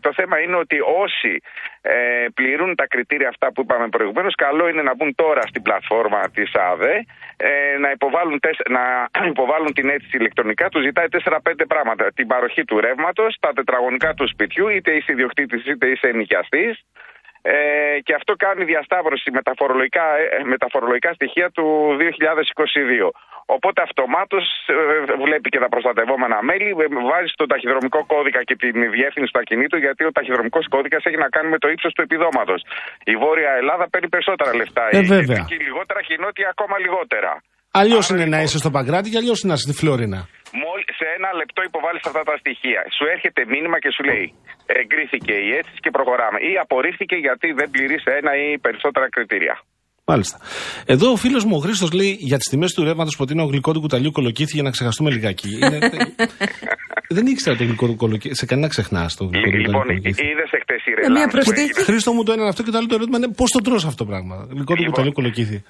[0.00, 1.40] το θέμα είναι ότι όσοι
[1.82, 6.20] ε, πληρούν τα κριτήρια αυτά που είπαμε προηγουμένως, καλό είναι να μπουν τώρα στην πλατφόρμα
[6.34, 7.04] της ΑΔΕ,
[7.36, 10.68] ε, να, υποβάλουν τεσ- να υποβάλουν την αίτηση ηλεκτρονικά.
[10.68, 12.12] Τους ζητάει 4-5 πράγματα.
[12.12, 16.84] Την παροχή του ρεύματος, τα τετραγωνικά του σπιτιού, είτε είσαι ιδιοκτήτης είτε είσαι ενοικιαστής.
[17.42, 23.10] Ε, και αυτό κάνει διασταύρωση με τα φορολογικά, ε, με τα φορολογικά στοιχεία του 2022.
[23.56, 24.44] Οπότε αυτομάτως
[25.24, 29.78] βλέπει και τα προστατευόμενα μέλη, ε, βάζει τον ταχυδρομικό κώδικα και την διεύθυνση του ακινήτου,
[29.86, 32.60] γιατί ο ταχυδρομικός κώδικας έχει να κάνει με το ύψος του επιδόματος.
[33.12, 34.84] Η Βόρεια Ελλάδα παίρνει περισσότερα λεφτά.
[34.90, 35.38] Ε, η βέβαια.
[35.40, 37.32] Κεντρική λιγότερα και η Νότια ακόμα λιγότερα.
[37.80, 40.20] Αλλιώς Άρα, είναι να λοιπόν, είσαι στο Παγκράτη και αλλιώς είναι να είσαι στη Φλόρινα.
[40.62, 42.80] Μόλι σε ένα λεπτό υποβάλλεις αυτά τα στοιχεία.
[42.96, 44.26] Σου έρχεται μήνυμα και σου λέει
[44.80, 46.38] εγκρίθηκε η αίτηση και προχωράμε.
[46.50, 49.54] Ή απορρίφθηκε γιατί δεν πληρείς ένα ή περισσότερα κριτήρια.
[50.10, 50.38] Μάλιστα.
[50.86, 53.80] Εδώ ο φίλος μου ο Χρήστος λέει για τις τιμές του ρεύματος προτείνω γλυκό του
[53.80, 55.48] κουταλιού κολοκύθι για να ξεχαστούμε λιγάκι.
[55.62, 55.78] Είναι...
[57.16, 58.34] Δεν ήξερα το γλυκό του κολοκύθι.
[58.34, 60.22] Σε κανένα ξεχνάς το γλυκό του Λοιπόν, κολοκύθι.
[60.26, 61.60] είδες εχθές η Ε, μια ρελάνς που προσθήκη.
[61.60, 61.82] έγινε.
[61.84, 63.84] Χρήστο μου το ένα είναι αυτό και το άλλο το ερώτημα είναι πώς το τρως
[63.84, 64.86] αυτό το πράγμα; Γλυκό του Λοιπόν.
[64.86, 65.62] κουταλιού κολοκύθι.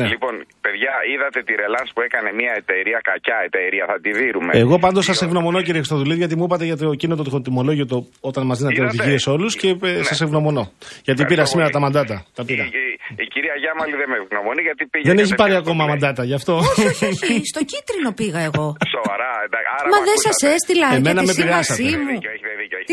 [0.00, 0.06] Ναι.
[0.12, 0.34] Λοιπόν,
[0.64, 4.52] παιδιά, είδατε τη ρελάνς που έκανε μια εταιρεία, κακιά εταιρεία, θα τη δίνουμε.
[4.64, 7.96] Εγώ πάντως σας ευγνωμονώ κύριε Χρυστοδουλή γιατί μου είπατε για το εκείνο το τιμολόγιο το,
[8.28, 10.02] όταν μας δίνατε Είδατε; οδηγίες όλους και ε, Ναι.
[10.10, 10.64] σας ευγνωμονώ.
[11.06, 11.76] Γιατί πήρα Ευχαριστώ σήμερα πολύ.
[11.76, 12.16] τα μαντάτα.
[12.38, 12.64] Τα Η, πήρα.
[12.64, 12.94] η-
[13.24, 15.04] η κυρία Γιάμαλη δεν με ευγνωμονεί γιατί πήγε.
[15.10, 15.90] Δεν έχει κατευθείαν πάρει στο ακόμα play.
[15.92, 16.52] μαντάτα γι' αυτό.
[16.68, 18.66] όχι, όχι, στο κίτρινο πήγα εγώ.
[18.94, 20.36] Σοβαρά, εντάξει, άρα Μα με δεν ακούσατε.
[20.38, 21.42] σας έστειλα Εμένα για με τη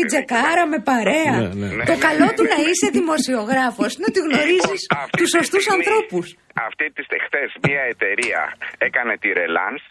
[0.00, 0.12] Την δίκιο.
[0.12, 1.36] τσεκάραμε παρέα.
[1.40, 1.84] Ναι, ναι.
[1.90, 2.52] Το Ναι, καλό ναι, του ναι.
[2.54, 6.26] να είσαι δημοσιογράφος είναι ότι γνωρίζεις Λοιπόν, αυτή τους τη σωστούς στιγμή- ανθρώπους.
[6.68, 8.42] Αυτή τη χθες μια εταιρεία
[8.88, 9.82] έκανε τη ρελάνς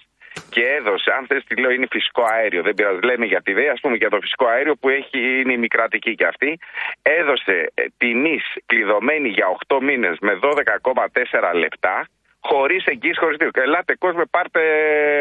[0.55, 3.67] και έδωσε, αν θες τη λέω είναι φυσικό αέριο, δεν πειράζει, λέμε για τη ΔΕ,
[3.75, 6.51] ας πούμε για το φυσικό αέριο που έχει, είναι η μικρατική και αυτή,
[7.19, 11.95] έδωσε ε, τιμή κλειδωμένη για 8 μήνες με 12,4 λεπτά,
[12.49, 13.59] χωρίς εγγύηση, χωρίς τίποτα.
[13.67, 14.61] Ελάτε κόσμο, πάρτε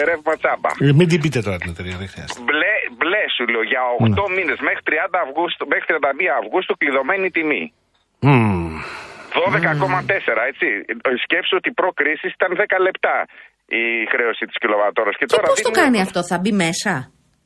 [0.09, 0.70] ρεύμα τσάμπα.
[0.87, 2.41] Ε, Μην την πείτε τώρα την εταιρεία, δεν χρειάζεται.
[2.47, 3.83] Μπλε, μπλε σου λέω για
[4.25, 7.64] 8 μήνες μέχρι 30 Αυγούστου, μέχρι 31 Αυγούστου κλειδωμένη τιμή.
[8.27, 8.75] Μμμ.
[9.41, 10.66] 12,4 έτσι.
[11.25, 13.16] Σκέψου ότι προ-κρίση ήταν 10 λεπτά
[13.81, 15.14] η χρέωση της κιλοβατόρας.
[15.18, 16.93] Και, Και τώρα πώς το δίνουν- κάνει αυτό, θα μπει μέσα;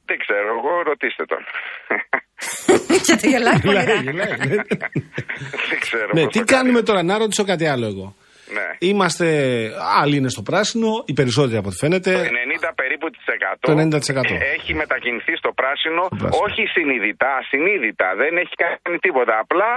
[0.09, 1.43] Δεν ξέρω, εγώ ρωτήστε τον.
[3.07, 3.77] Και το γελάει πολύ.
[3.79, 4.37] Γελάει, γελάει.
[5.70, 6.11] Δεν ξέρω.
[6.16, 6.55] Ναι, πώς τι το κάνει.
[6.55, 8.07] κάνουμε τώρα, να ρωτήσω κάτι άλλο εγώ.
[8.57, 8.66] Ναι.
[8.90, 9.26] Είμαστε,
[10.03, 12.12] άλλοι είναι στο πράσινο, οι περισσότεροι από ό,τι φαίνεται.
[12.12, 14.34] Το 90 περίπου της εκατό Το 90%.
[14.34, 16.44] ε, έχει μετακινηθεί στο πράσινο, πράσινο.
[16.47, 18.09] όχι συνειδητά, ασυνείδητα.
[18.22, 19.34] Δεν έχει κάνει τίποτα.
[19.44, 19.70] Απλά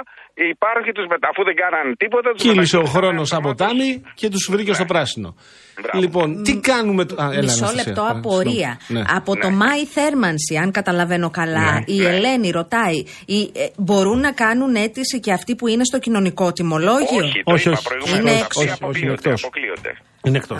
[0.55, 1.27] υπάρχει τους μετα...
[1.31, 2.29] αφού δεν κάνανε τίποτα.
[2.31, 3.77] τους Κύλησε ο μετακινήσανε χρόνος από αυτομάτως.
[3.77, 5.35] τάμι και τους βρήκε στο πράσινο.
[5.81, 5.99] Μπράβο.
[6.03, 7.05] Λοιπόν, τι κάνουμε.
[7.05, 7.83] τ- Α, έλα, Μισό Αναστασία.
[7.85, 8.71] λεπτό Α, απορία.
[8.79, 9.05] συγγνώμη.
[9.09, 9.15] Ναι.
[9.17, 14.75] Από το Μάη Θέρμανση, αν καταλαβαίνω καλά, η Ελένη ρωτάει, οι, ε, μπορούν να κάνουν
[14.75, 17.87] αίτηση και αυτοί που είναι στο κοινωνικό τιμολόγιο; Όχι, το Όχι, είπα όχι.
[17.87, 19.43] προηγουμένως, Είναι αυτοί όχι, όχι, είναι αποκλείονται, εκτός.
[19.43, 19.91] αποκλείονται.
[20.23, 20.57] Είναι εκτός.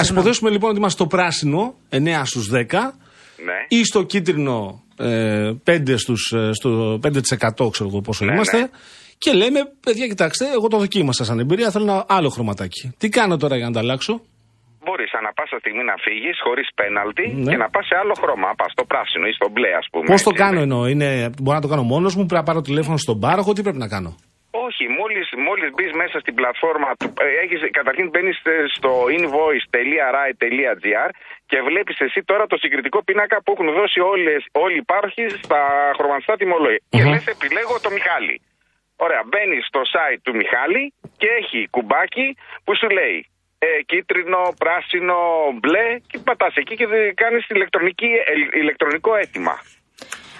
[0.00, 2.92] Α υποθέσουμε λοιπόν ότι είμαστε στο πράσινο 9 στους 10
[3.44, 3.58] Ναι.
[3.78, 8.58] ή στο κίτρινο ε, 5 στους, ε, στο 5% ξέρω εγώ πόσο Ναι, είμαστε.
[8.58, 8.66] ναι.
[9.18, 11.70] Και λέμε, παιδιά, κοιτάξτε, εγώ το δοκίμασα σαν εμπειρία.
[11.70, 12.94] Θέλω ένα άλλο χρωματάκι.
[12.98, 14.20] Τι κάνω τώρα για να τα αλλάξω;
[14.84, 17.50] Μπορείς ανά πάσα στιγμή να φύγεις χωρίς πέναλτι Ναι.
[17.50, 18.48] και να πας σε άλλο χρώμα.
[18.60, 20.06] Πας στο πράσινο ή στο μπλε, ας πούμε.
[20.12, 20.64] Πώς το έτσι, κάνω ναι.
[20.66, 21.08] εννοώ, είναι,
[21.42, 23.90] μπορώ να το κάνω μόνος μου, πρέπει να πάρω τηλέφωνο στον πάροχο, τι πρέπει να
[23.94, 24.10] κάνω;
[24.66, 28.36] Όχι, μόλις, μόλις μπεις μέσα στην πλατφόρμα, του, ε, έχεις, καταρχήν μπαίνεις
[28.78, 31.08] στο invoice.rai.gr
[31.52, 35.60] και βλέπεις εσύ τώρα το συγκριτικό πίνακα που έχουν δώσει όλες, όλοι οι υπάρχοι στα
[35.96, 36.80] χρωματιστά τιμολόγια.
[36.88, 38.36] Και λες επιλέγω το Μιχάλη.
[38.96, 40.82] Ωραία, μπαίνεις στο site του Μιχάλη
[41.20, 42.26] και έχει κουμπάκι
[42.64, 43.18] που σου λέει
[43.58, 45.18] ε, κίτρινο, πράσινο,
[45.60, 49.54] μπλε και πατάς εκεί και δε- κάνεις ηλεκτρονική, ε, ηλεκτρονικό αίτημα.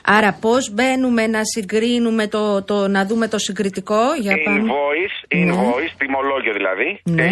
[0.05, 4.61] Άρα πώς μπαίνουμε να συγκρίνουμε το, το, να δούμε το συγκριτικό; Για πάμε.
[4.61, 7.27] Invoice, invoice, τιμολόγιο δηλαδή, Ναι.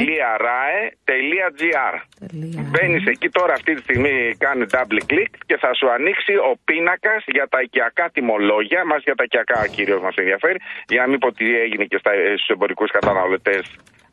[0.46, 1.94] .rae.gr.
[2.26, 2.64] Τελεία.
[2.70, 4.14] Μπαίνεις εκεί τώρα αυτή τη στιγμή,
[4.44, 8.80] κάνει double click και θα σου ανοίξει ο πίνακας για τα οικιακά τιμολόγια.
[8.90, 10.58] Μας για τα οικιακά κυρίως μας ενδιαφέρει.
[10.92, 11.98] Για να μην πω τι έγινε και
[12.38, 13.62] στους εμπορικούς καταναλωτές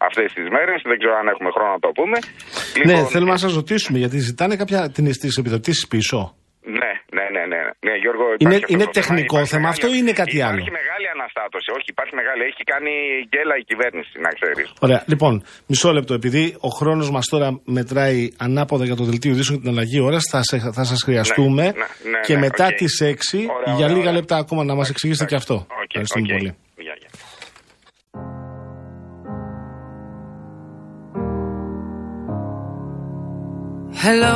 [0.08, 0.78] αυτές τις μέρες.
[0.92, 2.18] Δεν ξέρω αν έχουμε χρόνο να το πούμε.
[2.20, 4.80] ναι, Λοιπόν, θέλουμε να σας ρωτήσουμε γιατί ζητάνε κάποια
[5.22, 6.20] τις επιδοτήσεις πίσω.
[6.82, 8.26] Ναι, ναι, ναι, ναι, ναι Γιώργο.
[8.30, 11.08] Είναι- υπάρχει αυτό είναι το τεχνικό Υπάρχει θέμα αυτό ή είναι κάτι άλλο; Υπάρχει μεγάλη
[11.18, 11.68] αναστάτωση.
[11.78, 12.42] Όχι, υπάρχει μεγάλη.
[12.52, 12.94] Έχει κάνει
[13.32, 14.68] γκέλα η κυβέρνηση, να ξέρεις.
[14.86, 15.34] Ωραία, λοιπόν,
[15.72, 16.14] μισό λεπτό.
[16.22, 20.24] Επειδή ο χρόνος μας τώρα μετράει ανάποδα για το δελτίο ειδήσεων και την αλλαγή ώρας,
[20.32, 22.76] θα, σε, θα σας χρειαστούμε Ναι, ναι, ναι, και ναι, μετά οκ.
[22.82, 24.12] τις 6 Ωραία, για ωραία, λίγα ωραία.
[24.20, 25.54] λεπτά ακόμα να μας εξηγήσετε και αυτό.
[25.84, 26.38] Οκ, Ευχαριστούμε οκ.
[26.38, 26.52] πολύ.
[26.86, 27.10] Γεια, γεια.
[34.04, 34.36] Hello,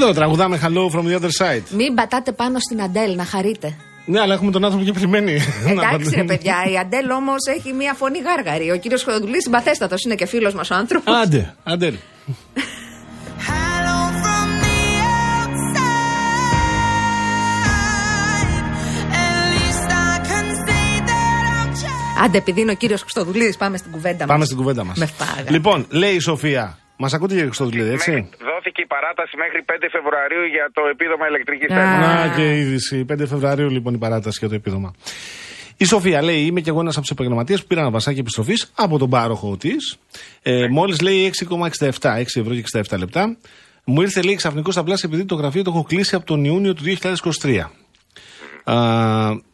[0.00, 1.62] Εδώ τραγουδάμε Hello from the other side.
[1.70, 3.76] Μην πατάτε πάνω στην Αντέλ να χαρείτε.
[4.04, 5.32] Ναι, αλλά έχουμε τον άνθρωπο και περιμένει.
[5.32, 6.24] να Εντάξει, ρε απαντήσει.
[6.24, 8.70] παιδιά, η Αντέλ όμως έχει μία φωνή γάργαρη.
[8.70, 11.14] Ο κύριος Χρονοτουλή συμπαθέστατος είναι και φίλος μας ο άνθρωπος.
[11.22, 11.92] Άντε, άντε.
[13.48, 14.78] Hello from the
[17.38, 18.54] outside.
[19.24, 22.24] At least I can say that I've tried.
[22.24, 24.26] Άντε, επειδή είναι ο κύριος Χρυστοδουλίδη, πάμε στην κουβέντα μας.
[24.26, 24.98] Πάμε στην κουβέντα μας.
[24.98, 25.50] Με φάγα.
[25.50, 26.78] Λοιπόν, λέει η Σοφία.
[27.00, 31.26] Μας ακούτε κύριε Χρυστοδουλίδη, έτσι; Μέχρι- Δόθηκε η παράταση μέχρι 5 Φεβρουαρίου για το επίδομα
[31.28, 31.80] ηλεκτρικής Α.
[31.80, 32.24] ενέργεια.
[32.24, 33.04] Να και η είδηση.
[33.04, 34.94] 5 Φεβρουαρίου λοιπόν η παράταση για το επίδομα.
[35.76, 38.72] Η Σοφία λέει: Είμαι και εγώ ένας από τους επαγγελματίες που πήραν ένα βασάκι επιστροφής
[38.76, 39.98] από τον πάροχο της.
[40.42, 43.36] Ε, Μόλις λέει 6,67, 6 ευρώ και 67 λεπτά.
[43.84, 46.74] Μου ήρθε λέει ξαφνικό στα πλάσια επειδή το γραφείο το έχω κλείσει από τον Ιούνιο
[46.74, 47.70] του 2023.
[48.64, 48.76] Α,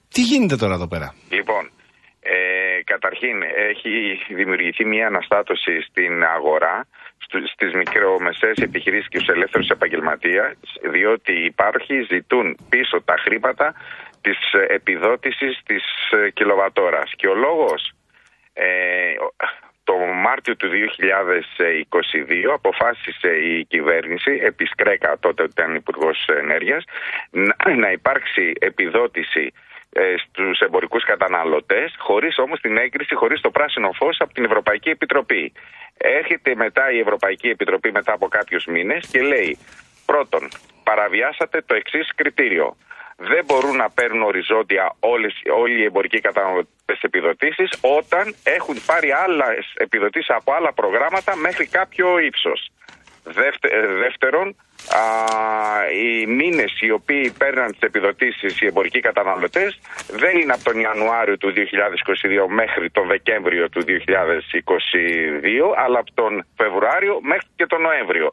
[0.08, 1.70] τι γίνεται τώρα εδώ πέρα; Λοιπόν,
[2.20, 2.36] ε,
[2.84, 3.36] καταρχήν
[3.70, 3.90] έχει
[4.34, 6.86] δημιουργηθεί μια αναστάτωση στην αγορά
[7.18, 10.54] στου- στις μικρομεσαίες επιχειρήσεις και στους ελεύθερους επαγγελματίες
[10.90, 13.74] διότι οι υπάρχοι ζητούν πίσω τα χρήματα
[14.20, 17.12] της ε, επιδότησης της ε, κιλοβατόρας.
[17.16, 17.92] Και ο λόγος
[18.52, 18.64] ε,
[19.20, 19.34] ο-
[19.84, 26.84] το Μάρτιο του 2022 αποφάσισε η κυβέρνηση, επί Σκρέκα τότε που ήταν υπουργός Ενέργειας,
[27.30, 29.52] να, να υπάρξει επιδότηση ε,
[30.24, 35.52] στους εμπορικούς καταναλωτές, χωρίς όμως την έγκριση, χωρίς το πράσινο φως από την Ευρωπαϊκή Επιτροπή.
[35.96, 39.58] Έρχεται μετά η Ευρωπαϊκή Επιτροπή μετά από κάποιους μήνες και λέει
[40.06, 40.48] πρώτον,
[40.84, 42.76] παραβιάσατε το εξής κριτήριο.
[43.16, 49.72] Δεν μπορούν να παίρνουν οριζόντια όλες, όλοι οι εμπορικοί καταναλωτές επιδοτήσεις όταν έχουν πάρει άλλες
[49.76, 52.70] επιδοτήσεις από άλλα προγράμματα μέχρι κάποιο ύψος.
[53.24, 54.56] Δεύτε- ε, δεύτερον,
[54.88, 55.02] α,
[55.90, 59.78] οι μήνες οι οποίοι παίρναν τις επιδοτήσεις οι εμπορικοί καταναλωτές
[60.10, 61.56] δεν είναι από τον Ιανουάριο του 2022
[62.48, 63.90] μέχρι τον Δεκέμβριο του 2022
[65.76, 68.32] αλλά από τον Φεβρουάριο μέχρι και τον Νοέμβριο.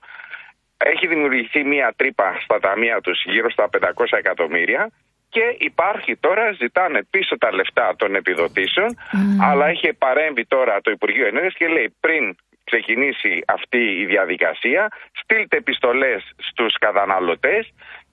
[0.77, 4.91] Έχει δημιουργηθεί μια τρύπα στα ταμεία τους γύρω στα 500 εκατομμύρια
[5.29, 8.97] και υπάρχει τώρα, ζητάνε πίσω τα λεφτά των επιδοτήσεων,
[9.41, 12.35] αλλά έχει παρέμβει τώρα το Υπουργείο Ενέργειας και λέει πριν
[12.71, 14.83] ξεκινήσει αυτή η διαδικασία,
[15.21, 17.63] στείλτε επιστολές στους καταναλωτές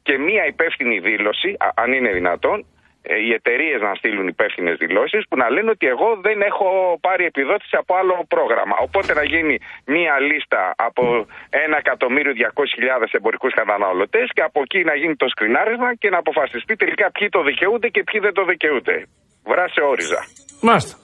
[0.06, 2.58] και μία υπεύθυνη δήλωση, α- αν είναι δυνατόν,
[3.02, 6.68] ε, οι εταιρείες να στείλουν υπεύθυνες δηλώσεις που να λένε ότι εγώ δεν έχω
[7.06, 8.76] πάρει επιδότηση από άλλο πρόγραμμα.
[8.86, 9.54] Οπότε να γίνει
[9.94, 11.02] μία λίστα από
[11.50, 17.28] 1.200.000 εμπορικούς καταναλωτές και από εκεί να γίνει το σκρινάρισμα και να αποφασιστεί τελικά ποιοι
[17.28, 18.96] το δικαιούνται και ποιοι δεν το δικαιούνται.
[19.50, 20.20] Βράσε όριζα.
[20.68, 20.94] Μάλιστα.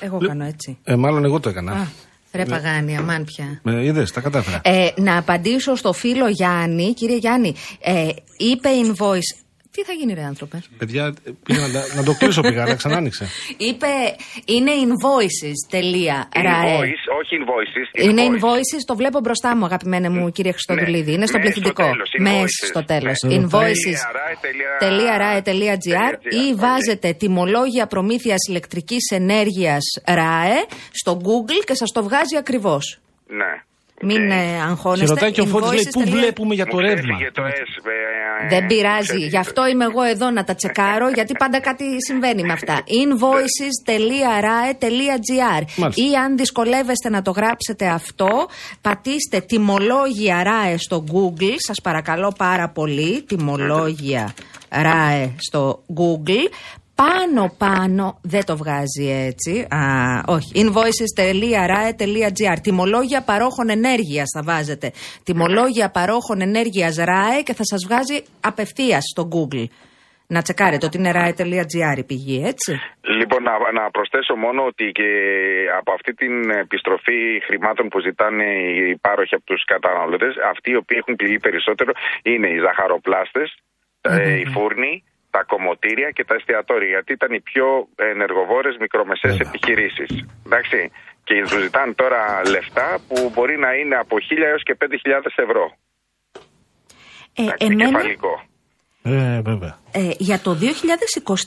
[0.00, 0.78] Εγώ κάνω έτσι.
[0.84, 1.72] Ε, μάλλον εγώ το έκανα.
[1.72, 1.84] Α,
[2.32, 3.60] ρε παγάνη, αμάν πια.
[3.64, 4.60] Ε, είδες, τα κατάφερα.
[4.64, 6.94] Ε, να απαντήσω στο φίλο Γιάννη.
[6.94, 9.47] Κύριε Γιάννη, ε, είπε invoice.
[9.78, 12.74] Τι θα γίνει, ρε άνθρωπε; Παιδιά, ε, πήγα να, τα- να το κλείσω πήγα, αλλά
[12.74, 13.26] ξανά άνοιξε.
[13.56, 13.86] Είπε
[14.44, 15.58] είναι invoices.
[15.70, 16.28] Τελεία.
[16.34, 16.76] ραε.
[16.78, 18.02] Invoice, όχι invoices.
[18.04, 18.44] Είναι invoice.
[18.44, 21.04] invoices, το βλέπω μπροστά μου, αγαπημένε μου κύριε Χριστοδουλίδη.
[21.10, 21.82] Ναι, Είναι στο ναι, πληθυντικό.
[21.82, 22.66] στο τέλος, Μες invoices.
[22.68, 23.18] στο τέλος.
[23.26, 23.34] Ναι.
[23.36, 23.98] Invoices.
[24.78, 26.58] Τελεία .rae.gr ή οκ.
[26.58, 32.98] βάζετε τιμολόγια προμήθειας ηλεκτρικής ενέργειας ΡΑΕ στο Google και σας το βγάζει ακριβώς.
[33.26, 33.62] Ναι.
[34.02, 34.30] Μην Οκ.
[34.30, 35.04] ε, αγχώνεστε.
[35.04, 36.10] Και ρωτάει και ο Φώτης λέει, πού Invoices.gr.
[36.10, 37.46] βλέπουμε για το Μου ρεύμα; ξέφυγε το S,
[38.44, 39.06] ε, Δεν ε, πειράζει.
[39.06, 39.26] ξέρεις.
[39.28, 42.82] Γι' αυτό είμαι εγώ εδώ να τα τσεκάρω, γιατί πάντα κάτι συμβαίνει με αυτά.
[43.02, 46.02] invoices.rae.gr Μάλιστα.
[46.02, 48.48] Ή αν δυσκολεύεστε να το γράψετε αυτό,
[48.80, 51.54] πατήστε τιμολόγια RAE στο Google.
[51.56, 53.22] Σας παρακαλώ πάρα πολύ.
[53.22, 54.34] Τιμολόγια
[54.70, 56.48] RAE στο Google.
[57.04, 59.52] Πάνω πάνω δεν το βγάζει έτσι.
[59.78, 59.80] Α,
[60.36, 60.50] όχι.
[60.62, 64.86] invoices.rae.gr Τιμολόγια παρόχων ενέργειας θα βάζετε.
[65.24, 68.16] Τιμολόγια παρόχων ενέργειας RAE και θα σας βγάζει
[68.50, 69.66] απευθείας στο Google.
[70.34, 72.72] Να τσεκάρετε ότι είναι rae.gr η πηγή, έτσι.
[73.20, 75.10] Λοιπόν, να, να προσθέσω μόνο ότι και
[75.80, 80.96] από αυτή την επιστροφή χρημάτων που ζητάνε οι πάροχοι από τους καταναλωτές, αυτοί οι οποίοι
[81.00, 81.92] έχουν πληγεί περισσότερο
[82.22, 83.48] είναι οι ζαχαροπλάστες,
[84.00, 84.92] ε, οι φούρνοι,
[85.30, 87.66] τα κομμωτήρια και τα εστιατόρια, γιατί ήταν οι πιο
[88.12, 89.48] ενεργοβόρες μικρομεσαίες Βέβαια.
[89.50, 90.10] επιχειρήσεις.
[90.46, 90.80] Εντάξει.
[91.24, 92.20] Και τους ζητάνε τώρα
[92.54, 95.64] λεφτά που μπορεί να είναι από 1.000 έως και 5.000 ευρώ.
[97.34, 98.34] Ε, Εντάξει, εμένα, κεφαλικό.
[99.02, 99.78] Ε, βέβαια.
[99.92, 100.56] Ε, για το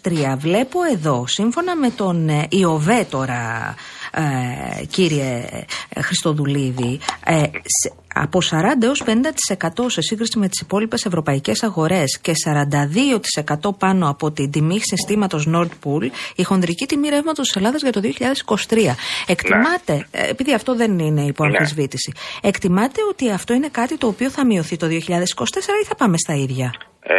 [0.03, 3.75] 2023 βλέπω εδώ, σύμφωνα με τον ε, Ιωβέ τώρα,
[4.13, 5.45] ε, κύριε
[5.89, 7.33] ε, Χριστοδουλίδη, ε,
[7.65, 14.09] σε- από 40 έως 50% σε σύγκριση με τις υπόλοιπες ευρωπαϊκές αγορές και 42% πάνω
[14.09, 18.95] από την τιμή συστήματος Nord Pool, η χονδρική τιμή ρεύματος της Ελλάδας για το 2023.
[19.27, 21.57] Εκτιμάτε, ε, επειδή αυτό δεν είναι υπό Ναι.
[21.57, 26.17] αμφισβήτηση, εκτιμάτε ότι αυτό είναι κάτι το οποίο θα μειωθεί το 2024 ή θα πάμε
[26.17, 27.13] στα ίδια; Ε,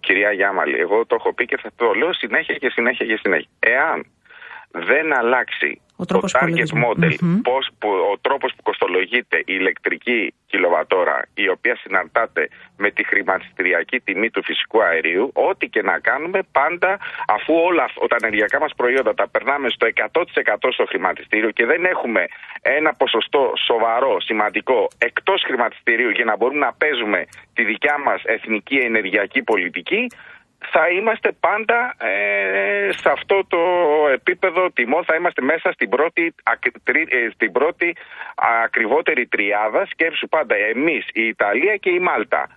[0.00, 3.48] κυρία Γιάμαλη, εγώ το έχω πει και θα το λέω συνέχεια και συνέχεια και συνέχεια.
[3.60, 3.98] Εάν
[4.90, 6.88] δεν αλλάξει Ο τρόπος το target υπολογισμού.
[6.96, 7.40] model, Μμμ.
[7.40, 14.00] πώς, που, ο τρόπος που κοστολογείται η ηλεκτρική κιλοβατόρα η οποία συναρτάται με τη χρηματιστηριακή
[14.00, 16.98] τιμή του φυσικού αερίου, ό,τι και να κάνουμε πάντα
[17.28, 21.84] αφού όλα αυ- τα ενεργειακά μας προϊόντα τα περνάμε στο 100% στο χρηματιστήριο και δεν
[21.84, 22.26] έχουμε
[22.62, 27.24] ένα ποσοστό σοβαρό, σημαντικό εκτός χρηματιστηρίου για να μπορούμε να παίζουμε
[27.54, 30.06] τη δικιά μας εθνική ενεργειακή πολιτική,
[30.70, 33.58] θα είμαστε πάντα ε, σε αυτό το
[34.12, 37.96] επίπεδο τιμών, θα είμαστε μέσα στην πρώτη, ακ- τρι- ε, στην πρώτη
[38.64, 42.48] ακριβότερη τριάδα, σκέψου πάντα εμείς, η Ιταλία και η Μάλτα.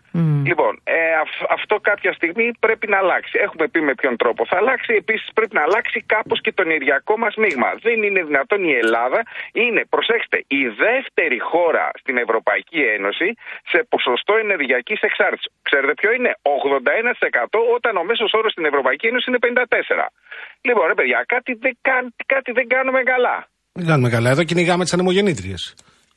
[0.50, 3.34] Λοιπόν, ε, αυ- αυτό κάποια στιγμή πρέπει να αλλάξει.
[3.48, 4.92] Έχουμε πει με ποιον τρόπο θα αλλάξει.
[5.04, 7.70] Επίσης πρέπει να αλλάξει κάπως και το ενεργειακό μας μείγμα.
[7.88, 9.20] Δεν είναι δυνατόν η Ελλάδα
[9.64, 13.28] είναι, προσέξτε, η δεύτερη χώρα στην Ευρωπαϊκή Ένωση
[13.72, 15.50] σε ποσοστό ενεργειακής εξάρτησης.
[15.68, 20.08] Ξέρετε ποιο είναι; 81% όταν ο μέσος όρος στην Ευρωπαϊκή Ένωση είναι 54%.
[20.68, 23.36] Λοιπόν, ρε παιδιά, κάτι δεν, κάν- κάτι δεν κάνουμε καλά.
[23.72, 24.30] Δεν κάνουμε καλά.
[24.30, 25.62] Εδώ κυνηγάμε τις ανεμογεννήτριες.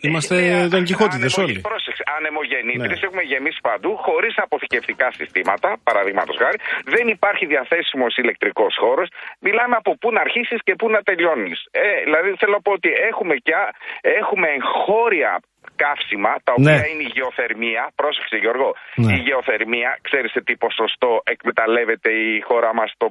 [0.06, 1.60] Είμαστε Ναι, Don Quixote ανεμογε- όλοι.
[1.60, 2.98] Πρόσεξε, ανεμογεννήτρε Ναι.
[3.06, 6.58] έχουμε γεμίσει παντού, χωρίς αποθηκευτικά συστήματα, παραδείγματος χάρη.
[6.94, 9.08] Δεν υπάρχει διαθέσιμος ηλεκτρικός χώρος.
[9.46, 11.58] Μιλάμε από πού να αρχίσεις και πού να τελειώνεις.
[11.70, 15.40] Ε, δηλαδή θέλω να πω ότι έχουμε, και, α- έχουμε εγχώρια
[15.82, 16.88] καύσιμα, τα οποία Ναι.
[16.90, 17.82] είναι η γεωθερμία.
[18.00, 18.68] Πρόσεξε, Γιώργο.
[18.94, 19.12] Ναι.
[19.14, 23.06] Η γεωθερμία, ξέρεις σε τι ποσοστό εκμεταλλεύεται η χώρα μας το,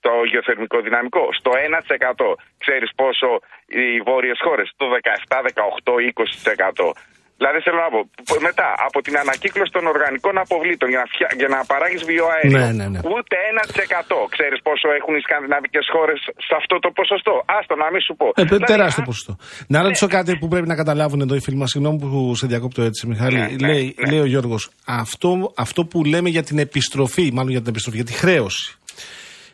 [0.00, 2.34] το γεωθερμικό δυναμικό; Στο 1%.
[2.64, 3.28] Ξέρεις πόσο
[3.66, 6.92] οι βόρειες χώρες; Το 17, 18, 20%.
[7.40, 11.28] Δηλαδή θέλω να πω, π- μετά από την ανακύκλωση των οργανικών αποβλήτων για να, φτια...
[11.40, 13.00] για να παράγεις βιοαέριο, Ναι, ναι, ναι.
[13.14, 14.16] ούτε 1%.
[14.34, 16.18] Ξέρεις πόσο έχουν οι σκανδιναβικές χώρες
[16.48, 18.26] σε αυτό το ποσοστό; Άστο να μην σου πω.
[18.40, 19.32] Ε, Δηλαδή, τεράστιο α- ποσοστό.
[19.74, 21.70] Να ρωτήσω κάτι που πρέπει να καταλάβουν εδώ οι φίλοι μας.
[21.74, 22.10] Συγγνώμη που
[22.40, 23.38] σε διακόπτω έτσι, Μιχάλη.
[23.38, 24.10] Ναι, ναι, λέει, ναι.
[24.10, 24.62] λέει ο Γιώργος,
[25.04, 25.28] αυτό,
[25.64, 28.66] αυτό που λέμε για την επιστροφή, μάλλον για την επιστροφή, για τη χρέωση.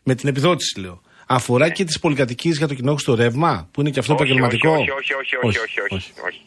[0.09, 0.97] Με την επιδότηση, λέω.
[1.26, 4.18] Αφορά και τις πολυκατοικίες για το κοινό στο ρεύμα, που είναι και αυτό Ναι.
[4.20, 6.41] Όχι, επαγγελματικό; Όχι, όχι, όχι, όχι, όχι, όχι, όχι, όχι.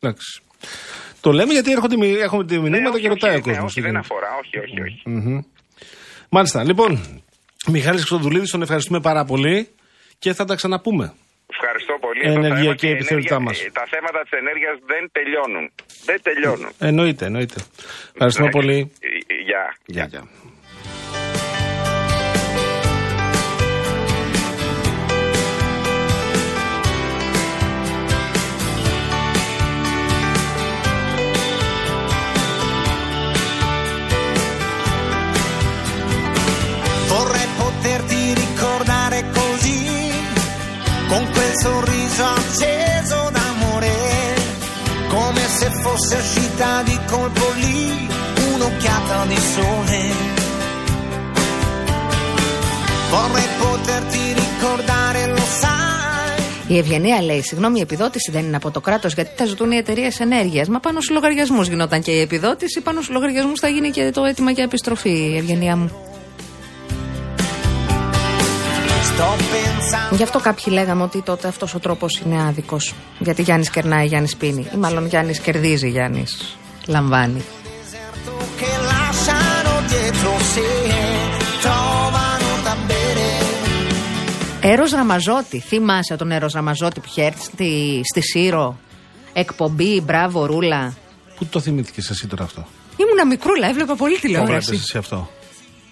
[0.00, 0.40] Εντάξει.
[1.20, 3.58] Το λέμε γιατί έρχονται, μη- έχουμε τη μηνύματα Ναι, και όχι, ρωτάει όχι, ο κόσμος.
[3.58, 5.44] ναι, όχι, δεν αφορά, όχι, όχι, όχι.
[6.30, 6.64] Μάλιστα.
[6.64, 7.20] Λοιπόν,
[7.66, 9.68] Μιχάλης Χρυστοδουλίδης, τον ευχαριστούμε πάρα πολύ
[10.18, 11.12] και θα τα ξαναπούμε.
[11.50, 12.20] Ευχαριστώ πολύ.
[12.24, 13.72] Ενεργειακή Το θέμα και η επιθεωρητά ενέργεια- μας.
[13.72, 15.70] Τα θέματα της ενέργειας δεν τελειώνουν.
[16.04, 16.70] Δεν τελειώνουν.
[16.78, 17.60] Εννοείται, εννοείται.
[18.12, 18.66] Ευχαριστούμε Εντάξει.
[18.68, 18.92] πολύ.
[19.00, 19.76] Ε, ε, Γεια.
[19.86, 20.06] Γεια,
[46.58, 48.08] fosse uscita di colpo lì
[48.52, 50.00] un'occhiata di sole.
[53.10, 55.76] Vorrei poterti ricordare, lo sai.
[56.68, 59.76] Η Ευγενία λέει: Συγγνώμη, η επιδότηση δεν είναι από το κράτος γιατί τα ζητούν οι
[59.76, 60.68] εταιρείε ενέργειας.
[60.68, 64.24] Μα πάνω στους λογαριασμούς γινόταν και η επιδότηση, πάνω στους λογαριασμούς θα γίνει και το
[64.24, 66.07] αίτημα για επιστροφή, η Ευγενία μου.
[70.10, 72.94] Γι' αυτό κάποιοι λέγαμε ότι τότε αυτός ο τρόπος είναι άδικος.
[73.18, 74.66] Γιατί Γιάννης κερνάει, Γιάννης πίνει.
[74.74, 76.56] Ή μάλλον Γιάννης κερδίζει, Γιάννης
[76.86, 77.44] λαμβάνει.
[78.60, 80.68] che lasciano dietro sé,
[81.64, 83.30] trovano da bere.
[84.60, 85.58] Έρος Ραμαζότη.
[85.60, 88.78] Θυμάσαι τον Έρος Ραμαζότη που είχε έρθει στη, στη Σύρο;
[89.32, 90.94] Εκπομπή, μπράβο, ρούλα.
[91.36, 92.66] Πού το θυμήθηκε εσύ τώρα αυτό;
[92.96, 94.74] Ήμουνα μικρούλα, έβλεπα πολύ Το βλέπεις τηλεόραση.
[94.74, 95.30] εσύ αυτό;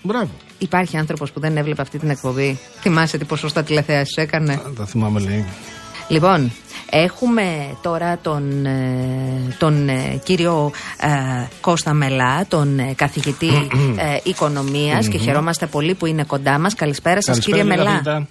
[0.06, 0.30] Μπράβο.
[0.58, 2.58] Υπάρχει άνθρωπος που δεν έβλεπε αυτή την εκπομπή.
[2.80, 5.44] Θυμάσαι τι ποσοστά τηλεθέασης έκανε; Α, Τα θυμάμαι λέει.
[6.08, 6.52] Λοιπόν,
[6.90, 11.08] έχουμε τώρα τον, ε, τον ε, κύριο ε,
[11.60, 13.46] Κώστα Μελά, τον ε, καθηγητή
[14.12, 16.74] ε, οικονομίας και χαιρόμαστε πολύ που είναι κοντά μας.
[16.74, 18.02] Καλησπέρα σας Καλησπέρα, κύριε κύριε Μελά.
[18.02, 18.28] καθηγητά.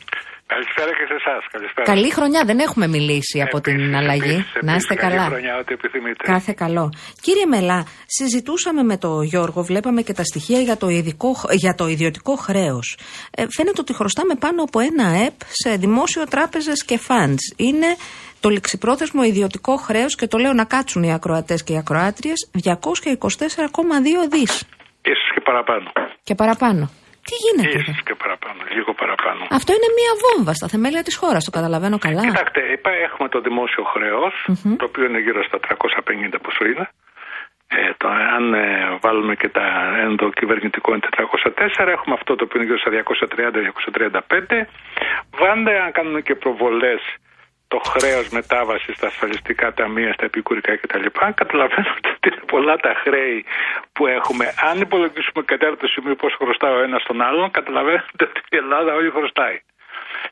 [0.48, 1.44] Καλησπέρα και σε εσάς.
[1.52, 1.86] Καλησπέρα.
[1.92, 4.22] Καλή χρονιά, δεν έχουμε μιλήσει από την Επίσης, αλλαγή.
[4.22, 5.28] επίσης, Να επίσης, είστε καλή καλά.
[5.28, 6.24] χρονιά, ό,τι επιθυμείτε.
[6.24, 6.90] Κάθε καλό.
[7.22, 11.88] Κύριε Μελά, συζητούσαμε με τον Γιώργο, βλέπαμε και τα στοιχεία για το, ειδικό, για το
[11.88, 12.98] ιδιωτικό χρέος.
[13.32, 17.44] Ε, φαίνεται ότι χρωστάμε πάνω από ένα ΕΠ σε δημόσιο τράπεζες και funds.
[17.58, 17.88] Είναι
[18.40, 24.28] το ληξιπρόθεσμο ιδιωτικό χρέος και το λέω να κάτσουν οι ακροατές και οι ακροάτριες 224,2
[24.32, 24.64] δις.
[25.02, 25.92] Ίσως και παραπάνω.
[26.24, 26.90] Και παραπάνω.
[27.28, 28.60] Τι γίνεται εδώ; Ίσως και παραπάνω.
[28.78, 29.42] Λίγο παραπάνω.
[29.60, 31.42] Αυτό είναι μία βόμβα στα θεμέλια της χώρας.
[31.48, 32.22] Το καταλαβαίνω καλά.
[32.28, 34.34] Κοιτάξτε, υπά- έχουμε το δημόσιο χρέος,
[34.80, 36.86] το οποίο είναι γύρω στα 350 πόσο είναι.
[37.68, 38.08] Ε, το,
[38.38, 38.66] αν ε,
[39.06, 39.66] βάλουμε και τα
[40.08, 44.66] ενδοκυβερνητικό είναι 404, έχουμε αυτό το οποίο είναι γύρω στα 230-235.
[45.40, 47.02] Βάντε, αν κάνουμε και προβολές
[47.76, 51.06] το χρέος μετάβασης στα ασφαλιστικά ταμεία, στα επικουρικά κτλ.
[51.36, 53.46] Καταλαβαίνετε ότι είναι πολλά τα χρέη
[53.92, 54.54] που έχουμε.
[54.70, 58.94] Αν υπολογίσουμε κατά το σημείο πώς χρωστάει ο ένας τον άλλον, καταλαβαίνετε ότι η Ελλάδα
[58.94, 59.60] όλη χρωστάει.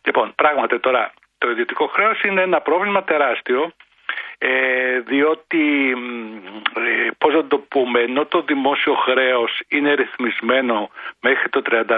[0.06, 3.72] Λοιπόν, πράγματι τώρα το ιδιωτικό χρέος είναι ένα πρόβλημα τεράστιο
[4.38, 6.38] ε, διότι μ,
[6.80, 10.89] ε, πώς να το πούμε ενώ το δημόσιο χρέος είναι ρυθμισμένο
[11.20, 11.91] μέχρι το 32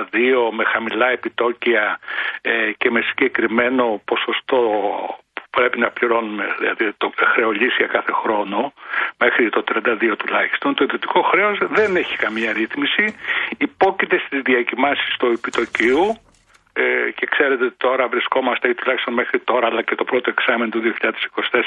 [0.52, 2.00] με χαμηλά επιτόκια
[2.42, 4.60] ε, και με συγκεκριμένο ποσοστό
[5.08, 5.25] που
[5.58, 8.74] πρέπει να πληρώνουμε δηλαδή το χρεολύσια κάθε χρόνο
[9.18, 13.16] μέχρι το 32 τουλάχιστον το ιδιωτικό χρέος δεν έχει καμία ρύθμιση
[13.58, 16.04] υπόκειται στις διακοιμάσεις του επιτοκίου
[16.74, 20.70] ε, και ξέρετε ότι τώρα βρισκόμαστε ή τουλάχιστον μέχρι τώρα αλλά και το πρώτο εξάμεινο
[20.70, 20.82] του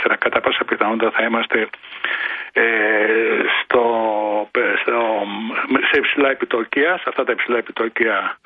[0.08, 1.68] 2024 κατά πάσα πιθανότητα θα είμαστε
[2.52, 2.64] ε,
[3.62, 3.84] στο,
[4.82, 5.26] στο,
[5.90, 8.38] σε υψηλά επιτόκια, σε αυτά τα υψηλά επιτόκια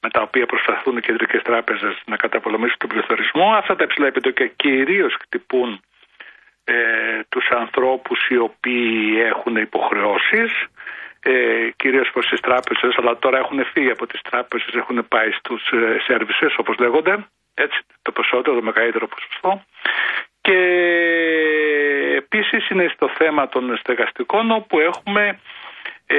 [0.00, 3.52] με τα οποία προσπαθούν οι κεντρικές τράπεζες να καταπολεμήσουν τον πληθωρισμό.
[3.52, 5.80] Αυτά τα υψηλά επιτόκια κυρίως χτυπούν
[6.64, 6.74] ε,
[7.28, 10.66] τους ανθρώπους οι οποίοι έχουν υποχρεώσεις
[11.20, 15.70] ε, κυρίως προς τις τράπεζες αλλά τώρα έχουν φύγει από τις τράπεζες έχουν πάει στους
[15.70, 19.64] ε, services όπως λέγονται έτσι το περισσότερο, το μεγαλύτερο ποσοστό
[20.40, 20.58] και
[22.16, 25.40] επίσης είναι στο θέμα των στεγαστικών όπου έχουμε
[26.06, 26.16] ε,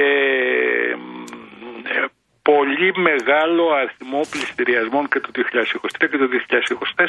[1.82, 2.04] ε,
[2.52, 6.28] πολύ μεγάλο αριθμό πληστηριασμών και το 2023 και το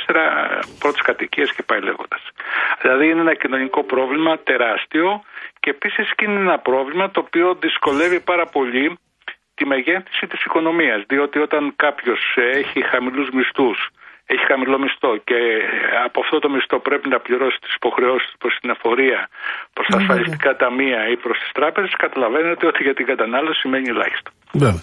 [0.07, 2.21] 2024 πρώτες κατοικίες και πάει λέγοντας.
[2.81, 5.23] Δηλαδή είναι ένα κοινωνικό πρόβλημα τεράστιο
[5.59, 8.97] και επίσης και είναι ένα πρόβλημα το οποίο δυσκολεύει πάρα πολύ
[9.53, 13.89] τη μεγέθυνση της οικονομίας διότι όταν κάποιος έχει χαμηλούς μισθούς
[14.33, 15.39] έχει χαμηλό μισθό και
[16.07, 19.19] από αυτό το μισθό πρέπει να πληρώσει τις υποχρεώσεις προς την εφορία,
[19.75, 24.29] προς τα ασφαλιστικά ταμεία ή προς τις τράπεζες, καταλαβαίνετε ότι για την κατανάλωση σημαίνει ελάχιστο.
[24.63, 24.81] Βέβαια.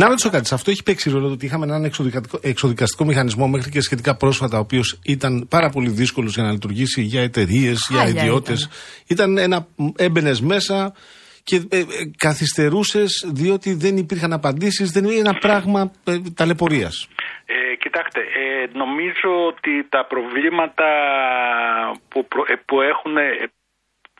[0.00, 0.46] Να ρωτήσω κάτι.
[0.50, 4.12] Σε αυτό έχει παίξει ρόλο το ότι είχαμε έναν εξοδικαστικό, εξοδικαστικό μηχανισμό μέχρι και σχετικά
[4.16, 8.58] πρόσφατα, ο οποίος ήταν πάρα πολύ δύσκολος για να λειτουργήσει για εταιρείες, για Χάλια ιδιώτες.
[9.06, 9.38] Ήταν.
[9.38, 9.66] ένα.
[9.96, 10.94] έμπαινες μέσα
[11.44, 11.84] και ε, ε,
[12.16, 17.08] καθυστερούσες διότι δεν υπήρχαν απαντήσεις, δεν είναι ένα πράγμα ε, ταλαιπωρίας.
[17.46, 20.88] Ε, κοιτάξτε, ε, νομίζω ότι τα προβλήματα
[22.08, 23.48] που, προ- ε, που έχουν ε,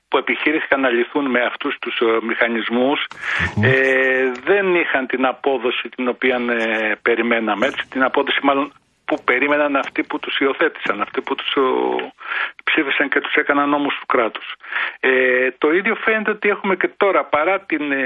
[0.09, 3.07] που επιχείρησαν να λυθούν με αυτούς τους ε, μηχανισμούς
[3.63, 7.67] ε, δεν είχαν την απόδοση την οποία ε, περιμέναμε.
[7.67, 8.73] Έτσι, την απόδοση μάλλον
[9.05, 11.97] που περίμεναν αυτοί που τους υιοθέτησαν, αυτοί που τους ο,
[12.65, 14.55] ψήφισαν και τους έκαναν νόμους του κράτους.
[15.01, 18.05] Ε, το ίδιο φαίνεται ότι έχουμε και τώρα παρά την ε,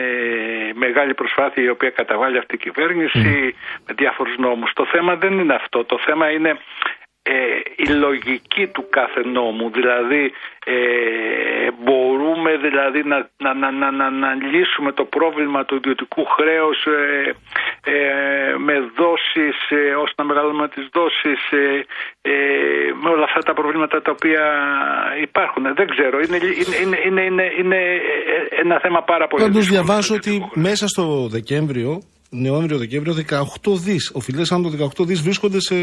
[0.74, 3.54] μεγάλη προσπάθεια η οποία καταβάλει αυτή η κυβέρνηση
[3.86, 4.72] με διάφορους νόμους.
[4.72, 5.84] Το θέμα δεν είναι αυτό.
[5.84, 6.58] Το θέμα είναι
[7.34, 9.70] ε, η λογική του κάθε νόμου.
[9.70, 10.32] Δηλαδή
[10.64, 16.78] ε, μπορούμε δηλαδή να, να, να, να, να, να λύσουμε το πρόβλημα του ιδιωτικού χρέους
[16.84, 17.34] ε,
[17.92, 21.64] ε, με δόσεις, ε, ώστε να μεγαλώνουμε τις δόσεις ε,
[22.30, 22.34] ε,
[23.02, 24.44] με όλα αυτά τα προβλήματα τα οποία
[25.26, 25.62] υπάρχουν.
[25.80, 26.16] Δεν ξέρω.
[26.24, 27.80] Είναι, είναι, είναι, είναι, είναι, είναι
[28.34, 30.66] ε, ένα θέμα πάρα πολύ Πάντω δύσκολο διαβάζω στο ότι ιδιωτικό χρέος.
[30.68, 31.04] μέσα στο
[31.36, 31.90] Δεκέμβριο,
[32.30, 35.74] Νοέμβριο-Δεκέμβριο, 18 δις, οφειλές άνω των 18 δις βρίσκονται σε,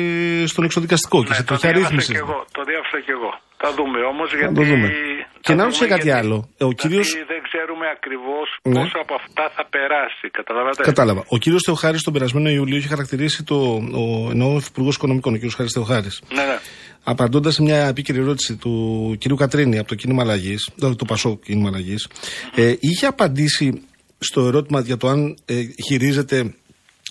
[0.48, 2.12] στον εξοδικαστικό και Ναι, σε το τροχιά διάβασα ρύθμιση.
[2.12, 2.46] και εγώ.
[2.52, 3.32] Το διάβασα και εγώ.
[3.58, 4.54] Θα δούμε όμως Θα γιατί...
[4.54, 4.88] το δούμε.
[4.88, 6.50] θα Και να δούμε ρωτήσω κάτι γιατί- άλλο.
[6.60, 8.74] Ο κύριος- γιατί δεν ξέρουμε ακριβώς Ναι.
[8.80, 10.26] πόσο από αυτά θα περάσει.
[10.40, 11.24] Καταλαβαίνετε; Κατάλαβα.
[11.28, 13.56] Ο κύριος Θεοχάρης τον περασμένο Ιούλιο είχε χαρακτηρίσει το.
[14.02, 16.22] Ο, εννοώ ο Υπουργός Οικονομικών, ο κύριος Χάρης Θεοχάρης.
[16.34, 16.58] Ναι, ναι.
[17.04, 21.40] Απαντώντας σε μια επίκαιρη ερώτηση του κυρίου Κατρίνη από το κίνημα αλλαγής, το, το Πασό
[21.46, 22.08] κίνημα αλλαγής,
[22.56, 23.82] ε, είχε απαντήσει
[24.20, 26.54] στο ερώτημα για το αν ε, χειρίζεται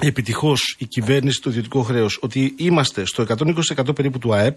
[0.01, 4.57] επιτυχώς η κυβέρνηση το ιδιωτικό χρέος ότι είμαστε στο 120% περίπου του ΑΕΠ.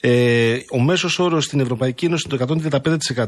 [0.00, 2.58] Ε, ο μέσος όρος στην Ευρωπαϊκή Ένωση είναι το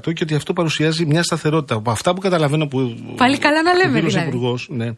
[0.07, 1.75] 135% και ότι αυτό παρουσιάζει μια σταθερότητα.
[1.75, 2.97] Από αυτά που καταλαβαίνω που.
[3.17, 4.29] Πάλι καλά να λέμε, ο κύριος δηλαδή.
[4.29, 4.95] Υπουργός, ναι.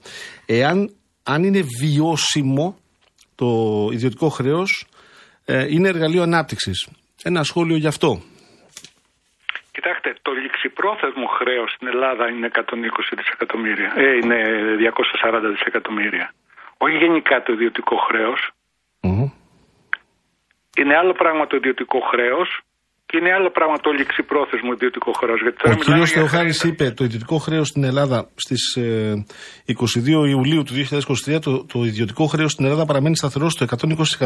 [0.47, 0.91] Εάν
[1.23, 2.77] αν είναι βιώσιμο
[3.35, 4.87] το ιδιωτικό χρέος,
[5.45, 6.89] ε, είναι εργαλείο ανάπτυξης.
[7.23, 8.23] Ένα σχόλιο γι' αυτό.
[10.63, 13.91] Κοιτάξτε, το ληξιπρόθεσμο χρέος στην Ελλάδα είναι 120 δισεκατομμύρια.
[14.05, 14.39] Ε, είναι
[14.79, 16.27] 240 δισεκατομμύρια.
[16.85, 18.41] Όχι γενικά το ιδιωτικό χρέος.
[19.07, 19.27] Μμμ.
[20.81, 22.49] Είναι άλλο πράγμα το ιδιωτικό χρέος
[23.07, 25.41] και είναι άλλο πράγμα το ληξιπρόθεσμο ιδιωτικό χρέος.
[25.45, 28.63] Γιατί Ο τώρα κύριος μιλάμε για Θεοχάρης χρέη- είπε το ιδιωτικό χρέος στην Ελλάδα στις
[29.67, 33.65] 22 Ιουλίου του 2023, το, το ιδιωτικό χρέος στην Ελλάδα παραμένει σταθερό στο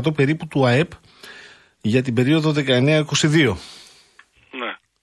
[0.08, 0.90] 120% περίπου του ΑΕΠ
[1.80, 3.56] για την περίοδο 19-22.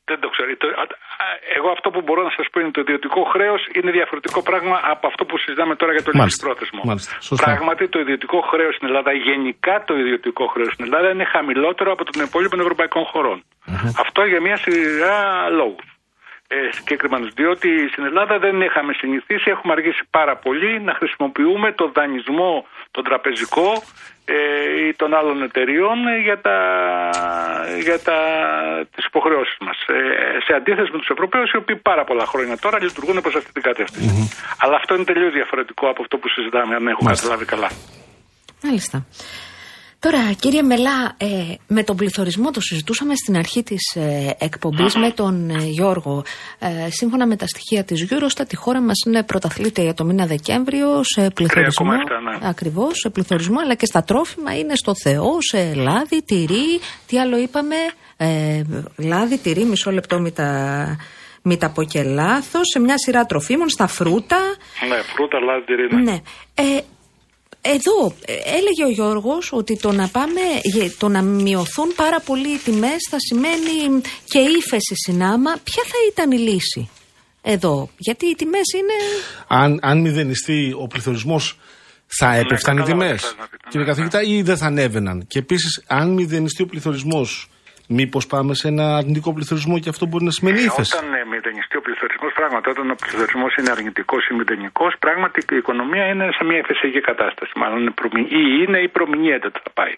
[0.05, 0.47] Ναι, δεν το ξέρω.
[0.63, 3.61] Το- α- α- Εγώ αυτό που μπορώ να σας πω είναι ότι το ιδιωτικό χρέος
[3.77, 6.27] είναι διαφορετικό πράγμα από αυτό που συζητάμε τώρα για το Μάλιστα.
[6.29, 6.81] ληξιπρόθεσμο.
[6.89, 7.11] Μάλιστα.
[7.29, 7.45] Σωστά.
[7.49, 12.03] Πράγματι, το ιδιωτικό χρέος στην Ελλάδα, γενικά το ιδιωτικό χρέος στην Ελλάδα είναι χαμηλότερο από
[12.09, 13.37] των υπόλοιπων ευρωπαϊκών χωρών.
[14.05, 15.17] Αυτό για μια σειρά
[15.61, 15.87] λόγους.
[16.47, 21.85] Ε, συγκεκριμένους, διότι στην Ελλάδα δεν είχαμε συνηθίσει, έχουμε αργήσει πάρα πολύ να χρησιμοποιούμε το
[21.95, 23.81] δανεισμό, τον τραπεζικό ε,
[24.87, 26.57] ή των άλλων εταιριών ε, για, τα,
[27.87, 28.17] για τα,
[28.95, 29.77] τις υποχρεώσεις μας.
[29.87, 33.51] Ε, σε αντίθεση με τους Ευρωπαίους οι οποίοι πάρα πολλά χρόνια τώρα λειτουργούν προς αυτή
[33.51, 34.29] την κατεύθυνση.
[34.63, 37.23] Αλλά αυτό είναι τελείως διαφορετικό από αυτό που συζητάμε, αν έχω Μάλιστα.
[37.27, 37.69] καταλάβει καλά.
[38.63, 38.97] Μάλιστα.
[40.03, 41.27] Τώρα, κύριε Μελά, ε,
[41.67, 46.23] με τον πληθωρισμό το συζητούσαμε στην αρχή της ε, εκπομπής με τον ε, Γιώργο.
[46.59, 50.25] Ε, σύμφωνα με τα στοιχεία της Eurostat, η χώρα μας είναι πρωταθλήτρια για το μήνα
[50.25, 51.91] Δεκέμβριο σε πληθωρισμό.
[51.91, 52.47] 3,7, ναι.
[52.49, 56.79] Ακριβώς, σε πληθωρισμό, αλλά και στα τρόφιμα είναι στο Θεό, σε λάδι, τυρί.
[57.07, 57.75] Τι άλλο είπαμε,
[58.17, 58.61] ε,
[58.97, 60.49] λάδι, τυρί, μισό λεπτό μην τα,
[61.41, 62.67] μην τα πω και λάθος.
[62.67, 64.39] Σε μια σειρά τροφίμων, στα φρούτα.
[64.89, 66.11] Ναι, φρούτα, λάδι, τυρί, ναι.
[66.11, 66.21] Ναι.
[66.53, 66.81] Ε,
[67.65, 72.47] εδώ ε, έλεγε ο Γιώργος ότι το να πάμε, γε- το να μειωθούν πάρα πολύ
[72.53, 75.51] οι τιμές θα σημαίνει και ύφεση συνάμα.
[75.63, 76.89] Ποια θα ήταν η λύση
[77.41, 78.93] εδώ, γιατί οι τιμές είναι...
[79.47, 81.59] Αν, αν μηδενιστεί ο πληθωρισμός,
[82.07, 83.21] θα έπεφταν οι Ναι, κατάλαβα τιμές.
[83.21, 83.91] τι θες να πεις, ναι, Κύριε ναι.
[83.93, 85.25] καθηγητά, ή δεν θα ανέβαιναν.
[85.27, 87.47] Και επίσης, αν μηδενιστεί ο πληθωρισμός,
[87.87, 91.25] μήπως πάμε σε ένα αρνητικό πληθωρισμό και αυτό μπορεί να σημαίνει Ε, ύφεση; Όταν ε,
[91.25, 96.25] μηδενιστεί ο πληθωρισμός, πράγματι, όταν ο πληθωρισμός είναι αρνητικός ή μηδενικός, πράγματι η οικονομία είναι
[96.37, 97.51] σε μια εφεσιακή κατάσταση.
[97.55, 99.95] Μάλλον είναι προμη- ή είναι ή προμηνύεται ότι θα πάει.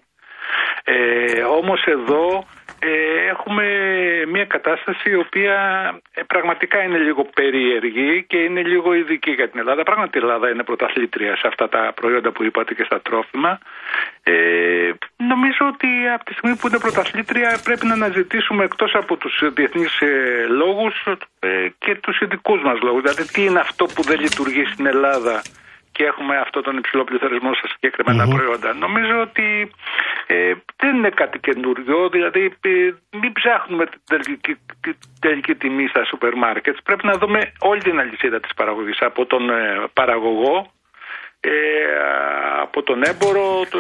[0.84, 2.24] Ε, όμως εδώ
[2.64, 2.64] ε,
[3.30, 3.66] έχουμε
[4.28, 5.56] μια κατάσταση η οποία
[6.14, 9.84] ε, πραγματικά είναι λίγο περίεργη και είναι λίγο ειδική για την Ελλάδα.
[9.84, 13.60] Πράγματι η Ελλάδα είναι πρωταθλήτρια σε αυτά τα προϊόντα που είπατε και στα τρόφιμα.
[14.24, 14.34] Ε,
[15.18, 20.02] νομίζω ότι από τη στιγμή που είναι πρωταθλήτρια πρέπει να αναζητήσουμε εκτός από τους διεθνείς
[20.02, 21.08] ε, λόγους
[21.40, 23.02] ε, και τους ειδικούς μας λόγους.
[23.02, 25.42] Δηλαδή τι είναι αυτό που δεν λειτουργεί στην Ελλάδα
[25.96, 28.74] και έχουμε αυτό τον υψηλό πληθωρισμό στα συγκεκριμενα προϊόντα.
[28.74, 29.72] Νομίζω ότι
[30.28, 32.70] ε, δεν είναι κάτι καινούριο, δηλαδή ε,
[33.22, 36.80] μην ψάχνουμε την τελική, την τελική τιμή στα σούπερ μάρκετς.
[36.84, 40.72] Πρέπει να δούμε όλη την αλυσίδα της παραγωγής, από τον ε, παραγωγό,
[41.39, 41.52] ε,
[42.62, 43.80] από τον έμπορο, το,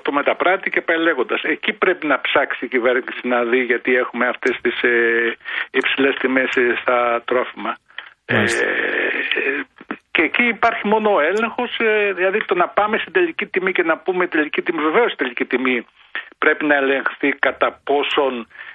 [0.00, 1.38] το μεταπράτη και πάει λέγοντα.
[1.42, 5.36] Εκεί πρέπει να ψάξει η κυβέρνηση να δει γιατί έχουμε αυτές τις ε,
[5.70, 7.76] υψηλές τιμές ε, στα τρόφιμα.
[8.24, 8.64] Ε, Μάλιστα.
[8.64, 9.66] ε,
[10.14, 11.70] και εκεί υπάρχει μόνο ο έλεγχος,
[12.18, 14.80] δηλαδή το να πάμε στην τελική τιμή και να πούμε τελική τιμή.
[14.88, 15.76] Βεβαίως η τελική τιμή
[16.42, 18.32] πρέπει να ελεγχθεί κατά πόσον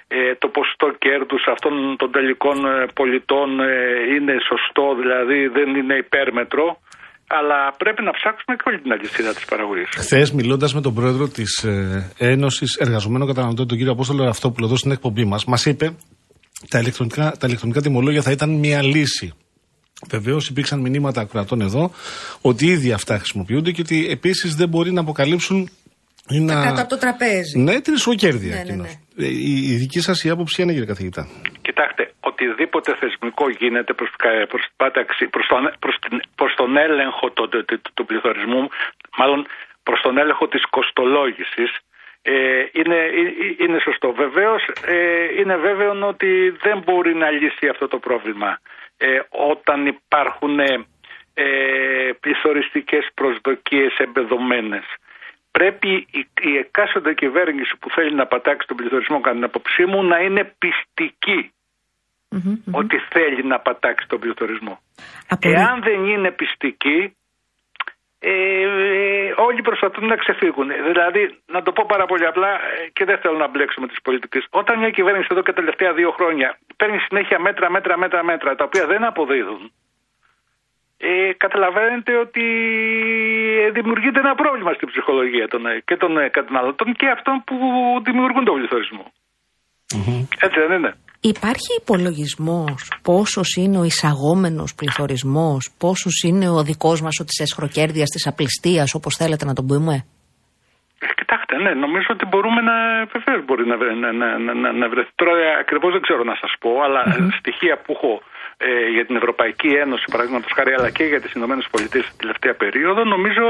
[0.08, 3.72] ε, το ποσοστό κέρδους αυτών των τελικών ε, πολιτών ε,
[4.14, 6.66] είναι σωστό, δηλαδή δεν είναι υπέρμετρο.
[7.38, 9.88] Αλλά πρέπει να ψάξουμε και όλη την αλυσίδα της παραγωγής.
[10.04, 14.76] Χθες, μιλώντας με τον πρόεδρο της ε, Ένωσης Εργαζομένων Καταναλωτών, τον κύριο Απόστολο Ραυτόπουλο, εδώ
[14.76, 15.86] στην εκπομπή μας, μας είπε
[16.70, 19.34] τα ηλεκτρονικά, τα ηλεκτρονικά τιμολόγια θα ήταν μια λύση.
[20.06, 21.90] Βεβαίως υπήρξαν μηνύματα ακροατών εδώ
[22.40, 25.70] ότι ήδη αυτά χρησιμοποιούνται και ότι επίσης δεν μπορεί να αποκαλύψουν
[26.28, 26.54] ή να.
[26.64, 27.58] Κάτω από το τραπέζι.
[27.58, 28.54] Ναι, την ισοκέρδεια.
[28.54, 28.98] Ναι, ναι, κοινώς.
[29.14, 29.26] ναι.
[29.26, 31.28] Ε, Η, η δική σας η άποψη είναι, κύριε καθηγητά.
[31.62, 34.10] Κοιτάξτε, οτιδήποτε θεσμικό γίνεται προς,
[34.48, 34.62] προς,
[35.30, 38.62] προς, τον, προς, την, προς τον έλεγχο του, του, του, του πληθωρισμού,
[39.18, 39.46] μάλλον
[39.82, 41.70] προς τον έλεγχο της κοστολόγησης,
[42.22, 42.34] ε,
[42.78, 44.08] είναι, ε- είναι σωστό.
[44.24, 44.62] Βεβαίως,
[44.94, 44.96] ε,
[45.40, 46.30] είναι βέβαιο ότι
[46.66, 48.50] δεν μπορεί να λύσει αυτό το πρόβλημα
[48.98, 50.86] ε, όταν υπάρχουν ε,
[51.34, 54.84] ε, πληθωριστικές προσδοκίες εμπεδομένες.
[55.50, 60.02] Πρέπει η, η εκάστοτε κυβέρνηση που θέλει να πατάξει τον πληθωρισμό κατά την άποψή μου
[60.04, 61.52] να είναι πιστική
[62.72, 64.78] ότι θέλει να πατάξει τον πληθωρισμό.
[65.28, 67.16] Απολύ- Εάν δεν είναι πιστική,
[68.20, 70.70] ε, ε, όλοι προσπαθούν να ξεφύγουν.
[70.86, 74.46] Δηλαδή, να το πω πάρα πολύ απλά ε, και δεν θέλω να μπλέξουμε τις πολιτικές.
[74.50, 78.54] Όταν μια κυβέρνηση εδώ και τα τελευταία δύο χρόνια παίρνει συνέχεια μέτρα, μέτρα, μέτρα, μέτρα,
[78.54, 79.72] τα οποία δεν αποδίδουν,
[81.00, 82.44] ε, καταλαβαίνετε ότι
[83.66, 87.56] ε, δημιουργείται ένα πρόβλημα στην ψυχολογία των, ε, και των ε, καταναλωτών και αυτών που
[88.02, 89.12] δημιουργούν τον πληθωρισμό.
[90.46, 90.94] Έτσι δεν είναι.
[91.20, 98.08] Υπάρχει υπολογισμός πόσος είναι ο εισαγόμενος πληθωρισμός, πόσος είναι ο δικός μας ο της εσχροκέρδειας,
[98.08, 99.94] της απληστίας, όπως θέλετε να τον πούμε;
[100.98, 102.74] Ε, Κοιτάξτε, ναι, νομίζω ότι μπορούμε να.
[103.16, 105.10] Βεβαίως μπορεί να, βρε- να, να, να, να, να βρεθεί.
[105.14, 105.32] Τώρα
[105.64, 108.12] ακριβώς δεν ξέρω να σας πω, αλλά ε, στοιχεία που έχω
[108.56, 112.54] ε, για την Ευρωπαϊκή Ένωση, παραδείγματος χάρη, αλλά και για τις Ηνωμένες Πολιτείες την τελευταία
[112.62, 113.46] περίοδο, νομίζω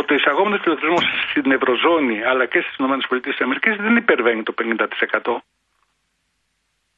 [0.00, 3.36] ότι ο εισαγόμενος πληθωρισμός στην Ευρωζώνη αλλά και στις Ηνωμένες Πολιτείες
[3.86, 5.42] δεν υπερβαίνει το 50%.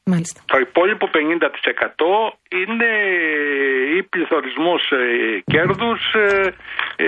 [0.07, 0.41] Μάλιστα.
[0.47, 1.17] Το υπόλοιπο 50%
[2.61, 2.91] είναι
[3.97, 6.55] ή πληθωρισμός ε, κέρδους, ε,
[6.97, 7.07] ε,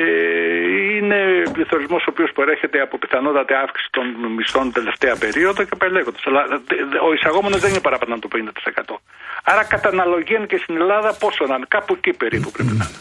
[0.97, 6.23] είναι πληθωρισμός ο οποίος προέρχεται από πιθανότατη αύξηση των μισθών τελευταία περίοδο και πάει λέγοντας.
[6.27, 9.01] Αλλά δε- δε- ο εισαγόμενος δεν είναι παραπάνω από το 50%.
[9.45, 13.01] Άρα κατά αναλογία και στην Ελλάδα πόσο να είναι, κάπου εκεί περίπου πρέπει να είναι.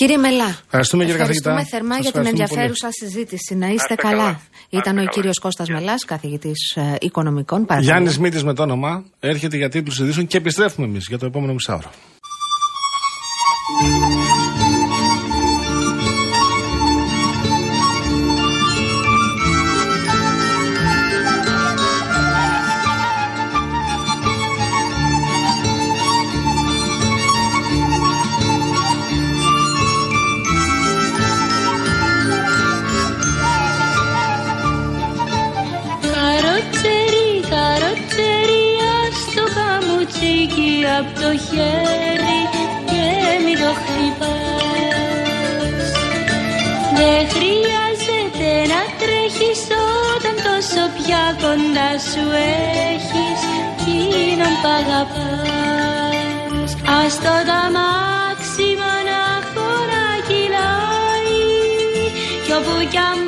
[0.00, 1.76] Κύριε Μελά, Ευχαριστούμε, κύριε ευχαριστούμε καθηγητά.
[1.76, 3.54] θερμά Σας για την ευχαριστούμε ενδιαφέρουσα συζήτηση.
[3.54, 4.16] Να είστε είστε καλά.
[4.16, 4.30] καλά.
[4.70, 5.08] Να Ήταν είστε ο καλά.
[5.10, 7.66] κύριος Κώστας Μελάς, καθηγητής ε, οικονομικών.
[7.66, 7.90] Παρακαλώ.
[7.90, 11.52] Γιάννης Μήτης με το όνομα έρχεται για τίτλους ειδήσεων και επιστρέφουμε εμείς για το επόμενο
[11.52, 11.90] μισάωρο.
[51.58, 52.24] Κοντά σου
[52.94, 56.70] έχεις εκείνον που αγαπάς.
[57.00, 61.42] Ας το ταμάξι μονάχο να κυλάει
[62.44, 63.18] κι όπου κι αν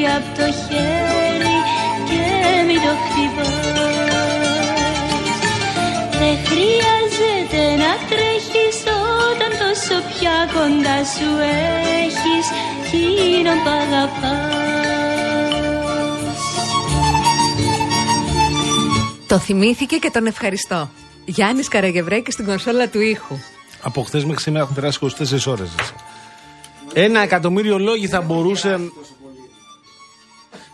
[0.00, 1.56] χαμουτσίκι απ' το χέρι
[2.08, 2.22] και
[2.66, 3.58] μην το χτυπάς
[6.18, 8.78] Δεν χρειάζεται να τρέχεις
[9.30, 11.30] όταν τόσο πια κοντά σου
[12.04, 12.46] έχεις
[12.78, 14.58] εκείνον που αγαπάς
[19.26, 20.90] Το θυμήθηκε και τον ευχαριστώ.
[21.24, 23.36] Γιάννης Καραγευρέκης στην κονσόλα του ήχου.
[23.82, 25.70] Από χθες μέχρι σήμερα έχουν περάσει 24 ώρες.
[26.92, 28.92] Ένα εκατομμύριο λόγοι θα μπορούσαν.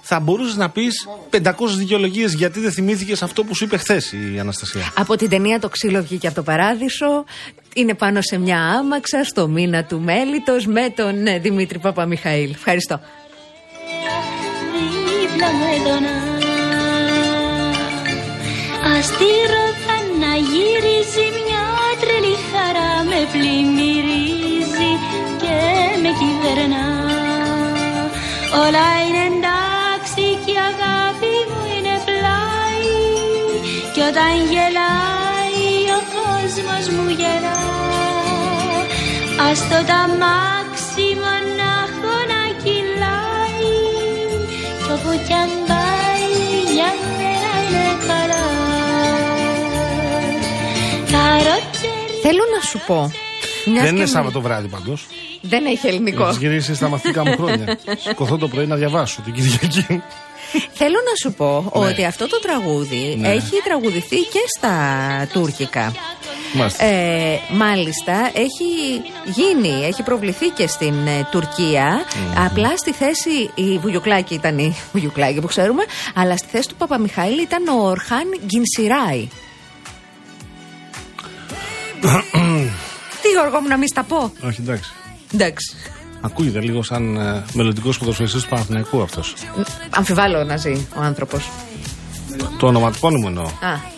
[0.08, 1.40] Θα μπορούσες να πεις 500
[1.76, 4.92] δικαιολογίες γιατί δεν θυμήθηκες αυτό που σου είπε χθες η Αναστασία.
[4.96, 7.24] Από την ταινία Το ξύλο βγήκε από το παράδεισο.
[7.74, 12.50] Είναι πάνω σε μια άμαξα στο μήνα του Μέλιτος με τον ε, Δημήτρη Παπαμιχαήλ.
[12.50, 13.00] Ευχαριστώ.
[15.20, 16.16] δίπλα μου έντονα
[18.96, 21.64] Ας τη ρωτά να γυρίζει μια
[22.00, 24.92] τρελή χαρά με πλημμυρίζει
[25.40, 25.56] και
[26.02, 26.86] με κυβερνά
[28.64, 29.55] Όλα είναι εντάξει
[34.16, 37.60] όταν γελάει ο κόσμος μου γελά
[39.50, 43.74] Ας το ταμάξι μονάχο να κυλάει
[44.84, 46.28] κι όπου κι αν πάει
[46.74, 48.46] για μένα είναι καλά
[51.12, 53.10] Καρότσερι Θέλω να σου πω.
[53.66, 54.96] μιας δεν είναι και Σάββατο βράδυ παντό.
[55.40, 56.28] Δεν έχει ελληνικό.
[56.28, 57.78] Έχει γυρίσεις στα μαθητικά μου χρόνια.
[58.08, 60.02] Σηκωθώ το πρωί να διαβάσω την Κυριακή.
[60.72, 61.86] Θέλω να σου πω Ναι.
[61.86, 63.28] ότι αυτό το τραγούδι Ναι.
[63.28, 64.76] έχει τραγουδηθεί και στα
[65.32, 65.92] τουρκικά.
[66.54, 66.84] Μάλιστα.
[66.84, 68.64] Ε, μάλιστα έχει
[69.24, 72.04] γίνει, έχει προβληθεί και στην ε, τουρκια
[72.44, 75.84] Απλά στη θέση, η Βουγιουκλάκη ήταν η Βουγιουκλάκη που ξέρουμε,
[76.14, 79.28] αλλά στη θέση του Παπαμιχαήλ ήταν ο Ορχάν Γκινσιράη.
[83.22, 84.90] Τι Γιώργο μου να μην στα πω; Όχι, εντάξει.
[85.34, 85.76] Εντάξει.
[86.26, 89.34] Ακούγεται λίγο σαν ε, μελλοντικός ποδοσφαιριστής του Παναθηναϊκού αυτός.
[89.90, 91.48] Αμφιβάλλω να ζει ο άνθρωπος.
[92.58, 93.44] Το ονοματεπώνυμο εννοώ.
[93.44, 93.94] Α.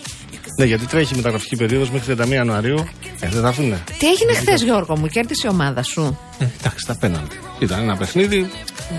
[0.57, 2.85] Ναι, γιατί τρέχει μεταγραφική περίοδος μέχρι 31 Ιανουαρίου.
[3.21, 3.83] Ε, δεν θα έρθουνε.
[3.99, 7.37] Τι έγινε χθες, Γιώργο μου, κέρδισε η ομάδα σου; Ε, εντάξει, τα πέναλτι.
[7.59, 8.51] Ήταν ένα παιχνίδι,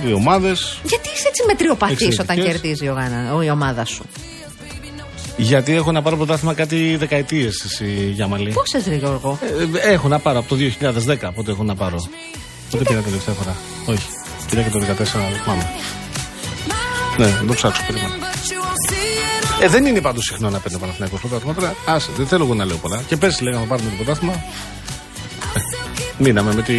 [0.04, 0.80] δύο ομάδες.
[0.84, 2.62] Γιατί είσαι έτσι μετριοπαθής όταν Εξαιρετικές.
[2.62, 4.04] κερδίζει ο γάνα- ο- η ομάδα σου;
[5.38, 8.52] Γιατί έχω να πάρω πρωτάθλημα κάτι δεκαετίες η Γιαμαλή.
[8.52, 9.40] Πόσε, Ρε Γιώργο;
[9.84, 11.98] Ε, έχω να πάρω από το 2010 πότε έχω να πάρω.
[12.70, 13.56] Πότε πήγα τελευταία φορά.
[13.86, 14.08] Όχι.
[14.50, 15.70] Πήγα και το 2014, δεν θυμάμαι.
[17.18, 18.16] Ναι, να το ψάξω, περίμενα.
[19.62, 21.54] Ε, δεν είναι πάντως συχνό να παίρνει ο Παναθηναϊκός πρωτάθλημα.
[21.54, 23.02] Τώρα, άσε, δεν θέλω εγώ να λέω πολλά.
[23.08, 24.34] Και πέρσι λέγαμε να πάρουμε το πρωτάθλημα.
[25.54, 25.60] Ε,
[26.18, 26.74] μείναμε με, τη...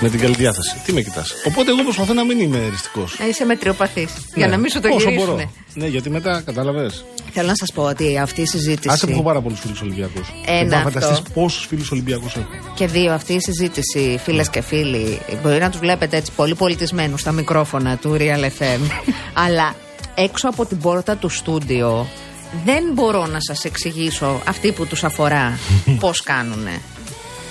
[0.00, 0.76] με την καλή διάθεση.
[0.84, 1.32] Τι με κοιτάς.
[1.46, 3.16] Οπότε εγώ προσπαθώ να μην είμαι εριστικός.
[3.18, 4.12] Να είσαι μετριοπαθής.
[4.34, 4.94] Για να μην σου το Ναι.
[4.94, 5.34] Όσο γυρίσουν.
[5.34, 5.50] μπορώ.
[5.74, 7.04] Ναι, γιατί μετά κατάλαβες.
[7.32, 8.88] Θέλω να σας πω ότι αυτή η συζήτηση.
[8.88, 10.32] Άσε που έχω πάρα πολλούς φίλους Ολυμπιακούς.
[10.46, 10.90] Ένα να αυτό.
[10.90, 12.48] φανταστείς πόσους φίλους Ολυμπιακούς έχω.
[12.74, 17.20] Και δύο, αυτή η συζήτηση, φίλες και φίλοι, μπορεί να τους βλέπετε έτσι πολύ πολιτισμένους
[17.20, 18.80] στα μικρόφωνα του Real FM.
[19.44, 19.74] αλλά
[20.14, 22.06] έξω από την πόρτα του στούντιο
[22.64, 25.58] δεν μπορώ να σας εξηγήσω αυτοί που τους αφορά
[26.00, 26.80] πώς κάνουνε.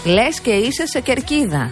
[0.04, 1.72] Λες και είσαι σε κερκίδα.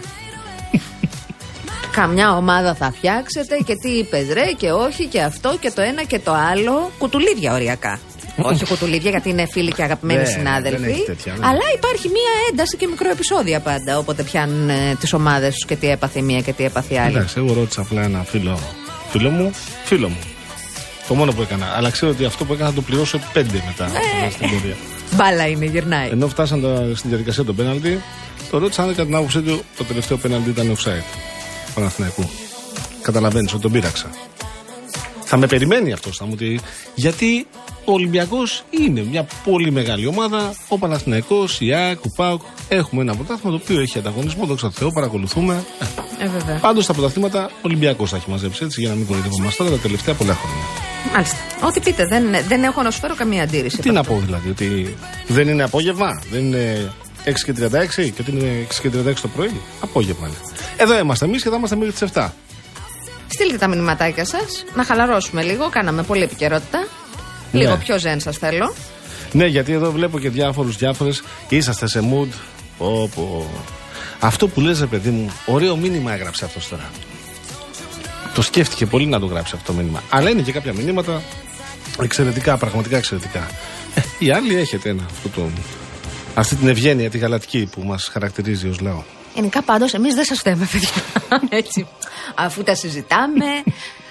[1.92, 6.02] Καμιά ομάδα θα φτιάξετε και τι είπες ρε και όχι και αυτό και το ένα
[6.04, 6.90] και το άλλο.
[6.98, 7.98] Κουτουλίδια οριακά.
[8.50, 10.90] όχι κουτουλίδια γιατί είναι φίλοι και αγαπημένοι Ναι, δεν συνάδελφοι.
[10.90, 11.46] έχει τέτοια, ναι.
[11.46, 13.98] Αλλά υπάρχει μία ένταση και μικροεπισόδια πάντα.
[13.98, 17.16] Όποτε πιάνουν ε, τις ομάδες τους και τι έπαθε μία και τι έπαθε η άλλη.
[17.16, 18.58] Εντάξει, εγώ ρώτησα απλά ένα φίλο,
[19.10, 19.50] φίλο μου,
[19.84, 20.18] φίλο μου.
[21.08, 21.66] Το μόνο που έκανα.
[21.76, 23.84] Αλλά ξέρω ότι αυτό που έκανα θα το πληρώσω πέντε μετά
[24.26, 24.30] Ε.
[24.30, 24.74] στην πορεία.
[25.14, 26.08] Μπάλα είναι, γυρνάει.
[26.08, 28.02] Ενώ φτάσαν τα- στην διαδικασία των πέναλτι,
[28.50, 31.04] το ρώτησα αν κατά την άποψή του το τελευταίο πέναλτι ήταν offside.
[31.74, 32.30] Παναθηναϊκού.
[33.02, 34.10] Καταλαβαίνεις ότι τον πείραξα.
[35.24, 36.60] Θα με περιμένει αυτός, θα μου πει.
[36.94, 37.46] Γιατί
[37.84, 40.54] ο Ολυμπιακός είναι μια πολύ μεγάλη ομάδα.
[40.68, 42.42] Ο Παναθηναϊκός, η ΑΕΚ, ο ΠΑΟΚ.
[42.68, 45.64] Έχουμε ένα πρωτάθλημα το οποίο έχει ανταγωνισμό, δόξα τω Θεώ, παρακολουθούμε.
[46.18, 46.58] Ε, βέβαια.
[46.58, 49.82] Πάντως τα πρωταθλήματα ο Ολυμπιακός θα έχει μαζέψει έτσι για να μην κοροϊδευόμαστε τώρα τα
[49.82, 50.64] τελευταία πολλά χρόνια.
[51.12, 51.36] Μάλιστα.
[51.66, 53.78] Ό,τι πείτε, δεν, δεν έχω να σου φέρω καμία αντίρρηση.
[53.78, 54.96] Τι να πω δηλαδή, ότι
[55.26, 56.92] δεν είναι απόγευμα, δεν είναι
[57.24, 59.60] 6 και 36 και ότι είναι 6 και 36 το πρωί.
[59.80, 60.36] Απόγευμα είναι.
[60.76, 62.28] Εδώ είμαστε εμείς και θα είμαστε μέχρι τις 7.
[63.28, 65.68] Στείλτε τα μηνυματάκια σας, να χαλαρώσουμε λίγο.
[65.68, 66.86] Κάναμε πολλή επικαιρότητα.
[67.52, 67.76] Λίγο Ναι.
[67.76, 68.74] πιο ζεν σας θέλω.
[69.32, 71.22] Ναι, γιατί εδώ βλέπω και διάφορους διάφορες.
[71.48, 72.28] Είσαστε σε mood.
[72.78, 73.46] Όπου.
[74.20, 76.90] Αυτό που λες ρε παιδί μου, ωραίο μήνυμα έγραψε αυτός τώρα.
[78.34, 80.02] Το σκέφτηκε πολύ να το γράψει αυτό το μήνυμα.
[80.10, 81.22] Αλλά είναι και κάποια μηνύματα
[82.02, 83.46] εξαιρετικά, πραγματικά εξαιρετικά.
[83.94, 85.48] Ε, οι άλλοι έχετε ένα, αυτό το,
[86.34, 89.02] αυτή την ευγένεια, τη γαλατική που μας χαρακτηρίζει ως λαό.
[89.34, 91.02] Γενικά πάντως, εμείς δεν σας φταίμε, παιδιά.
[91.60, 91.86] Έτσι.
[92.34, 93.44] Αφού τα συζητάμε,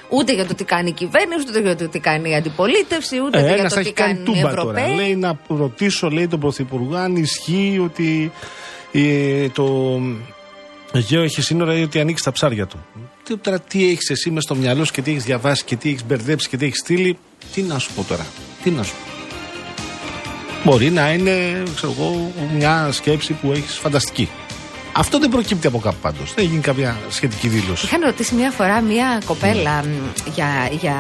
[0.10, 3.38] ούτε για το τι κάνει η κυβέρνηση, ούτε για το τι κάνει η αντιπολίτευση, ούτε
[3.38, 4.80] Ε, για ένας το θα τι έχει κάνει κάνουν οι τούμπα τώρα.
[4.80, 4.96] Ευρωπαίοι.
[4.96, 8.32] Λέει να ρωτήσω, λέει τον Πρωθυπουργό, αν ισχύει ότι
[8.92, 10.00] ε, το
[10.94, 12.86] Αιγαίο έχει σύνορα ή ότι ανοίξει τα ψάρια του.
[13.24, 15.90] Τι, τώρα, τι έχεις εσύ μες στο μυαλό σου και τι έχεις διαβάσει και τι
[15.90, 17.18] έχεις μπερδέψει και τι έχεις στείλει;
[17.54, 18.26] Τι να σου πω τώρα;
[18.64, 19.21] Τι να σου πω;
[20.64, 24.30] Μπορεί να είναι, ξέρω εγώ, μια σκέψη που έχεις φανταστική.
[24.94, 26.34] Αυτό δεν προκύπτει από κάπου πάντως.
[26.34, 27.86] Δεν έχει γίνει κάποια σχετική δήλωση.
[27.86, 29.88] Είχαν ρωτήσει μια φορά μια κοπέλα μ,
[30.34, 30.48] για,
[30.82, 30.96] για,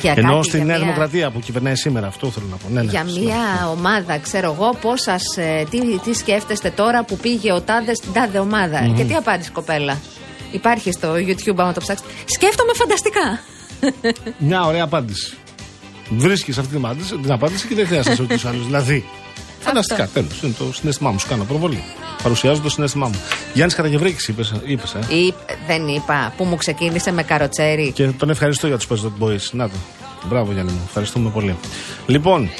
[0.00, 0.48] για Ενώ κάτι.
[0.48, 2.68] στη για Νέα μια- Δημοκρατία που κυβερνάει σήμερα, αυτό θέλω να πω.
[2.68, 3.26] Ναι, ναι, για συγγνώμη.
[3.26, 7.96] μια ομάδα, ξέρω εγώ, πώς σας, ε, τι, τι σκέφτεστε τώρα που πήγε ο τάδες
[7.96, 8.92] στην τάδε ομάδα.
[8.96, 9.98] Και τι απάντησε η κοπέλα;
[10.50, 12.10] Υπάρχει στο YouTube, άμα το ψάξετε.
[12.24, 13.40] Σκέφτομαι φανταστικά.
[14.38, 15.36] Μια ωραία απάντηση.
[16.08, 18.64] Βρίσκεις αυτή την απάντηση, την απάντηση και δεν χρειάζεται να σε ρωτήσει άλλου.
[18.64, 19.04] Δηλαδή.
[19.60, 20.42] Φανταστικά, τέλος.
[20.42, 21.18] Είναι το συνέστημά μου.
[21.18, 21.82] Σου κάνω προβολή.
[22.22, 23.20] Παρουσιάζω το συνέστημά μου.
[23.52, 25.34] Γιάννης Καραγευρέκη, είπες, είπες, ε; Ή,
[25.66, 27.92] δεν είπα, που μου ξεκίνησε με καροτσέρι.
[27.92, 29.50] Και τον ευχαριστώ για τους Pet Shop Boys.
[29.52, 29.74] Να το.
[30.28, 30.80] Μπράβο, Γιάννη μου.
[30.86, 31.56] Ευχαριστούμε πολύ.
[32.06, 32.50] Λοιπόν,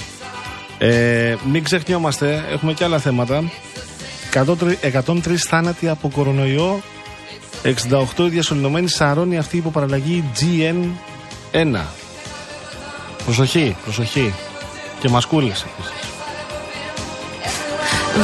[0.79, 3.51] ε, μην ξεχνιόμαστε, έχουμε και άλλα θέματα.
[4.33, 6.81] 103 103 θάνατοι από κορονοϊό.
[7.65, 11.85] 68 διασωληνωμένοι σαρώνει αυτή η υποπαραλλαγή GN1.
[13.25, 14.35] Προσοχή, προσοχή.
[15.01, 16.09] Και μασκούλες επίσης.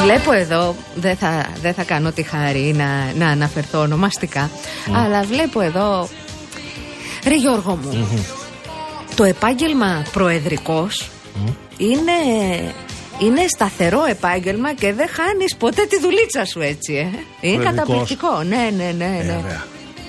[0.03, 4.51] Βλέπω εδώ, δεν θα, δεν θα κάνω τη χάρη να, να αναφερθώ ονομαστικά,
[4.95, 6.09] αλλά βλέπω εδώ.
[7.27, 8.09] Ρε Γιώργο μου,
[9.15, 11.11] το επάγγελμα προεδρικός
[11.77, 12.13] είναι,
[13.19, 16.99] είναι σταθερό επάγγελμα και δεν χάνεις ποτέ τη δουλίτσα σου έτσι, ε.
[17.41, 17.75] Είναι Προεδρικός.
[17.75, 19.07] καταπληκτικό, ναι, ναι, ναι.
[19.07, 19.17] ναι.
[19.17, 19.65] Βέβαια.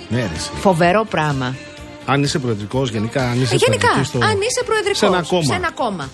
[0.09, 0.49] Ναι, ρε, εσύ.
[0.59, 1.55] Φοβερό πράγμα.
[2.11, 5.21] Αν είσαι προεδρικός, γενικά, αν είσαι Ε, Γενικά, προεδρικός στο- αν είσαι προεδρικός σε ένα
[5.27, 5.43] κόμμα.
[5.43, 6.09] σε ένα κόμμα,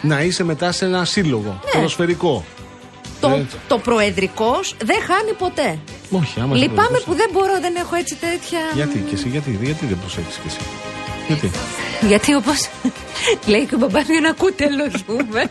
[0.00, 1.60] Να είσαι μετά σε ένα σύλλογο.
[1.72, 2.44] Ποδοσφαιρικό.
[3.20, 5.78] το, Ε, το προεδρικός δεν χάνει ποτέ.
[6.10, 8.58] Όχι, άμα είσαι Λυπάμαι προεδρικός, που δεν μπορώ, δεν έχω έτσι τέτοια.
[8.74, 10.58] Γιατί και εσύ, γιατί, γιατί δεν προσέχεις και εσύ;
[11.26, 11.50] Γιατί;
[12.08, 12.68] Γιατί όπως
[13.46, 15.42] λέει και ο μπαμπάς μου ένα κούτελο δούμε.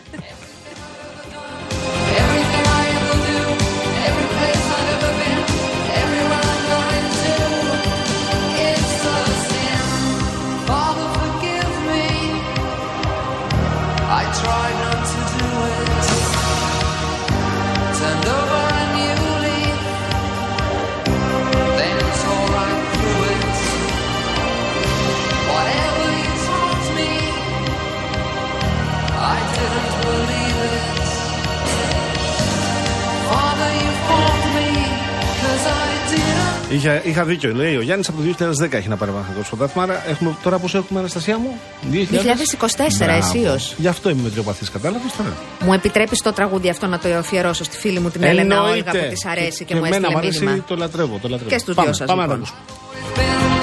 [36.76, 38.34] Είχα, είχα δίκιο, λέει ο Γιάννης από το
[38.64, 39.82] 2010 έχει να πάρει μαθηματικό πρωτάθλημα.
[39.92, 41.58] Άρα έχουμε, τώρα πόσο έχουμε, Αναστασία μου,
[41.92, 43.74] 2024 αισίως.
[43.76, 45.36] Γι' αυτό είμαι μετριοπαθής, κατάλαβες τώρα.
[45.60, 48.88] Μου επιτρέπεις το τραγούδι αυτό να το αφιερώσω στη φίλη μου την Έλενα Εννοείται.
[48.90, 50.64] Όλγα που της αρέσει και, μου εμένα έστειλε μ' αρέσει, μήνυμα.
[50.66, 51.50] Το λατρεύω, το λατρεύω.
[51.50, 52.48] Και στους Πάμε, δυο σας, Πάμε να το λοιπόν.
[52.48, 52.84] ακούσουμε.
[53.16, 53.55] For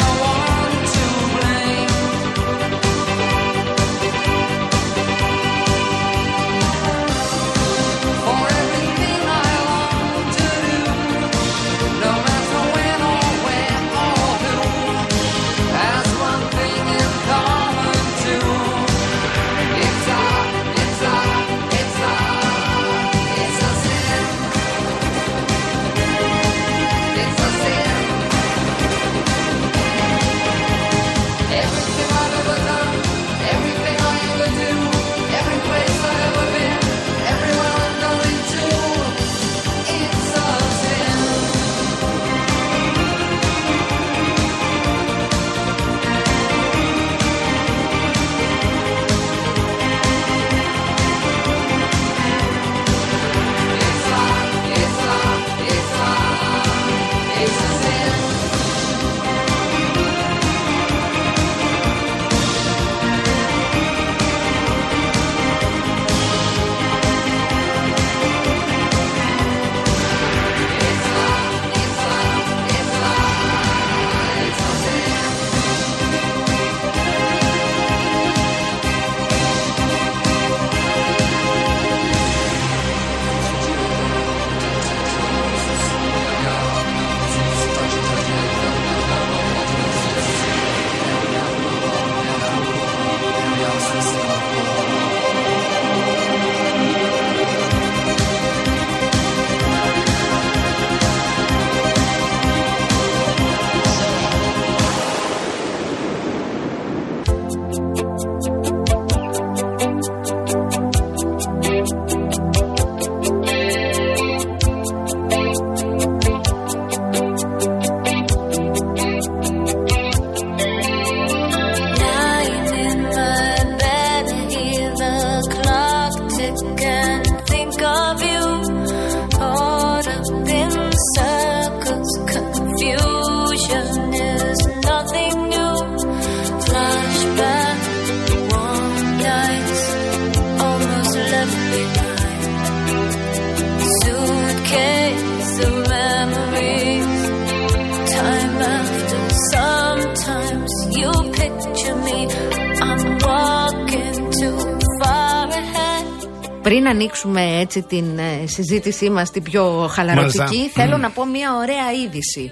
[157.33, 160.81] Πριν ανοίξουμε έτσι την ε, συζήτησή μας την πιο χαλαρωτική, Μάλιστα.
[160.81, 162.51] θέλω να πω μια ωραία είδηση.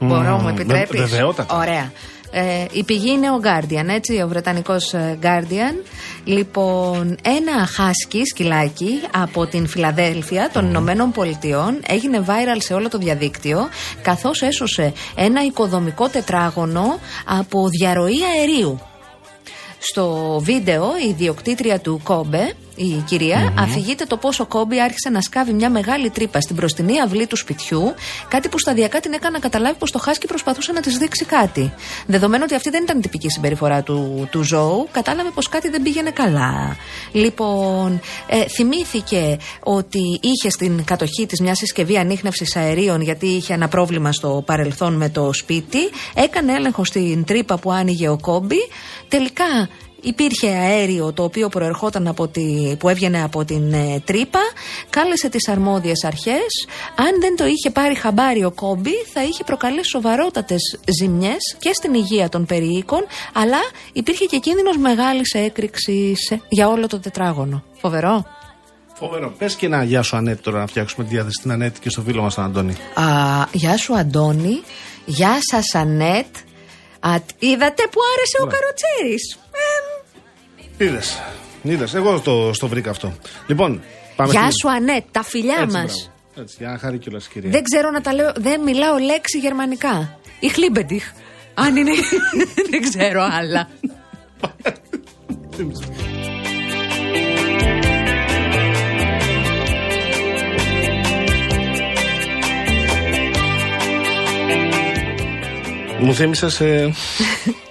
[0.00, 1.56] Μπορώ, μου Μμμ, επιτρέπεις; βε- βεβαιότατα.
[1.56, 1.92] Ωραία.
[2.32, 5.84] Ε, η πηγή είναι ο Guardian, έτσι, ο Βρετανικός ε, Guardian.
[6.24, 12.98] Λοιπόν, ένα χάσκι σκυλάκι από την Φιλαδέλφια των Ηνωμένων Πολιτειών έγινε viral σε όλο το
[12.98, 13.68] διαδίκτυο
[14.02, 18.80] καθώς έσωσε ένα οικοδομικό τετράγωνο από διαρροή αερίου.
[19.78, 22.52] Στο βίντεο η ιδιοκτήτρια του Κόμπε,
[22.82, 27.00] η κυρια αφηγείται το πόσο ο Κόμπι άρχισε να σκάβει μια μεγάλη τρύπα στην μπροστινή
[27.00, 27.94] αυλή του σπιτιού,
[28.28, 31.72] κάτι που σταδιακά την έκανε να καταλάβει πως το χάσκι προσπαθούσε να της δείξει κάτι.
[32.06, 35.82] Δεδομένου ότι αυτή δεν ήταν η τυπική συμπεριφορά του, του ζώου, κατάλαβε πως κάτι δεν
[35.82, 36.76] πήγαινε καλά.
[37.12, 43.68] Λοιπόν, ε, θυμήθηκε ότι είχε στην κατοχή της μια συσκευή ανείχνευσης αερίων, γιατί είχε ένα
[43.68, 45.78] πρόβλημα στο παρελθόν με το σπίτι.
[46.14, 48.68] Έκανε έλεγχο στην τρύπα που άνοιγε ο Κόμπι.
[49.08, 49.68] Τελικά
[50.02, 54.40] Υπήρχε αέριο το οποίο προερχόταν από τη, που έβγαινε από την ε, τρύπα,
[54.90, 56.66] κάλεσε τις αρμόδιες αρχές.
[56.94, 61.94] Αν δεν το είχε πάρει χαμπάρι ο Κόμπι, θα είχε προκαλέσει σοβαρότατες ζημιές και στην
[61.94, 63.58] υγεία των περιοίκων, αλλά
[63.92, 67.62] υπήρχε και κίνδυνος μεγάλης έκρηξης ε, για όλο το τετράγωνο.
[67.80, 68.24] Φοβερό.
[68.94, 69.34] Φοβερό.
[69.38, 72.02] Πες και ένα γεια σου Ανέτη τώρα να φτιάξουμε τη διάθεση στην Ανέτη και στο
[72.02, 72.72] φίλο μας τον Αντώνη.
[72.94, 73.04] Α,
[73.52, 74.62] γεια σου Αντώνη,
[75.04, 76.26] γεια σας Ανέτ.
[77.00, 78.50] Α, είδατε που άρεσε ο Ναι.
[78.52, 79.38] Καροτσέρης.
[80.80, 81.18] Ε, Είδες.
[81.62, 81.94] Είδες.
[81.94, 83.12] Εγώ το, στο βρήκα αυτό.
[83.46, 83.82] Λοιπόν,
[84.16, 85.84] πάμε Γεια στην- σου Ανέτ, τα φιλιά Έτσι, μας.
[85.94, 86.10] μπράβο.
[86.40, 87.50] Έτσι, για να χαρεί κιόλας κυρία.
[87.50, 90.18] Δεν ξέρω να τα λέω, δεν μιλάω λέξη γερμανικά.
[90.40, 91.04] Ich liebe dich.
[91.54, 91.90] Αν είναι.
[92.70, 93.68] δεν ξέρω άλλα.
[106.00, 106.60] Μου θύμισες.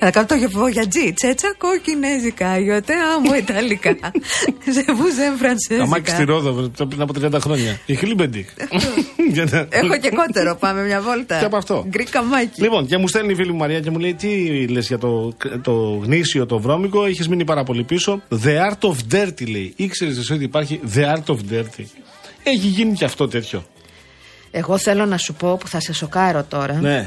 [0.00, 1.12] Ε, Θα κάνω το γεβόγιατζι.
[1.12, 2.58] Τσέτσα κοκκινέζικα.
[2.58, 3.96] Ιωτέ άμμο ιταλικά.
[4.74, 5.38] Σε βουζέν
[5.78, 6.24] τα μάκη στη φρανσέζικα.
[6.24, 7.80] Ρόδο πριν από 30 χρόνια.
[7.86, 8.46] Η Χλίμπεντιχ.
[9.32, 11.38] Για να- Έχω και κότερο, πάμε μια βόλτα.
[11.38, 11.84] Και από αυτό.
[11.88, 12.62] Γκρίκα μάκι.
[12.62, 15.32] Λοιπόν, και μου στέλνει η φίλη μου Μαρία και μου λέει: Τι λες για το,
[15.62, 15.72] το
[16.02, 18.22] γνήσιο, το βρώμικο, έχεις μείνει πάρα πολύ πίσω.
[18.44, 19.72] The art of dirty λέει.
[19.76, 21.84] Ήξερε εσύ ότι υπάρχει The art of dirty.
[22.42, 23.64] Έχει γίνει και αυτό τέτοιο.
[24.50, 26.74] Εγώ θέλω να σου πω που θα σε σοκάρω τώρα.
[26.74, 27.06] Ναι.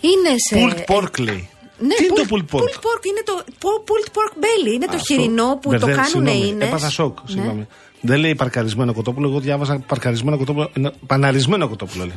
[0.00, 0.84] Είναι σε.
[0.86, 1.48] Pulled pork λέει.
[1.78, 4.72] Ναι, Τι είναι το pulled- pulled pork; pulled pork είναι το po- pulled pork belly.
[4.74, 5.14] Είναι το Αυτό.
[5.14, 6.64] χοιρινό που το Μπερδεύει, κάνουν συγγνώμη, είναι.
[6.64, 7.18] Έπαθα σοκ.
[7.24, 7.66] Συγγνώμη.
[8.00, 9.28] Δεν λέει παρκαρισμένο κοτόπουλο.
[9.28, 10.70] Εγώ διάβαζα παρκαρισμένο κοτόπουλο.
[10.76, 12.16] ένα Παναρισμένο κοτόπουλο λέει.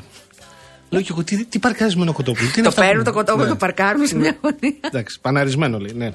[0.89, 2.47] Λέω και εγώ τι, τι παρκαρισμένο κοτόπουλο.
[2.47, 3.49] Τι είναι Το αυτά που- παίρνουν το κοτόπουλο, Ναι.
[3.51, 4.77] το παρκάρουν σε μια γωνία.
[4.81, 5.91] Εντάξει, παναρισμένο λέει.
[5.95, 6.11] Ναι.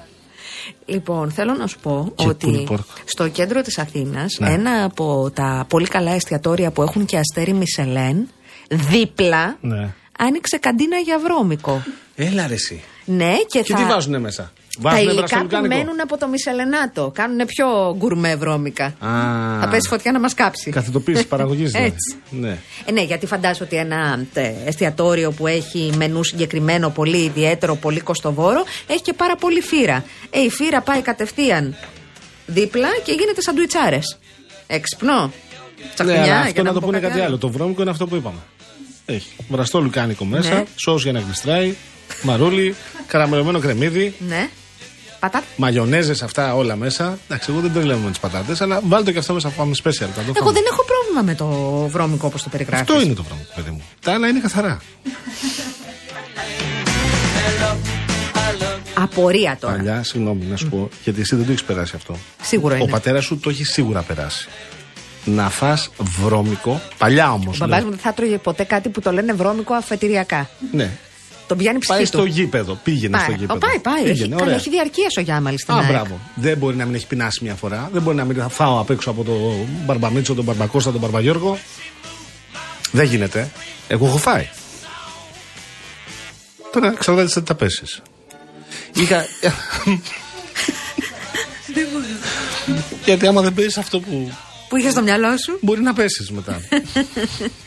[0.86, 2.84] Λοιπόν, θέλω να σου πω Και ότι pulled pork.
[3.04, 4.50] στο κέντρο της Αθήνας Ναι.
[4.50, 8.28] ένα από τα πολύ καλά εστιατόρια που έχουν και αστέρι Μισελέν
[8.70, 9.94] δίπλα ναι.
[10.18, 11.82] άνοιξε καντίνα για βρώμικο.
[12.14, 12.82] Έλα ρε εσύ.
[13.08, 13.78] Ναι, και, Και θα...
[13.78, 15.74] τι βάζουνε μέσα; Τα Βάζουνε υλικά που βραστολικάνικο.
[15.76, 17.10] μένουν από το Μισελενάτο.
[17.14, 18.84] Κάνουν πιο γκουρμέ βρώμικα.
[18.84, 18.90] Α,
[19.60, 20.70] Θα πέσει φωτιά να μας κάψει.
[20.70, 21.74] Καθετοποίηση παραγωγής.
[21.74, 22.16] Έτσι.
[22.30, 22.58] Ναι.
[22.84, 28.00] Ε, ναι, γιατί φαντάζομαι ότι ένα τε, εστιατόριο που έχει μενού συγκεκριμένο, πολύ ιδιαίτερο, πολύ
[28.00, 30.04] κοστοβόρο, έχει και πάρα πολύ φύρα.
[30.30, 31.74] Ε, η φύρα πάει κατευθείαν
[32.46, 33.98] δίπλα και γίνεται σαντουιτσάρε.
[34.66, 35.20] Έξυπνο.
[35.22, 35.30] Ναι,
[35.94, 37.38] Τσακουνιά, αλλά για αυτό να μην το πω πούνε κάτι άλλο.
[37.38, 38.38] Το βρώμικο είναι αυτό που είπαμε.
[39.06, 40.62] Έχει βραστό λουκάνικο μέσα, Ναι.
[40.76, 41.74] σως για να γλιστράει,
[42.22, 42.74] μαρούλι,
[43.06, 44.48] καραμελωμένο κρεμμύδι, Ναι.
[45.20, 45.44] Πατάτα.
[45.56, 47.18] μαγιονέζες αυτά όλα μέσα.
[47.28, 49.90] Εντάξει, εγώ δεν τρελαίνω με τις πατάτες, αλλά βάλτε και αυτό μέσα που πάμε special.
[49.92, 50.52] Θα το Εγώ φάμε.
[50.52, 51.46] δεν έχω πρόβλημα με το
[51.88, 52.80] βρώμικο όπως το περιγράφεις.
[52.90, 53.82] Αυτό είναι το βρώμικο, παιδί μου.
[54.00, 54.80] Τα άλλα είναι καθαρά.
[58.98, 59.74] Απορία τώρα.
[59.76, 62.16] Παλιά, συγγνώμη να σου πω, γιατί εσύ δεν το έχεις περάσει αυτό.
[62.42, 62.90] Σίγουρο Ο είναι.
[62.90, 64.48] πατέρας σου το έχει σίγουρα περάσει.
[65.24, 67.60] Να φας βρώμικο, παλιά όμως.
[67.60, 70.48] Ο μπαμπάς μου δεν θα τρώγε ποτέ κάτι που το λένε βρώμικο αφετηριακά.
[70.72, 70.90] Ναι.
[71.46, 72.06] Τον πιάνει ψυχή Πάει του.
[72.16, 72.78] στο γήπεδο.
[72.84, 73.58] Πήγαινε στο Πάει, γήπεδο.
[73.58, 74.02] πάει, πάει.
[74.02, 74.54] Έχει, Πήγαινε, καλά, ωραία.
[74.54, 75.88] έχει διαρκεία ο Γιάμαλης στην Α, ΑΕΚ.
[75.88, 76.20] μπράβο.
[76.34, 77.90] Δεν μπορεί να μην έχει πεινάσει μια φορά.
[77.92, 81.58] Δεν μπορεί να μην θα φάω απ' έξω από τον Μπαρμπαμίτσο, τον Μπαρμπακώστα, τον Μπαρμπαγιώργο.
[82.92, 83.50] Δεν γίνεται.
[83.88, 84.48] Εγώ έχω φάει.
[86.72, 88.02] Τώρα εξαρτάται τι θα πέσεις.
[88.94, 89.26] Είχα.
[93.04, 94.30] Γιατί άμα δεν πέσεις αυτό που.
[94.68, 96.60] Που είχες στο μυαλό σου; Μπορεί να πέσεις μετά.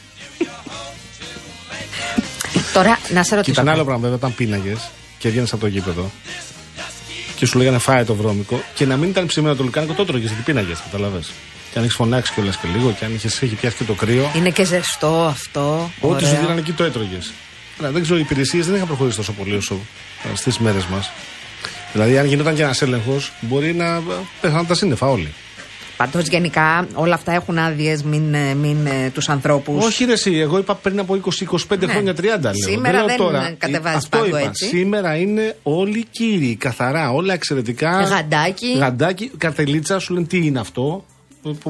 [2.74, 3.52] Τώρα, να σε Και ρωτήσω.
[3.52, 3.86] ήταν άλλο κάτι.
[3.86, 6.12] πράγμα, βέβαια, όταν πίναγες και έβγαινε από το γήπεδο
[7.36, 10.28] και σου λέγανε φάε το βρώμικο και να μην ήταν ψημένο το λουκάνικο, το τρώγες
[10.28, 11.20] γιατί πίναγες, καταλαβέ.
[11.72, 14.32] Και αν έχεις φωνάξει κιόλας και λίγο και αν είχες, έχει πιάσει και το κρύο,
[14.36, 15.92] Είναι και ζεστό αυτό.
[16.00, 16.42] ό,τι σου ωραίο.
[16.42, 17.32] δίνανε εκεί το έτρωγες.
[17.80, 19.80] Αλλά δεν ξέρω, οι υπηρεσίες δεν είχαν προχωρήσει τόσο πολύ όσο
[20.34, 21.12] στις μέρες μας.
[21.94, 24.02] Δηλαδή, αν γινόταν και ένας έλεγχος, μπορεί να ε,
[24.42, 25.34] πέθαναν τα σύννεφα όλοι.
[26.00, 28.78] Πάντως γενικά όλα αυτά έχουν άδειες, μην, ε, μην
[29.14, 29.86] τους ανθρώπους.
[29.86, 31.92] Όχι, ρε, εσύ, εγώ είπα πριν από 20-25 Ναι.
[31.92, 32.22] χρόνια 30.
[32.42, 32.54] Λέω.
[32.70, 33.56] Σήμερα λέω δεν τώρα.
[33.58, 34.40] κατεβάζεις Αυτό πάγκο είπα.
[34.48, 34.66] έτσι.
[34.68, 38.02] Σήμερα είναι όλοι κύριοι, καθαρά, όλα εξαιρετικά.
[38.02, 38.78] Γαντάκι.
[38.78, 41.06] Γαντάκι, καρτελίτσα, σου λένε τι είναι αυτό,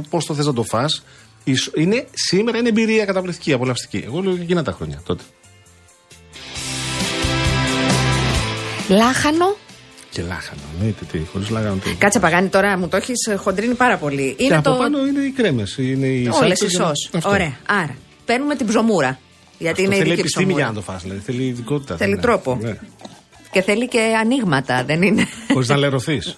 [0.10, 1.04] πώς το θες να το φας;
[1.44, 4.04] Ίσο- Είναι, σήμερα είναι εμπειρία καταπληκτική, απολαυστική.
[4.06, 5.24] Εγώ λέω και εκείνα τα χρόνια τότε.
[8.90, 9.56] Λάχανο.
[10.12, 11.94] Και λάχανο, εννοείται τι, χωρίς λάχανο τι.
[11.94, 14.34] Κάτσε παγάνι τώρα, μου το έχεις χοντρίνει πάρα πολύ.
[14.38, 14.76] και Είναι από το.
[14.78, 15.78] πάνω είναι οι κρέμες.
[15.78, 17.10] Είναι οι Όλες σάλτσες οι για να- σως.
[17.14, 17.30] Αυτό.
[17.30, 17.58] Ωραία.
[17.68, 17.96] Άρα,
[18.26, 19.20] παίρνουμε την ψωμούρα.
[19.58, 20.80] Γιατί Αυτό είναι θέλει ειδική επιστήμη για ψωμούρα.
[20.80, 21.22] να το φας, δηλαδή.
[21.22, 21.96] Θέλει ειδικότητα.
[21.98, 22.22] Θέλει δεν είναι.
[22.22, 22.58] τρόπο.
[22.62, 22.78] Ναι.
[23.52, 25.28] Και θέλει και ανοίγματα, δεν είναι.
[25.54, 26.36] Χωρίς να λερωθείς.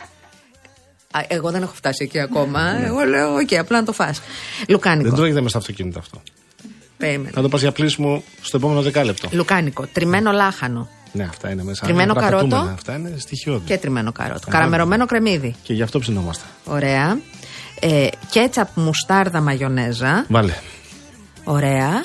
[1.12, 2.86] Α, Εγώ δεν έχω φτάσει εκεί ακόμα.
[2.86, 4.22] Εγώ λέω, οκ, απλά να το φας.
[4.68, 5.04] Λουκάνικο.
[5.04, 5.10] Ναι.
[5.10, 6.22] Δεν τρώγεται μέσα στο αυτοκίνητο αυτό.
[6.98, 7.32] Περίμενε.
[7.34, 9.30] Θα το πας για πλύσιμο στο επόμενο δεκάλεπτο.
[9.32, 9.88] Λουκάνικο.
[9.94, 10.90] Τριμμένο λάχανο.
[11.14, 11.84] Ναι, αυτά είναι μέσα.
[11.86, 12.56] Τριμμένο Είναι παραπετούμενα.
[12.58, 12.74] καρότο.
[12.74, 13.66] Αυτά είναι στοιχειώδη.
[13.66, 14.40] Και τριμμένο καρότο.
[14.46, 14.58] Καλά.
[14.58, 15.56] Καραμελωμένο κρεμμύδι.
[15.64, 16.44] Και γι' αυτό ψηνόμαστε.
[16.66, 17.20] Ωραία.
[17.80, 20.26] Ε, κέτσαπ μουστάρδα μαγιονέζα.
[20.28, 20.54] Βάλε.
[21.44, 22.04] Ωραία.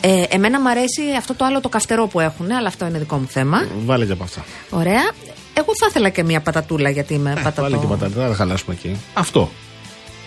[0.00, 3.16] Ε, εμένα μου αρέσει αυτό το άλλο το καυτερό που έχουν, αλλά αυτό είναι δικό
[3.16, 3.66] μου θέμα.
[3.84, 4.44] Βάλε και από αυτά.
[4.70, 5.10] Ωραία.
[5.54, 7.60] Εγώ θα ήθελα και μια πατατούλα γιατί είμαι πατατό.
[7.60, 8.96] Ε, Βάλε και πατάτα, δεν θα χαλάσουμε εκεί.
[9.14, 9.50] Αυτό.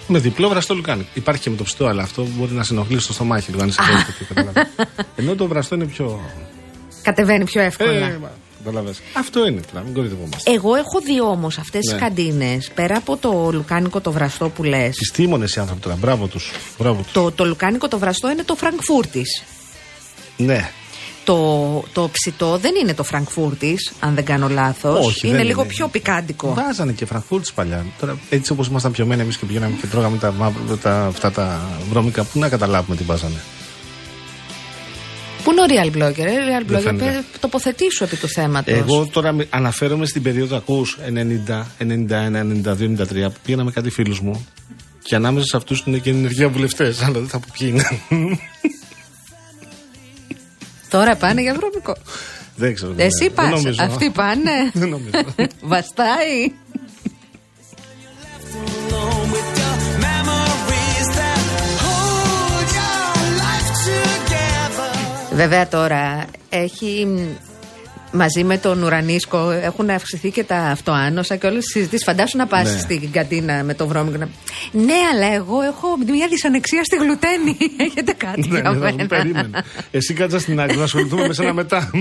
[0.07, 1.09] Με διπλό βραστό λουκάνικο.
[1.13, 3.81] Υπάρχει και με το ψητό, αλλά αυτό μπορεί να συνοχλήσει το στομάχι λίγο αν είσαι
[4.05, 4.69] τέτοιο, καταλαβαίνεις.
[5.15, 6.19] Ενώ το βραστό είναι πιο.
[7.03, 7.91] Κατεβαίνει πιο εύκολα.
[7.91, 8.31] Ε, μα,
[8.63, 9.01] καταλαβαίνεις.
[9.13, 10.51] Αυτό είναι τώρα, μην κορυδευόμαστε.
[10.51, 11.99] Εγώ έχω δει όμως αυτές τις Ναι.
[11.99, 14.85] καντίνες, πέρα από το λουκάνικο το βραστό που λες.
[14.95, 16.51] Επιστήμονε οι άνθρωποι τώρα, μπράβο τους.
[16.79, 17.11] Μπράβο τους.
[17.11, 19.43] Το, το λουκάνικο το βραστό είναι το Φραγκφούρτης.
[20.37, 20.69] Ναι.
[21.25, 25.05] Το, το ψητό δεν είναι το Φραγκφούρτης, αν δεν κάνω λάθος.
[25.07, 25.69] Όχι, Είναι δεν λίγο είναι.
[25.69, 26.53] πιο πικάντικο.
[26.53, 27.85] Βάζανε και φραγκφούρτης παλιά.
[27.99, 31.61] Τώρα, έτσι όπως ήμασταν πιωμένοι εμείς και πηγαίναμε και τρώγαμε τα, μαύρα, τα, αυτά τα
[31.89, 33.35] βρώμικα, πού να καταλάβουμε τι βάζανε.
[35.43, 37.05] Πού είναι ο real blogger, ε, real Δεν blogger, φαίνεται.
[37.05, 38.73] πε- τοποθετήσου επί του θέματος.
[38.77, 43.89] Εγώ τώρα με- αναφέρομαι στην περίοδο ακούς 90, 91, 92, 93 που πήγαινα με κάτι
[43.89, 44.47] φίλους μου
[45.03, 47.01] και ανάμεσα σε αυτούς είναι και ενεργεία βουλευτές.
[47.01, 47.83] Αλλά δεν θα πω ποιοι είναι.
[50.89, 51.95] Τώρα πάνε για βρώμικο.
[52.55, 52.93] δεν ξέρω.
[52.97, 53.49] Εσύ δεν πας.
[53.49, 53.83] νομίζω.
[53.83, 54.51] Αυτοί πάνε.
[54.73, 55.09] Δεν νομίζω.
[55.61, 56.51] Βαστάει.
[65.35, 67.19] Βέβαια τώρα έχει μ,
[68.17, 72.03] μαζί με τον Ουρανίσκο έχουν αυξηθεί και τα αυτοάνοσα και όλες τις συζητήσεις.
[72.05, 72.79] Φαντάσου να πας Ναι.
[72.79, 74.17] στην καντίνα με το βρώμικο.
[74.17, 74.29] Να...
[74.71, 77.57] Ναι, αλλά εγώ έχω μια δυσανεξία στη γλουτένη.
[77.87, 79.07] Έχετε κάτι Ναι, για ναι, θα μου μένα.
[79.07, 79.63] περίμενε.
[79.91, 81.91] Εσύ κάτσα στην άκρη να ασχοληθούμε με σένα μετά.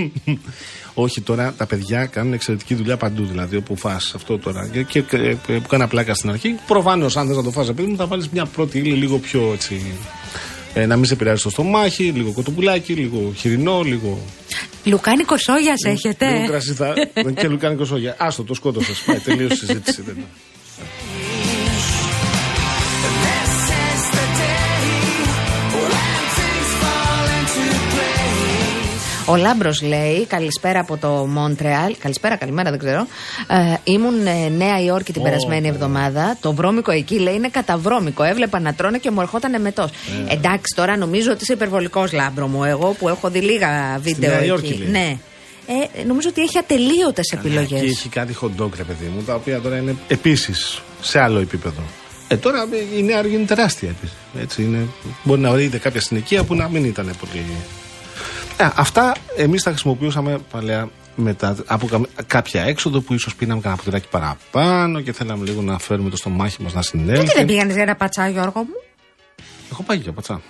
[0.93, 3.25] Όχι τώρα, τα παιδιά κάνουν εξαιρετική δουλειά παντού.
[3.25, 4.69] Δηλαδή, όπου φας αυτό τώρα.
[4.71, 6.55] Και, και, και- που κάνα πλάκα στην αρχή.
[6.67, 9.49] Προφανώς, αν θες να το φας, παιδί μου, θα βάλεις μια πρώτη ύλη λίγο πιο
[9.53, 9.81] έτσι.
[10.73, 14.17] Ε, να μην σε επηρεάζει το στομάχι, λίγο κοτοπουλάκι, λίγο χοιρινό, λίγο.
[14.83, 16.93] Λουκάνικος σόγιας έχετε; Λίγο κρασί θα.
[17.35, 18.15] και λουκάνικος σόγια.
[18.19, 19.03] Άστο, το σκότωσες.
[19.05, 20.03] Πάει, τελείωσε η συζήτηση.
[29.33, 31.95] Ο Λάμπρος λέει, καλησπέρα από το Μόντρεαλ.
[31.99, 33.07] Καλησπέρα, καλημέρα, δεν ξέρω.
[33.47, 36.37] Ε, ήμουν ε, Νέα Υόρκη την περασμένη εβδομάδα.
[36.41, 38.23] Το βρώμικο εκεί λέει είναι καταβρώμικο.
[38.23, 39.89] Έβλεπα να τρώνε και μου ερχόταν μετός.
[40.29, 40.33] Ε.
[40.33, 42.63] Εντάξει, τώρα νομίζω ότι είσαι υπερβολικός λάμπρο μου.
[42.63, 44.47] Εγώ που έχω δει λίγα βίντεο Νέα εκεί.
[44.47, 44.87] Υόρκη, λέει.
[44.89, 45.17] Ναι.
[45.67, 47.79] Ε, νομίζω ότι έχει ατελείωτες επιλογές.
[47.79, 51.39] Και έχει κάτι hot dog, ρε παιδί μου, τα οποία τώρα είναι επίσης σε άλλο
[51.39, 51.81] επίπεδο.
[52.27, 54.15] Ε, τώρα η Νέα Υόρκη είναι τεράστια επίσης.
[54.41, 54.87] Έτσι είναι,
[55.23, 57.45] μπορεί να ορίζεται κάποια συνοικία που να μην ήταν πολύ.
[58.57, 63.81] Ε, αυτά εμείς τα χρησιμοποιούσαμε παλιά μετά, από κα- κάποια έξοδο που ίσως πίναμε κανένα
[63.81, 67.21] ποτηράκι παραπάνω και θέλαμε λίγο να φέρουμε το στομάχι μας να συνέλθει.
[67.23, 68.73] Γιατί δεν πήγανε για ένα πατσά, Γιώργο μου;
[69.71, 70.41] Έχω πάει για πατσά.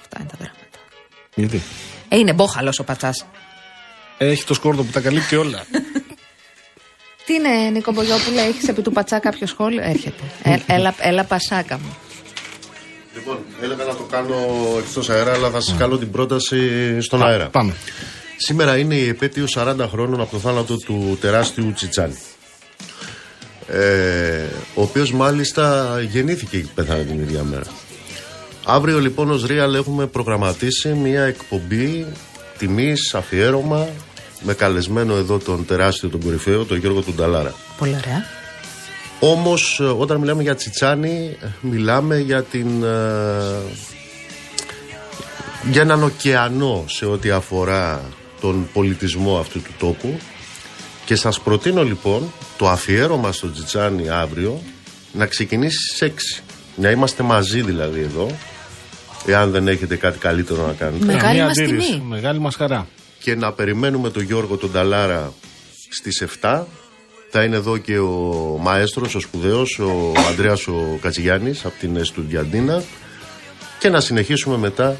[0.00, 0.78] Αυτά είναι τα πράγματα.
[1.34, 1.62] Γιατί;
[2.08, 3.26] Ε, είναι μπόχαλος ο πατσάς.
[4.18, 5.64] Έχει το σκόρδο που τα καλύπτει όλα.
[7.26, 10.22] Τι είναι, Νίκο Μπογιόπουλε, έχεις επί του πατσά κάποιο σχόλιο; Έρχεται.
[10.42, 11.96] Ε, έλα, έλα, πασάκα μου.
[13.18, 14.34] Λοιπόν, έλεγα να το κάνω
[14.78, 16.60] εκτός αέρα, αλλά θα σας κάνω την πρόταση
[17.00, 17.48] στον αέρα.
[17.48, 17.74] Πάμε.
[18.36, 22.18] Σήμερα είναι η επέτειο 40 χρόνων από το θάνατο του τεράστιου Τσιτσάνη.
[23.66, 27.66] Ε, ο οποίος μάλιστα γεννήθηκε και πέθανε την ίδια μέρα.
[28.64, 32.06] Αύριο λοιπόν ως Real έχουμε προγραμματίσει μια εκπομπή
[32.58, 33.88] τιμής, αφιέρωμα
[34.40, 37.54] με καλεσμένο εδώ τον τεράστιο, τον κορυφαίο, τον Γιώργο Τουνταλάρα.
[37.78, 38.37] Πολύ ωραία.
[39.20, 43.60] Όμως ε, όταν μιλάμε για Τσιτσάνι ε, μιλάμε για την ε,
[45.70, 48.02] για έναν ωκεανό σε ό,τι αφορά
[48.40, 50.18] τον πολιτισμό αυτού του τόπου
[51.04, 54.60] και σας προτείνω λοιπόν το αφιέρωμα στο Τσιτσάνι αύριο
[55.12, 56.42] να ξεκινήσει στις 6
[56.76, 58.26] να είμαστε μαζί δηλαδή εδώ
[59.26, 61.90] εάν δεν έχετε κάτι καλύτερο να κάνετε Μεγάλη Μια μας αντίρρηση.
[61.92, 62.02] τιμή.
[62.06, 62.86] Μεγάλη μας χαρά.
[63.18, 65.32] και να περιμένουμε τον Γιώργο τον Ταλάρα
[65.88, 66.62] στις 7
[67.30, 72.82] Θα είναι εδώ και ο μαέστρος, ο σπουδαίος, ο Ανδρέας ο Κατσιγιάννης από την Εστουδιαντίνα
[73.78, 74.96] και να συνεχίσουμε μετά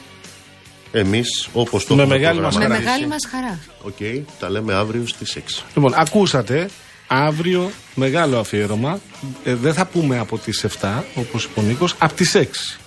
[0.93, 2.91] εμείς όπως το Με έχουμε μεγάλη μας Με προγραμματίσει.
[2.91, 3.59] μεγάλη μας χαρά.
[3.83, 5.65] Οκ, τα λέμε αύριο στις 6.
[5.75, 6.69] Λοιπόν, ακούσατε
[7.07, 9.01] αύριο μεγάλο αφιέρωμα.
[9.45, 12.79] Ε, δεν θα πούμε από τις 7, όπως είπε ο Νίκος, από τις 6.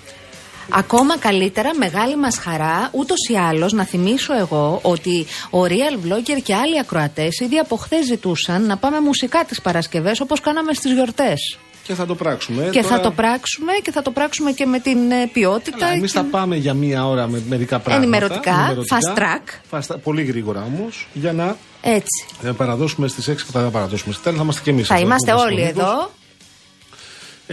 [0.73, 6.41] Ακόμα καλύτερα, μεγάλη μας χαρά, ούτως ή άλλως, να θυμίσω εγώ ότι ο Real Vlogger
[6.43, 10.91] και άλλοι ακροατές ήδη από χθες ζητούσαν να πάμε μουσικά τις Παρασκευές όπως κάναμε στις
[10.93, 11.57] γιορτές.
[11.83, 12.69] Και θα το πράξουμε.
[12.71, 15.87] Και θα το πράξουμε και θα το πράξουμε και με την ε, ποιότητα.
[15.87, 18.07] Εμείς και- θα πάμε για μία ώρα με μερικά πράγματα.
[18.07, 19.77] Ενημερωτικά, fast track.
[19.79, 22.25] Fast- πολύ γρήγορα όμως, για να Έτσι.
[22.43, 24.37] ε, παραδώσουμε στις 6 και θα τα παραδώσουμε στη τέλη.
[24.37, 24.87] Θα είμαστε και εμείς.
[24.87, 26.11] Θα είμαστε όλοι εδώ.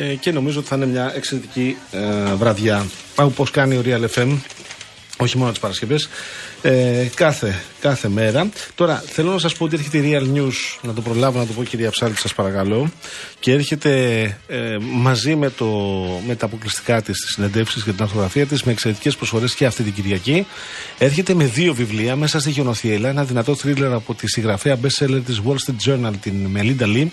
[0.00, 2.86] Ε, και νομίζω ότι θα είναι μια εξαιρετική ε, βραδιά.
[3.14, 4.36] Όπω κάνει ο Real FM,
[5.16, 6.08] όχι μόνο τις Παρασκευές,
[6.62, 8.48] ε, κάθε, κάθε μέρα.
[8.74, 11.52] Τώρα θέλω να σας πω ότι έρχεται η Real News, να το προλάβω να το
[11.52, 12.90] πω κυρία Ψάλτη, σας παρακαλώ.
[13.40, 15.66] Και έρχεται ε, μαζί με, το,
[16.26, 19.82] με τα αποκλειστικά της, τι συνεντεύξεις και την αρθογραφία της, με εξαιρετικές προσφορές και αυτή
[19.82, 20.46] την Κυριακή.
[20.98, 25.20] Έρχεται με δύο βιβλία μέσα στη Χιονοθιέλα, ένα δυνατό θρίλερ από τη συγγραφέα best seller
[25.26, 27.12] της Wall Street Journal, την Μελίντα Λί.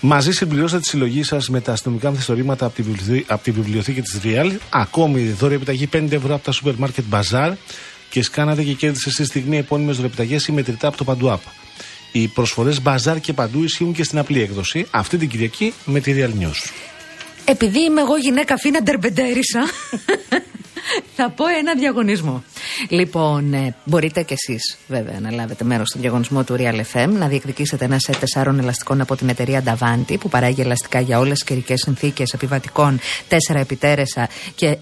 [0.00, 4.02] Μαζί συμπληρώστε τη συλλογή σας με τα αστυνομικά μυθιστορήματα από τη, βιβλιοθή- από τη βιβλιοθήκη
[4.02, 4.50] της Real.
[4.70, 7.52] Ακόμη δώρη επιταγή 5 ευρώ από τα σούπερ μάρκετ Bazaar
[8.10, 11.50] και σκάνατε και κέρδισε στη στιγμή επώνυμες δωρεπιταγέ ή μετρητά από το Παντού App.
[12.12, 16.14] Οι προσφορές Bazaar και Παντού ισχύουν και στην απλή έκδοση αυτή την Κυριακή με τη
[16.16, 16.70] Real News.
[17.44, 19.60] Επειδή είμαι εγώ γυναίκα φίνα ντερμπεντέρισα,
[21.16, 22.42] θα πω ένα διαγωνισμό.
[22.88, 27.28] Λοιπόν, ε, μπορείτε κι εσείς βέβαια να λάβετε μέρος στον διαγωνισμό του Real FM, να
[27.28, 31.44] διεκδικήσετε ένα σετ τεσσάρων ελαστικών από την εταιρεία Davanti που παράγει ελαστικά για όλες τις
[31.44, 34.78] καιρικές συνθήκες επιβατικών 4 επιτέρεσα και.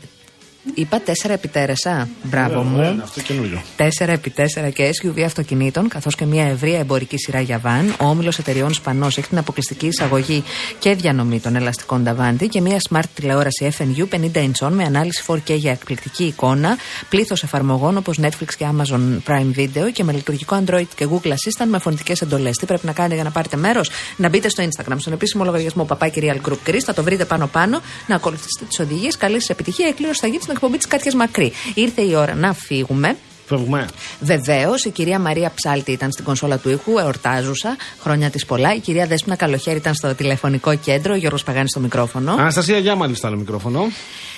[0.74, 2.08] Είπα 4 επιτέρεσα.
[2.22, 2.80] Μπράβο μου.
[2.80, 3.62] Ένα, αυτό καινούριο.
[3.76, 7.94] 4x4 και SUV αυτοκινήτων, καθώς και μια ευρεία εμπορική σειρά για βαν.
[8.00, 10.44] Ο όμιλος εταιριών Σπανός έχει την αποκλειστική εισαγωγή
[10.78, 15.54] και διανομή των ελαστικών Davanti και μια smart τηλεόραση FNU 50 inch με ανάλυση 4K
[15.56, 16.76] για εκπληκτική εικόνα,
[17.08, 21.66] πλήθος εφαρμογών όπως Netflix και Amazon Prime Video και με λειτουργικό Android και Google Assistant
[21.68, 22.56] με φωνητικές εντολές.
[22.56, 25.84] Τι πρέπει να κάνετε για να πάρετε μέρος, να μπείτε στο Instagram, στον επίσημο λογαριασμό
[25.84, 29.16] Παπάκι Real Group Chris, θα το βρείτε πάνω-πάνω, να ακολουθήσετε τις οδηγίες.
[29.16, 29.86] Καλή σας επιτυχία.
[29.86, 31.52] Η εκκλήρωση θα γίνει στην εκπομπή της Κάτιας Μακρύ.
[31.74, 33.16] Ήρθε η ώρα να φύγουμε.
[33.46, 33.88] Φεύγουμε.
[34.20, 38.74] Βεβαίως, η κυρία Μαρία Ψάλτη ήταν στην κονσόλα του ήχου, εορτάζουσα, χρόνια της πολλά.
[38.74, 42.32] Η κυρία Δέσποινα Καλοχέρη ήταν στο τηλεφωνικό κέντρο, ο Γιώργος Παγάνης στο μικρόφωνο.
[42.32, 43.86] Αναστασία Γιάμαλη στο άλλο μικρόφωνο.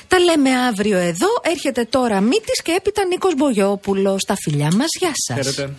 [0.08, 1.26] Τα λέμε αύριο εδώ.
[1.42, 4.24] Έρχεται τώρα Μύτη και έπειτα Νίκος Μπογιόπουλος.
[4.24, 5.36] Τα φιλιά μας, γεια σας.
[5.36, 5.74] Χαίρετε.